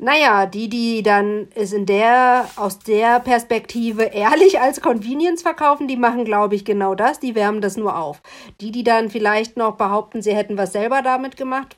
[0.00, 5.96] Naja, die, die dann es in der, aus der Perspektive ehrlich als Convenience verkaufen, die
[5.96, 7.18] machen, glaube ich, genau das.
[7.18, 8.22] Die wärmen das nur auf.
[8.60, 11.76] Die, die dann vielleicht noch behaupten, sie hätten was selber damit gemacht,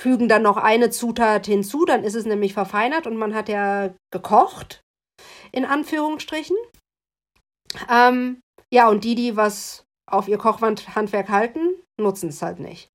[0.00, 3.92] fügen dann noch eine Zutat hinzu, dann ist es nämlich verfeinert und man hat ja
[4.12, 4.84] gekocht,
[5.50, 6.56] in Anführungsstrichen.
[7.90, 8.40] Ähm,
[8.72, 12.91] ja, und die, die was auf ihr Kochhandwerk halten, nutzen es halt nicht.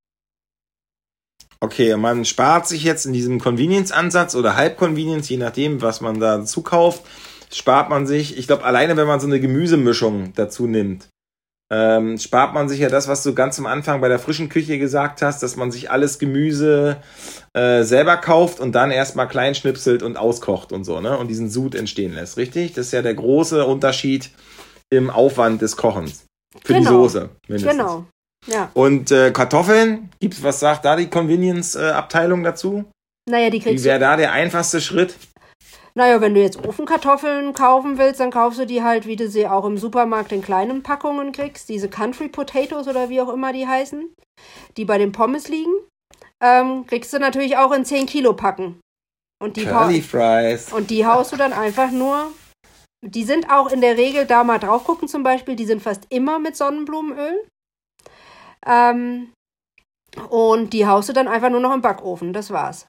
[1.59, 6.45] Okay, man spart sich jetzt in diesem Convenience-Ansatz oder Halb-Convenience, je nachdem, was man da
[6.45, 7.03] zukauft,
[7.51, 11.09] spart man sich, ich glaube, alleine wenn man so eine Gemüsemischung dazu nimmt,
[11.69, 14.79] ähm, spart man sich ja das, was du ganz am Anfang bei der frischen Küche
[14.79, 16.97] gesagt hast, dass man sich alles Gemüse
[17.53, 21.17] äh, selber kauft und dann erstmal klein schnipselt und auskocht und so, ne?
[21.17, 22.73] Und diesen Sud entstehen lässt, richtig?
[22.73, 24.29] Das ist ja der große Unterschied
[24.89, 26.25] im Aufwand des Kochens.
[26.63, 26.79] Für genau.
[26.79, 27.77] die Soße, mindestens.
[27.77, 28.05] Genau.
[28.47, 28.71] Ja.
[28.73, 32.85] Und äh, Kartoffeln, gibt's, was sagt da die Convenience-Abteilung dazu?
[33.29, 35.15] Naja, die kriegst Wie wäre da der einfachste Schritt?
[35.95, 39.47] Naja, wenn du jetzt Ofenkartoffeln kaufen willst, dann kaufst du die halt, wie du sie
[39.47, 41.69] auch im Supermarkt in kleinen Packungen kriegst.
[41.69, 44.13] Diese Country Potatoes oder wie auch immer die heißen,
[44.77, 45.73] die bei den Pommes liegen.
[46.39, 48.79] Ähm, kriegst du natürlich auch in 10 Kilo Packen.
[49.41, 50.71] Und die, Curly Fries.
[50.71, 52.31] und die haust du dann einfach nur.
[53.03, 56.05] Die sind auch in der Regel, da mal drauf gucken zum Beispiel, die sind fast
[56.09, 57.43] immer mit Sonnenblumenöl.
[58.67, 59.33] Ähm,
[60.29, 62.33] und die haust du dann einfach nur noch im Backofen.
[62.33, 62.87] Das war's.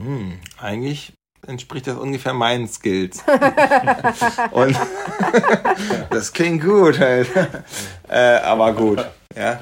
[0.00, 1.12] Hm, eigentlich
[1.46, 3.22] entspricht das ungefähr meinen Skills.
[4.50, 4.76] Und
[6.10, 7.28] das klingt gut halt.
[8.08, 9.04] Äh, aber gut,
[9.36, 9.60] ja.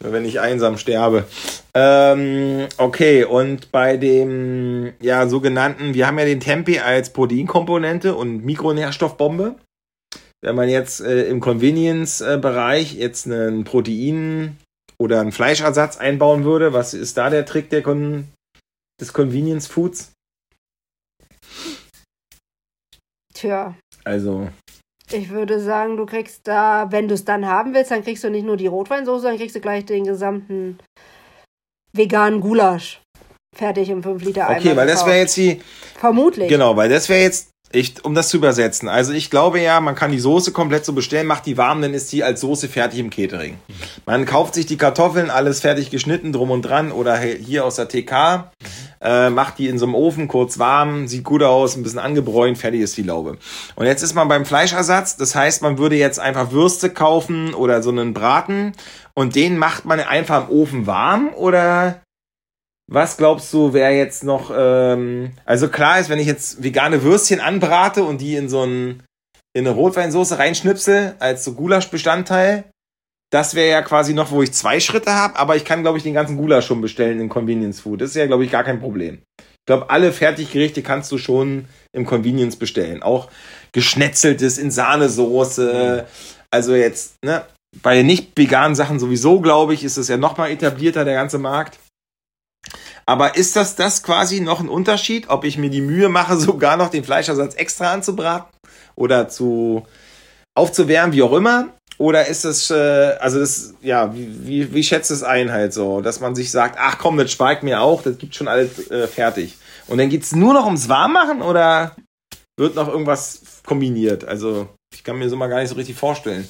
[0.00, 1.26] Nur wenn ich einsam sterbe.
[1.74, 8.42] Ähm, okay, und bei dem ja sogenannten, wir haben ja den Tempi als Proteinkomponente und
[8.44, 9.56] Mikronährstoffbombe.
[10.42, 14.56] Wenn man jetzt äh, im Convenience-Bereich jetzt einen Protein
[14.98, 18.28] oder einen Fleischersatz einbauen würde, was ist da der Trick der Kon
[19.00, 20.12] des Convenience Foods?
[23.34, 23.74] Tja.
[24.04, 24.48] Also.
[25.12, 28.30] Ich würde sagen, du kriegst da, wenn du es dann haben willst, dann kriegst du
[28.30, 30.78] nicht nur die Rotweinsoße, dann kriegst du gleich den gesamten
[31.92, 33.02] veganen Gulasch
[33.54, 34.58] fertig im 5 Liter Eimer.
[34.58, 35.60] Okay, weil das wäre jetzt die.
[35.96, 36.48] Vermutlich.
[36.48, 38.88] Genau, weil das wäre jetzt ich, um das zu übersetzen.
[38.88, 41.94] Also ich glaube ja, man kann die Soße komplett so bestellen, macht die warm, dann
[41.94, 43.58] ist die als Soße fertig im Catering.
[44.06, 47.88] Man kauft sich die Kartoffeln, alles fertig geschnitten, drum und dran, oder hier aus der
[47.88, 48.50] TK,
[49.00, 52.58] äh, macht die in so einem Ofen kurz warm, sieht gut aus, ein bisschen angebräunt,
[52.58, 53.38] fertig ist die Laube.
[53.76, 57.82] Und jetzt ist man beim Fleischersatz, das heißt, man würde jetzt einfach Würste kaufen oder
[57.82, 58.72] so einen Braten
[59.14, 62.02] und den macht man einfach im Ofen warm oder
[62.90, 67.40] was glaubst du, wer jetzt noch, ähm, also klar ist, wenn ich jetzt vegane Würstchen
[67.40, 69.02] anbrate und die in so ein,
[69.56, 72.64] in eine Rotweinsauce reinschnipsel als so Gulaschbestandteil,
[73.32, 76.04] das wäre ja quasi noch, wo ich zwei Schritte habe, aber ich kann, glaube ich,
[76.04, 78.00] den ganzen Gulasch schon bestellen in Convenience Food.
[78.00, 79.22] Das ist ja, glaube ich, gar kein Problem.
[79.38, 83.04] Ich glaube, alle Fertiggerichte kannst du schon im Convenience bestellen.
[83.04, 83.30] Auch
[83.70, 86.06] geschnetzeltes in Sahnesoße.
[86.50, 87.44] Also jetzt, ne,
[87.82, 91.38] bei nicht veganen Sachen sowieso, glaube ich, ist es ja noch mal etablierter, der ganze
[91.38, 91.78] Markt.
[93.10, 96.76] Aber ist das das quasi noch ein Unterschied, ob ich mir die Mühe mache, sogar
[96.76, 98.48] noch den Fleischersatz extra anzubraten
[98.94, 99.84] oder zu
[100.56, 101.70] aufzuwärmen, wie auch immer?
[101.98, 106.00] Oder ist das, äh, also das, ja, wie, wie, wie schätzt es ein halt so,
[106.00, 109.08] dass man sich sagt, ach komm, das spart mir auch, das gibt schon alles äh,
[109.08, 109.56] fertig.
[109.88, 111.96] Und dann geht's nur noch ums Warmmachen oder
[112.56, 114.24] wird noch irgendwas kombiniert?
[114.24, 116.46] Also ich kann mir so mal gar nicht so richtig vorstellen.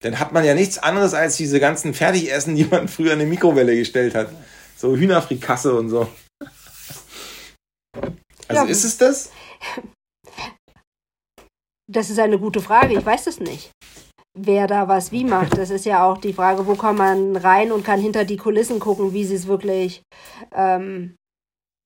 [0.00, 3.28] Dann hat man ja nichts anderes als diese ganzen Fertigessen, die man früher in eine
[3.28, 4.28] Mikrowelle gestellt hat.
[4.78, 6.08] So Hühnerfrikasse und so.
[8.46, 9.32] Also ja, ist es das?
[11.90, 12.96] Das ist eine gute Frage.
[12.96, 13.72] Ich weiß es nicht.
[14.38, 15.58] Wer da was wie macht.
[15.58, 18.78] Das ist ja auch die Frage, wo kommt man rein und kann hinter die Kulissen
[18.78, 20.02] gucken, wie sie es wirklich
[20.54, 21.16] ähm,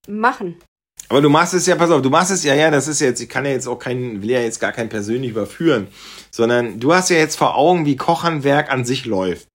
[0.06, 0.60] machen.
[1.08, 3.20] Aber du machst es ja, pass auf, du machst es ja, ja, das ist jetzt,
[3.20, 5.88] ich kann ja jetzt auch keinen, will ja jetzt gar keinen persönlich überführen,
[6.30, 9.48] sondern du hast ja jetzt vor Augen, wie Kochhandwerk an sich läuft.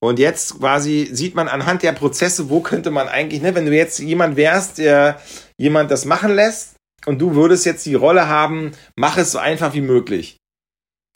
[0.00, 3.74] Und jetzt quasi sieht man anhand der Prozesse, wo könnte man eigentlich, ne, wenn du
[3.74, 5.20] jetzt jemand wärst, der
[5.58, 6.76] jemand das machen lässt
[7.06, 10.36] und du würdest jetzt die Rolle haben, mach es so einfach wie möglich.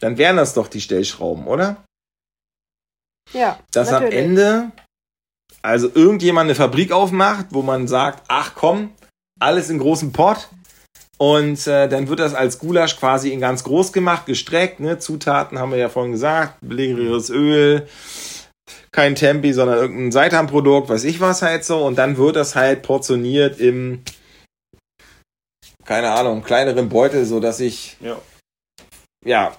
[0.00, 1.84] Dann wären das doch die Stellschrauben, oder?
[3.32, 3.60] Ja.
[3.70, 4.14] Dass natürlich.
[4.14, 4.72] am Ende
[5.62, 8.90] also irgendjemand eine Fabrik aufmacht, wo man sagt, ach komm,
[9.40, 10.48] alles in großen Pott.
[11.18, 14.80] Und äh, dann wird das als Gulasch quasi in ganz groß gemacht, gestreckt.
[14.80, 14.98] Ne?
[14.98, 17.86] Zutaten haben wir ja vorhin gesagt, billigeres Öl,
[18.90, 21.84] kein Tempi, sondern irgendein Seitanprodukt, weiß ich was halt so.
[21.84, 24.02] Und dann wird das halt portioniert im,
[25.84, 28.20] keine Ahnung, kleineren Beutel, so dass ich, ja,
[29.24, 29.56] ja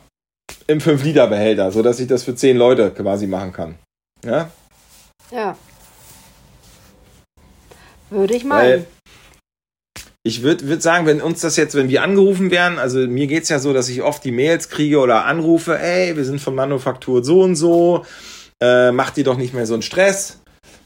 [0.67, 3.75] im 5-Liter-Behälter, so dass ich das für 10 Leute quasi machen kann.
[4.23, 4.49] Ja?
[5.31, 5.57] Ja.
[8.09, 8.85] Würde ich meinen.
[10.23, 13.49] ich würde würd sagen, wenn uns das jetzt, wenn wir angerufen werden, also mir geht's
[13.49, 17.23] ja so, dass ich oft die Mails kriege oder anrufe, ey, wir sind von Manufaktur
[17.23, 18.05] so und so,
[18.61, 20.39] äh, macht ihr doch nicht mehr so einen Stress.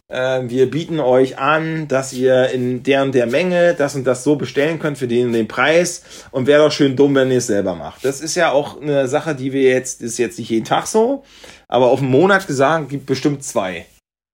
[0.09, 4.23] Äh, wir bieten euch an, dass ihr in der und der Menge das und das
[4.23, 7.39] so bestellen könnt für den und den Preis und wäre doch schön dumm, wenn ihr
[7.39, 8.05] es selber macht.
[8.05, 11.23] Das ist ja auch eine Sache, die wir jetzt, ist jetzt nicht jeden Tag so,
[11.67, 13.85] aber auf einen Monat gesagt, gibt bestimmt zwei.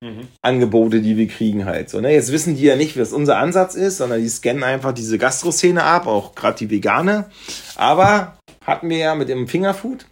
[0.04, 0.28] Mhm.
[0.42, 1.90] Angebote, die wir kriegen halt.
[1.90, 2.12] So, ne?
[2.12, 5.82] Jetzt wissen die ja nicht, was unser Ansatz ist, sondern die scannen einfach diese Gastroszene
[5.82, 7.32] ab, auch gerade die vegane.
[7.78, 10.06] Aber hatten wir ja mit dem Fingerfood.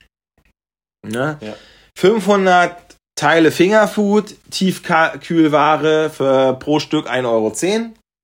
[1.05, 1.37] Ne?
[1.41, 1.55] Ja.
[1.97, 2.90] 500
[3.21, 7.53] Teile Fingerfood, Tiefkühlware für pro Stück 1,10 Euro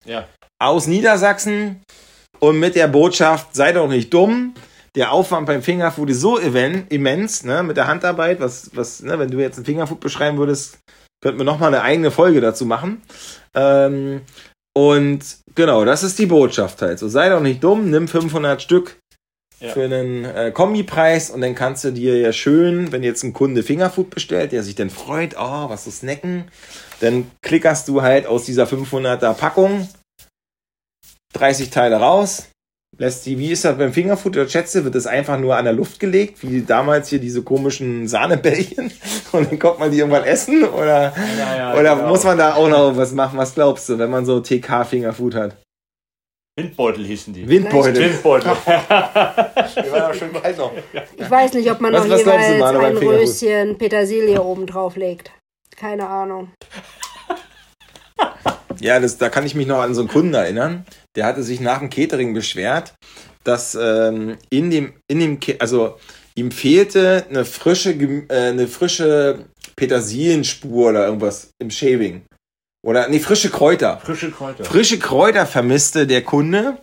[0.06, 0.28] Ja.
[0.58, 1.84] aus Niedersachsen
[2.40, 4.56] und mit der Botschaft, sei doch nicht dumm.
[4.96, 9.30] Der Aufwand beim Fingerfood ist so immens, ne, mit der Handarbeit, was, was, ne, wenn
[9.30, 10.80] du jetzt ein Fingerfood beschreiben würdest,
[11.22, 13.04] könnten wir nochmal eine eigene Folge dazu machen.
[13.54, 14.22] Ähm,
[14.76, 16.98] und genau, das ist die Botschaft halt.
[16.98, 18.98] So, sei doch nicht dumm, nimm 500 Stück
[19.60, 19.70] Ja.
[19.70, 23.64] für einen äh, Kombipreis und dann kannst du dir ja schön, wenn jetzt ein Kunde
[23.64, 26.46] Fingerfood bestellt, der sich dann freut, oh, was zu snacken,
[27.00, 29.88] dann klickerst du halt aus dieser 500er Packung
[31.34, 32.50] 30 Teile raus,
[32.98, 35.74] lässt die, wie ist das beim Fingerfood oder Schätze, wird das einfach nur an der
[35.74, 38.92] Luft gelegt, wie damals hier diese komischen Sahnebällchen
[39.32, 42.10] und dann kommt man die irgendwann essen oder, Ja, ja, oder genau.
[42.10, 45.36] muss man da auch noch was machen, was glaubst du, wenn man so TK Fingerfood
[45.36, 45.56] hat?
[46.58, 47.48] Windbeutel hießen die.
[47.48, 48.04] Windbeutel.
[48.04, 48.52] Windbeutel.
[48.66, 50.72] Die waren schön kalt noch.
[51.16, 52.98] Ich weiß nicht, ob man Was- noch was glaubst du, jeweils Manu, ein?
[52.98, 55.32] Röschen Petersilie oben drauf legt.
[55.76, 56.50] Keine Ahnung.
[58.80, 60.86] Ja, das, da kann ich mich noch an so einen Kunden erinnern.
[61.16, 62.94] Der hatte sich nach dem Catering beschwert,
[63.44, 65.98] dass ähm, in dem, in dem, also
[66.36, 72.24] ihm fehlte eine frische, äh, eine frische Petersilienspur oder irgendwas im Shaving.
[72.88, 74.00] Oder, nee, frische Kräuter.
[74.02, 74.64] Frische Kräuter.
[74.64, 76.78] Frische Kräuter vermisste der Kunde.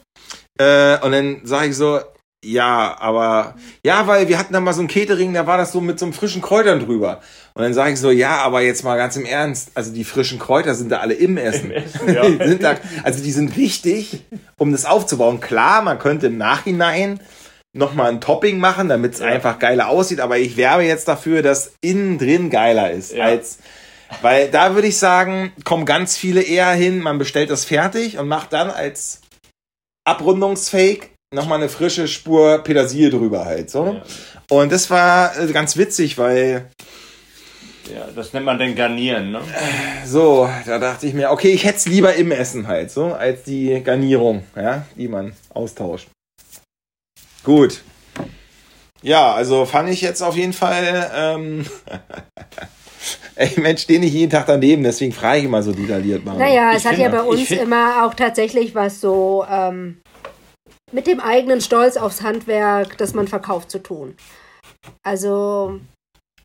[0.58, 1.98] Äh, und dann sage ich so,
[2.44, 5.80] ja, aber, ja, weil wir hatten da mal so ein Catering, da war das so
[5.80, 7.20] mit so einem frischen Kräutern drüber.
[7.54, 10.38] Und dann sage ich so, ja, aber jetzt mal ganz im Ernst, also die frischen
[10.38, 11.70] Kräuter sind da alle im Essen.
[11.70, 12.28] Essen, ja.
[12.28, 14.24] Die da, also die sind wichtig,
[14.58, 15.40] um das aufzubauen.
[15.40, 17.18] Klar, man könnte im Nachhinein
[17.72, 19.26] nochmal ein Topping machen, damit es Ja.
[19.28, 23.24] einfach geiler aussieht, aber ich werbe jetzt dafür, dass innen drin geiler ist Ja.
[23.24, 23.56] als
[24.22, 28.28] weil da würde ich sagen, kommen ganz viele eher hin, man bestellt das fertig und
[28.28, 29.20] macht dann als
[30.04, 33.70] Abrundungsfake nochmal eine frische Spur Petersilie drüber halt.
[33.70, 33.94] So.
[33.94, 34.02] Ja.
[34.50, 36.70] Und das war äh, ganz witzig, weil
[37.92, 39.40] Ja, das nennt man dann Garnieren, ne?
[40.06, 43.42] so, da dachte ich mir, okay, ich hätte es lieber im Essen halt, so, als
[43.42, 46.08] die Garnierung, ja, die man austauscht.
[47.42, 47.82] Gut.
[49.02, 51.66] Ja, also fand ich jetzt auf jeden Fall, ähm,
[53.36, 56.36] ey, Mensch, stehe nicht jeden Tag daneben, deswegen frage ich immer so detailliert mal.
[56.36, 60.00] Naja, Ich es hat ja bei uns immer auch tatsächlich was so ähm,
[60.92, 64.16] mit dem eigenen Stolz aufs Handwerk, das man verkauft, zu tun.
[65.02, 65.80] Also,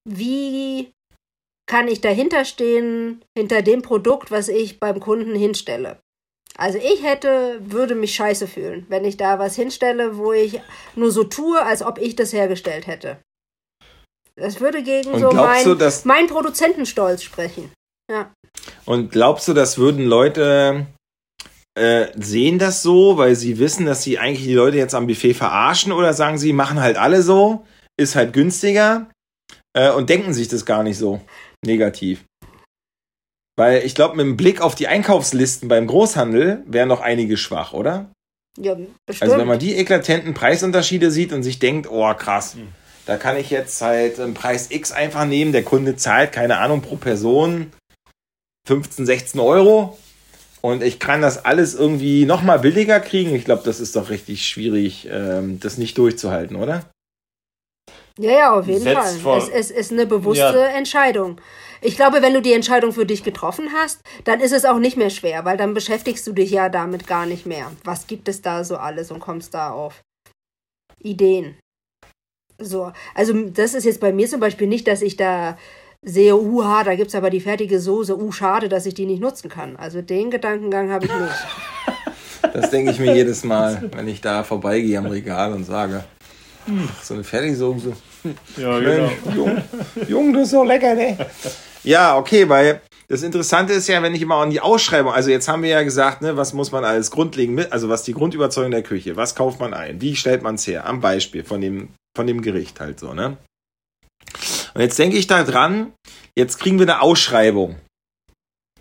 [0.05, 0.91] wie
[1.69, 5.99] kann ich dahinter stehen, hinter dem Produkt, was ich beim Kunden hinstelle?
[6.57, 10.59] Also ich hätte, würde mich scheiße fühlen, wenn ich da was hinstelle, wo ich
[10.95, 13.19] nur so tue, als ob ich das hergestellt hätte.
[14.39, 17.71] Das würde gegen Und so mein, du, dass- mein Produzentenstolz sprechen.
[18.11, 18.31] Ja.
[18.85, 20.87] Und glaubst du, das würden Leute
[21.77, 25.33] äh, sehen das so, weil sie wissen, dass sie eigentlich die Leute jetzt am Buffet
[25.33, 27.65] verarschen oder sagen sie, machen halt alle so,
[27.97, 29.09] ist halt günstiger
[29.77, 31.21] äh, und denken sich das gar nicht so
[31.65, 32.25] negativ?
[33.57, 37.73] Weil ich glaube, mit dem Blick auf die Einkaufslisten beim Großhandel wären noch einige schwach,
[37.73, 38.09] oder?
[38.57, 38.75] Ja,
[39.05, 39.21] bestimmt.
[39.31, 42.55] Also wenn man die eklatanten Preisunterschiede sieht und sich denkt, oh krass,
[43.09, 46.81] da kann ich jetzt halt einen Preis X einfach nehmen, der Kunde zahlt, keine Ahnung,
[46.81, 47.73] pro Person
[48.67, 49.97] 15, 16 Euro
[50.61, 53.33] und ich kann das alles irgendwie nochmal billiger kriegen.
[53.33, 56.85] Ich glaube, das ist doch richtig schwierig, ähm, das nicht durchzuhalten, oder?
[58.19, 59.39] Ja, ja, auf jeden Setzt Fall.
[59.39, 60.67] Es, es ist eine bewusste Ja.
[60.67, 61.41] Entscheidung.
[61.81, 64.97] Ich glaube, wenn du die Entscheidung für dich getroffen hast, dann ist es auch nicht
[64.97, 67.71] mehr schwer, weil dann beschäftigst du dich ja damit gar nicht mehr.
[67.85, 70.03] Was gibt es da so alles und kommst da auf
[71.01, 71.57] Ideen.
[72.59, 75.57] So, also das ist jetzt bei mir zum Beispiel nicht, dass ich da
[76.01, 79.49] sehe, uha, da gibt's aber die fertige Soße, uh, schade, dass ich die nicht nutzen
[79.49, 79.75] kann.
[79.75, 81.33] Also den Gedankengang habe ich nicht.
[82.53, 86.05] Das denke ich mir jedes Mal, wenn ich da vorbeigehe am Regal und sage,
[86.65, 87.93] ach, so eine Fertigsoße.
[88.57, 89.61] Ja, Mensch, Jung,
[90.07, 91.17] Jung, das ist so lecker, ne?
[91.83, 95.47] Ja, okay, weil das Interessante ist ja, wenn ich immer an die Ausschreibung, also jetzt
[95.47, 98.71] haben wir ja gesagt, ne, was muss man alles grundlegend mit, also was die Grundüberzeugung
[98.71, 101.89] der Küche, was kauft man ein, wie stellt man es her, am Beispiel von dem,
[102.15, 103.37] von dem Gericht halt so, ne?
[104.75, 105.91] Und jetzt denke ich da dran,
[106.37, 107.77] jetzt kriegen wir eine Ausschreibung.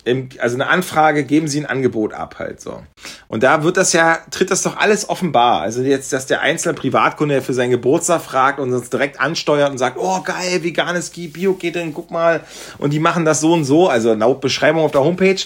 [0.08, 2.82] Im, also eine Anfrage, geben Sie ein Angebot ab halt so.
[3.28, 5.60] Und da wird das ja, tritt das doch alles offenbar.
[5.60, 9.78] Also jetzt, dass der einzelne Privatkunde für seinen Geburtstag fragt und uns direkt ansteuert und
[9.78, 12.40] sagt, oh geil, veganes Ski, bio geht denn, guck mal.
[12.78, 15.40] Und die machen das so und so, also laut Beschreibung auf der Homepage.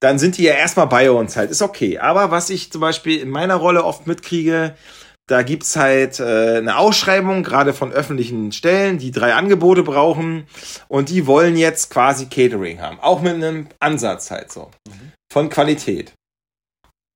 [0.00, 1.98] Dann sind die ja erstmal bei uns halt, ist okay.
[1.98, 4.74] Aber was ich zum Beispiel in meiner Rolle oft mitkriege,
[5.28, 10.46] Da gibt's halt äh, eine Ausschreibung, gerade von öffentlichen Stellen, die drei Angebote brauchen
[10.86, 13.00] und die wollen jetzt quasi Catering haben.
[13.00, 14.70] Auch mit einem Ansatz halt so.
[15.32, 16.12] Von Qualität.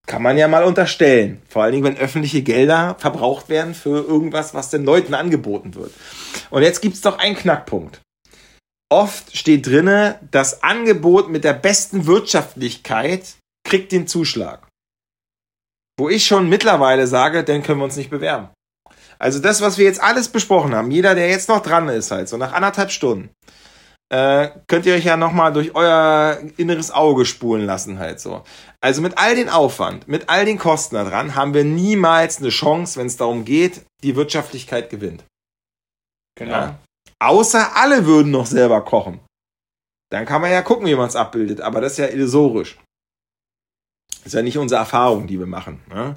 [0.09, 1.41] Kann man ja mal unterstellen.
[1.49, 5.93] Vor allen Dingen, wenn öffentliche Gelder verbraucht werden für irgendwas, was den Leuten angeboten wird.
[6.51, 8.01] Und jetzt gibt's doch einen Knackpunkt.
[8.93, 14.67] Oft steht drinne, das Angebot mit der besten Wirtschaftlichkeit kriegt den Zuschlag.
[16.01, 18.49] Wo ich schon mittlerweile sage, dann können wir uns nicht bewerben.
[19.19, 22.27] Also das, was wir jetzt alles besprochen haben, jeder, der jetzt noch dran ist, halt
[22.27, 23.29] so nach anderthalb Stunden,
[24.09, 28.45] äh, könnt ihr euch ja nochmal durch euer inneres Auge spulen lassen, halt so.
[28.81, 32.49] Also mit all den Aufwand, mit all den Kosten da dran, haben wir niemals eine
[32.49, 35.27] Chance, wenn es darum geht, die Wirtschaftlichkeit gewinnt.
[36.35, 36.53] Genau.
[36.53, 36.79] Ja?
[37.19, 39.21] Außer alle würden noch selber kochen.
[40.11, 42.79] Dann kann man ja gucken, wie man es abbildet, aber das ist ja illusorisch.
[44.23, 45.81] Das ist ja nicht unsere Erfahrung, die wir machen.
[45.89, 46.15] Ne?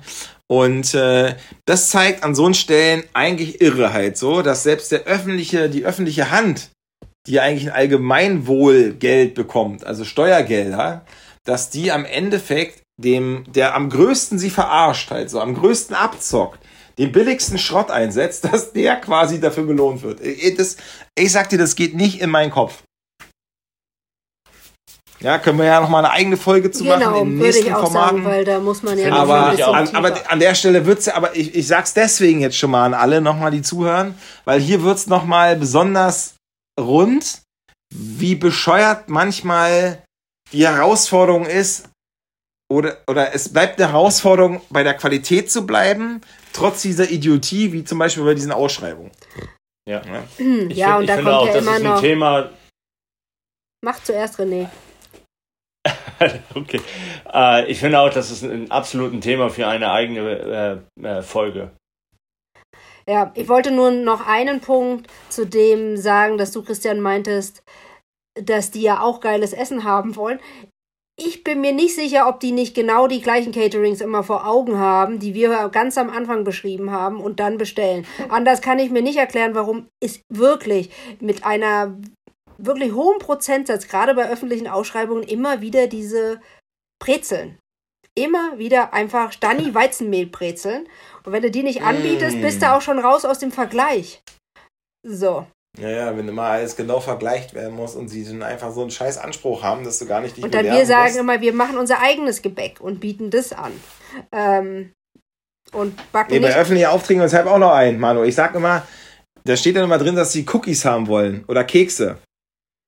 [0.48, 1.36] Und äh,
[1.66, 6.30] das zeigt an so Stellen eigentlich irre halt so, dass selbst der öffentliche, die öffentliche
[6.30, 6.70] Hand,
[7.26, 11.06] die ja eigentlich ein Allgemeinwohlgeld bekommt, also Steuergelder,
[11.46, 16.60] dass die am Endeffekt dem, der am größten sie verarscht halt so, am größten abzockt,
[16.98, 20.22] den billigsten Schrott einsetzt, dass der quasi dafür belohnt wird.
[20.22, 20.78] Ich, das,
[21.18, 22.84] ich sag dir, das geht nicht in meinen Kopf.
[25.24, 27.46] Ja, können wir ja noch mal eine eigene Folge zu machen Genau, in den würde
[27.48, 28.24] nächsten ich auch Formaten.
[28.24, 31.36] sagen, weil da muss man ja aber, an, aber an der Stelle wird's ja, aber
[31.36, 35.08] ich, ich sag's deswegen jetzt schon mal an alle nochmal, die zuhören, weil hier wird's
[35.08, 36.36] noch mal besonders
[36.80, 37.40] rund,
[37.96, 40.04] wie bescheuert manchmal
[40.52, 41.88] die Herausforderung ist,
[42.70, 46.22] oder, oder es bleibt eine Herausforderung, bei der Qualität zu bleiben,
[46.54, 49.12] trotz dieser Idiotie, wie zum Beispiel bei diesen Ausschreibungen.
[49.88, 50.02] Ja.
[50.06, 50.24] Ja.
[50.38, 51.84] Hm, Ich, ja, find- und ich da finde kommt auch, ja das immer ist ein
[51.92, 52.02] noch.
[52.02, 52.50] Thema.
[53.86, 54.68] Mach zuerst René.
[56.56, 56.82] okay.
[57.34, 61.22] Äh, ich finde auch, das ist ein absolut ein Thema für eine eigene äh, äh,
[61.22, 61.72] Folge.
[63.08, 67.64] Ja, ich wollte nur noch einen Punkt zu dem sagen, dass du, Christian, meintest,
[68.42, 70.40] dass die ja auch geiles Essen haben wollen.
[71.16, 74.80] Ich bin mir nicht sicher, ob die nicht genau die gleichen Caterings immer vor Augen
[74.80, 78.08] haben, die wir ganz am Anfang beschrieben haben und dann bestellen.
[78.30, 80.90] Anders kann ich mir nicht erklären, warum es wirklich
[81.20, 81.96] mit einer
[82.58, 86.40] wirklich hohen Prozentsatz, gerade bei öffentlichen Ausschreibungen, immer wieder diese
[87.02, 87.58] Brezeln.
[88.16, 90.88] Immer wieder einfach Stani Weizenmehlbrezeln.
[91.26, 92.42] Und wenn du die nicht anbietest, Mm.
[92.42, 94.22] bist du auch schon raus aus dem Vergleich.
[95.06, 95.48] So.
[95.80, 98.92] Ja, ja, wenn immer alles genau vergleicht werden muss und sie dann einfach so einen
[98.92, 101.18] scheiß Anspruch haben, dass du gar nicht dich Und dann wir sagen musst.
[101.20, 103.72] immer, wir machen unser eigenes Gebäck und bieten das an.
[104.32, 104.92] Ähm,
[105.72, 108.22] und backen Nee, bei öffentlichen Aufträgen uns halt auch noch ein, Manu.
[108.24, 108.86] Ich sag immer,
[109.46, 112.20] da steht dann immer drin, dass sie Cookies haben wollen oder Kekse.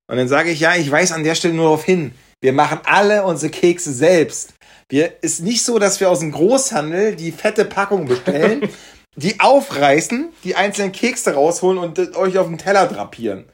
[0.07, 2.14] Und dann sage ich, ja, ich weiß an der Stelle nur darauf hin.
[2.41, 4.53] Wir machen alle unsere Kekse selbst.
[4.90, 8.69] Wir ist nicht so, dass wir aus dem Großhandel die fette Packung bestellen,
[9.15, 13.45] die aufreißen, die einzelnen Kekse rausholen und euch auf den Teller drapieren.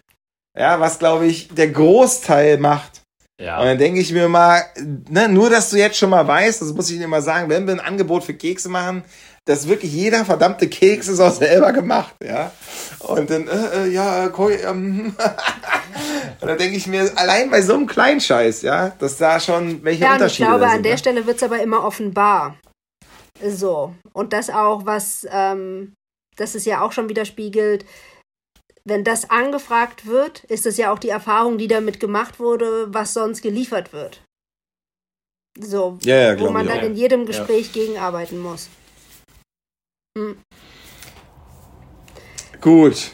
[0.57, 3.01] Ja, was glaube ich der Großteil macht.
[3.39, 3.63] Und Ja.
[3.63, 4.61] dann denke ich mir mal,
[5.09, 7.65] ne, nur dass du jetzt schon mal weißt, das muss ich dir mal sagen, wenn
[7.65, 9.03] wir ein Angebot für Kekse machen,
[9.45, 12.51] dass wirklich jeder verdammte Keks ist auch selber gemacht, ja.
[12.99, 15.15] Und dann, äh, äh, ja, äh, Koi, ähm,
[16.41, 19.83] und dann denke ich mir, allein bei so einem kleinen Scheiß, ja, dass da schon
[19.83, 20.97] welche Ja, und ich Unterschiede glaube, da an sind, der ne?
[20.97, 22.57] Stelle wird es aber immer offenbar.
[23.43, 23.95] So.
[24.13, 25.93] Und das auch, was, ähm,
[26.35, 27.85] das ist ja auch schon widerspiegelt,
[28.83, 33.13] wenn das angefragt wird, ist es ja auch die Erfahrung, die damit gemacht wurde, was
[33.13, 34.21] sonst geliefert wird.
[35.59, 36.85] So, Ja, ja, wo man ich dann auch.
[36.85, 38.69] in jedem Gespräch gegenarbeiten muss.
[42.59, 43.11] Gut.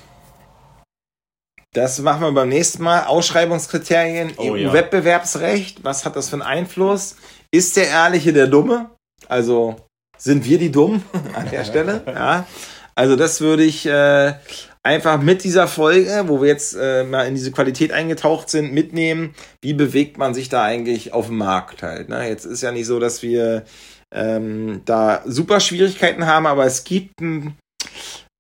[1.73, 3.03] Das machen wir beim nächsten Mal.
[3.05, 4.69] Ausschreibungskriterien, Oh, ja.
[4.69, 5.83] EU-Wettbewerbsrecht.
[5.83, 7.15] Was hat das für einen Einfluss?
[7.51, 8.89] Ist der Ehrliche der Dumme?
[9.27, 9.75] Also
[10.17, 11.03] sind wir die Dummen
[11.35, 12.01] an der Stelle?
[12.07, 12.47] Ja.
[12.95, 14.33] Also das würde ich äh,
[14.81, 19.35] einfach mit dieser Folge, wo wir jetzt äh, mal in diese Qualität eingetaucht sind, mitnehmen.
[19.61, 22.09] Wie bewegt man sich da eigentlich auf dem Markt halt?
[22.09, 22.27] Ne?
[22.27, 23.65] Jetzt ist ja nicht so, dass wir
[24.13, 27.57] ähm, da super Schwierigkeiten haben, aber es gibt ein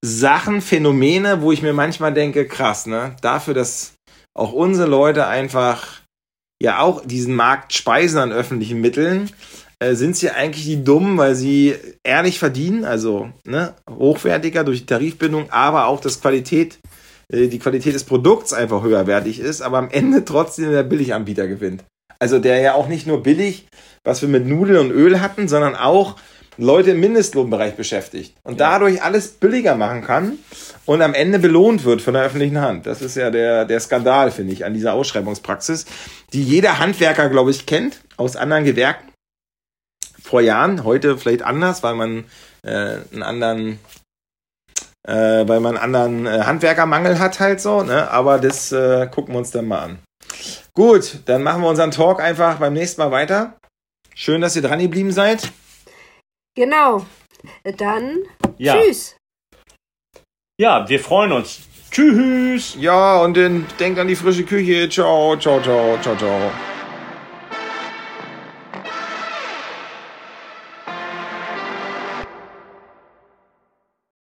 [0.03, 3.15] Sachen, Phänomene, wo ich mir manchmal denke, krass, ne?
[3.21, 3.93] Dafür, dass
[4.37, 6.01] auch unsere Leute einfach
[6.61, 9.31] ja auch diesen Markt speisen an öffentlichen Mitteln,
[9.79, 14.85] äh, sind sie eigentlich die Dummen, weil sie ehrlich verdienen, also ne, hochwertiger durch die
[14.85, 16.79] Tarifbindung, aber auch das Qualität,
[17.31, 21.83] äh, die Qualität des Produkts einfach höherwertig ist, aber am Ende trotzdem der Billiganbieter gewinnt.
[22.19, 23.67] Also der ja auch nicht nur billig,
[24.03, 26.15] was wir mit Nudeln und Öl hatten, sondern auch
[26.57, 30.39] Leute im Mindestlohnbereich beschäftigt und dadurch alles billiger machen kann
[30.85, 32.87] und am Ende belohnt wird von der öffentlichen Hand.
[32.87, 35.85] Das ist ja der, der Skandal, finde ich, an dieser Ausschreibungspraxis,
[36.33, 39.07] die jeder Handwerker, glaube ich, kennt aus anderen Gewerken
[40.23, 42.25] vor Jahren, heute vielleicht anders, weil man
[42.63, 43.79] äh, einen anderen,
[45.07, 48.09] äh, weil man einen anderen äh, Handwerkermangel hat halt so, ne?
[48.11, 49.99] Aber das äh, gucken wir uns dann mal an.
[50.73, 53.57] Gut, dann machen wir unseren Talk einfach beim nächsten Mal weiter.
[54.15, 55.51] Schön, dass ihr dran geblieben seid.
[56.55, 57.05] Genau.
[57.63, 58.23] Dann
[58.57, 58.75] Ja.
[58.75, 59.15] tschüss.
[60.59, 61.59] Ja, wir freuen uns.
[61.91, 62.75] Tschüss.
[62.79, 64.89] Ja, und dann denkt an die frische Küche.
[64.89, 66.51] Ciao, ciao, ciao, ciao, ciao.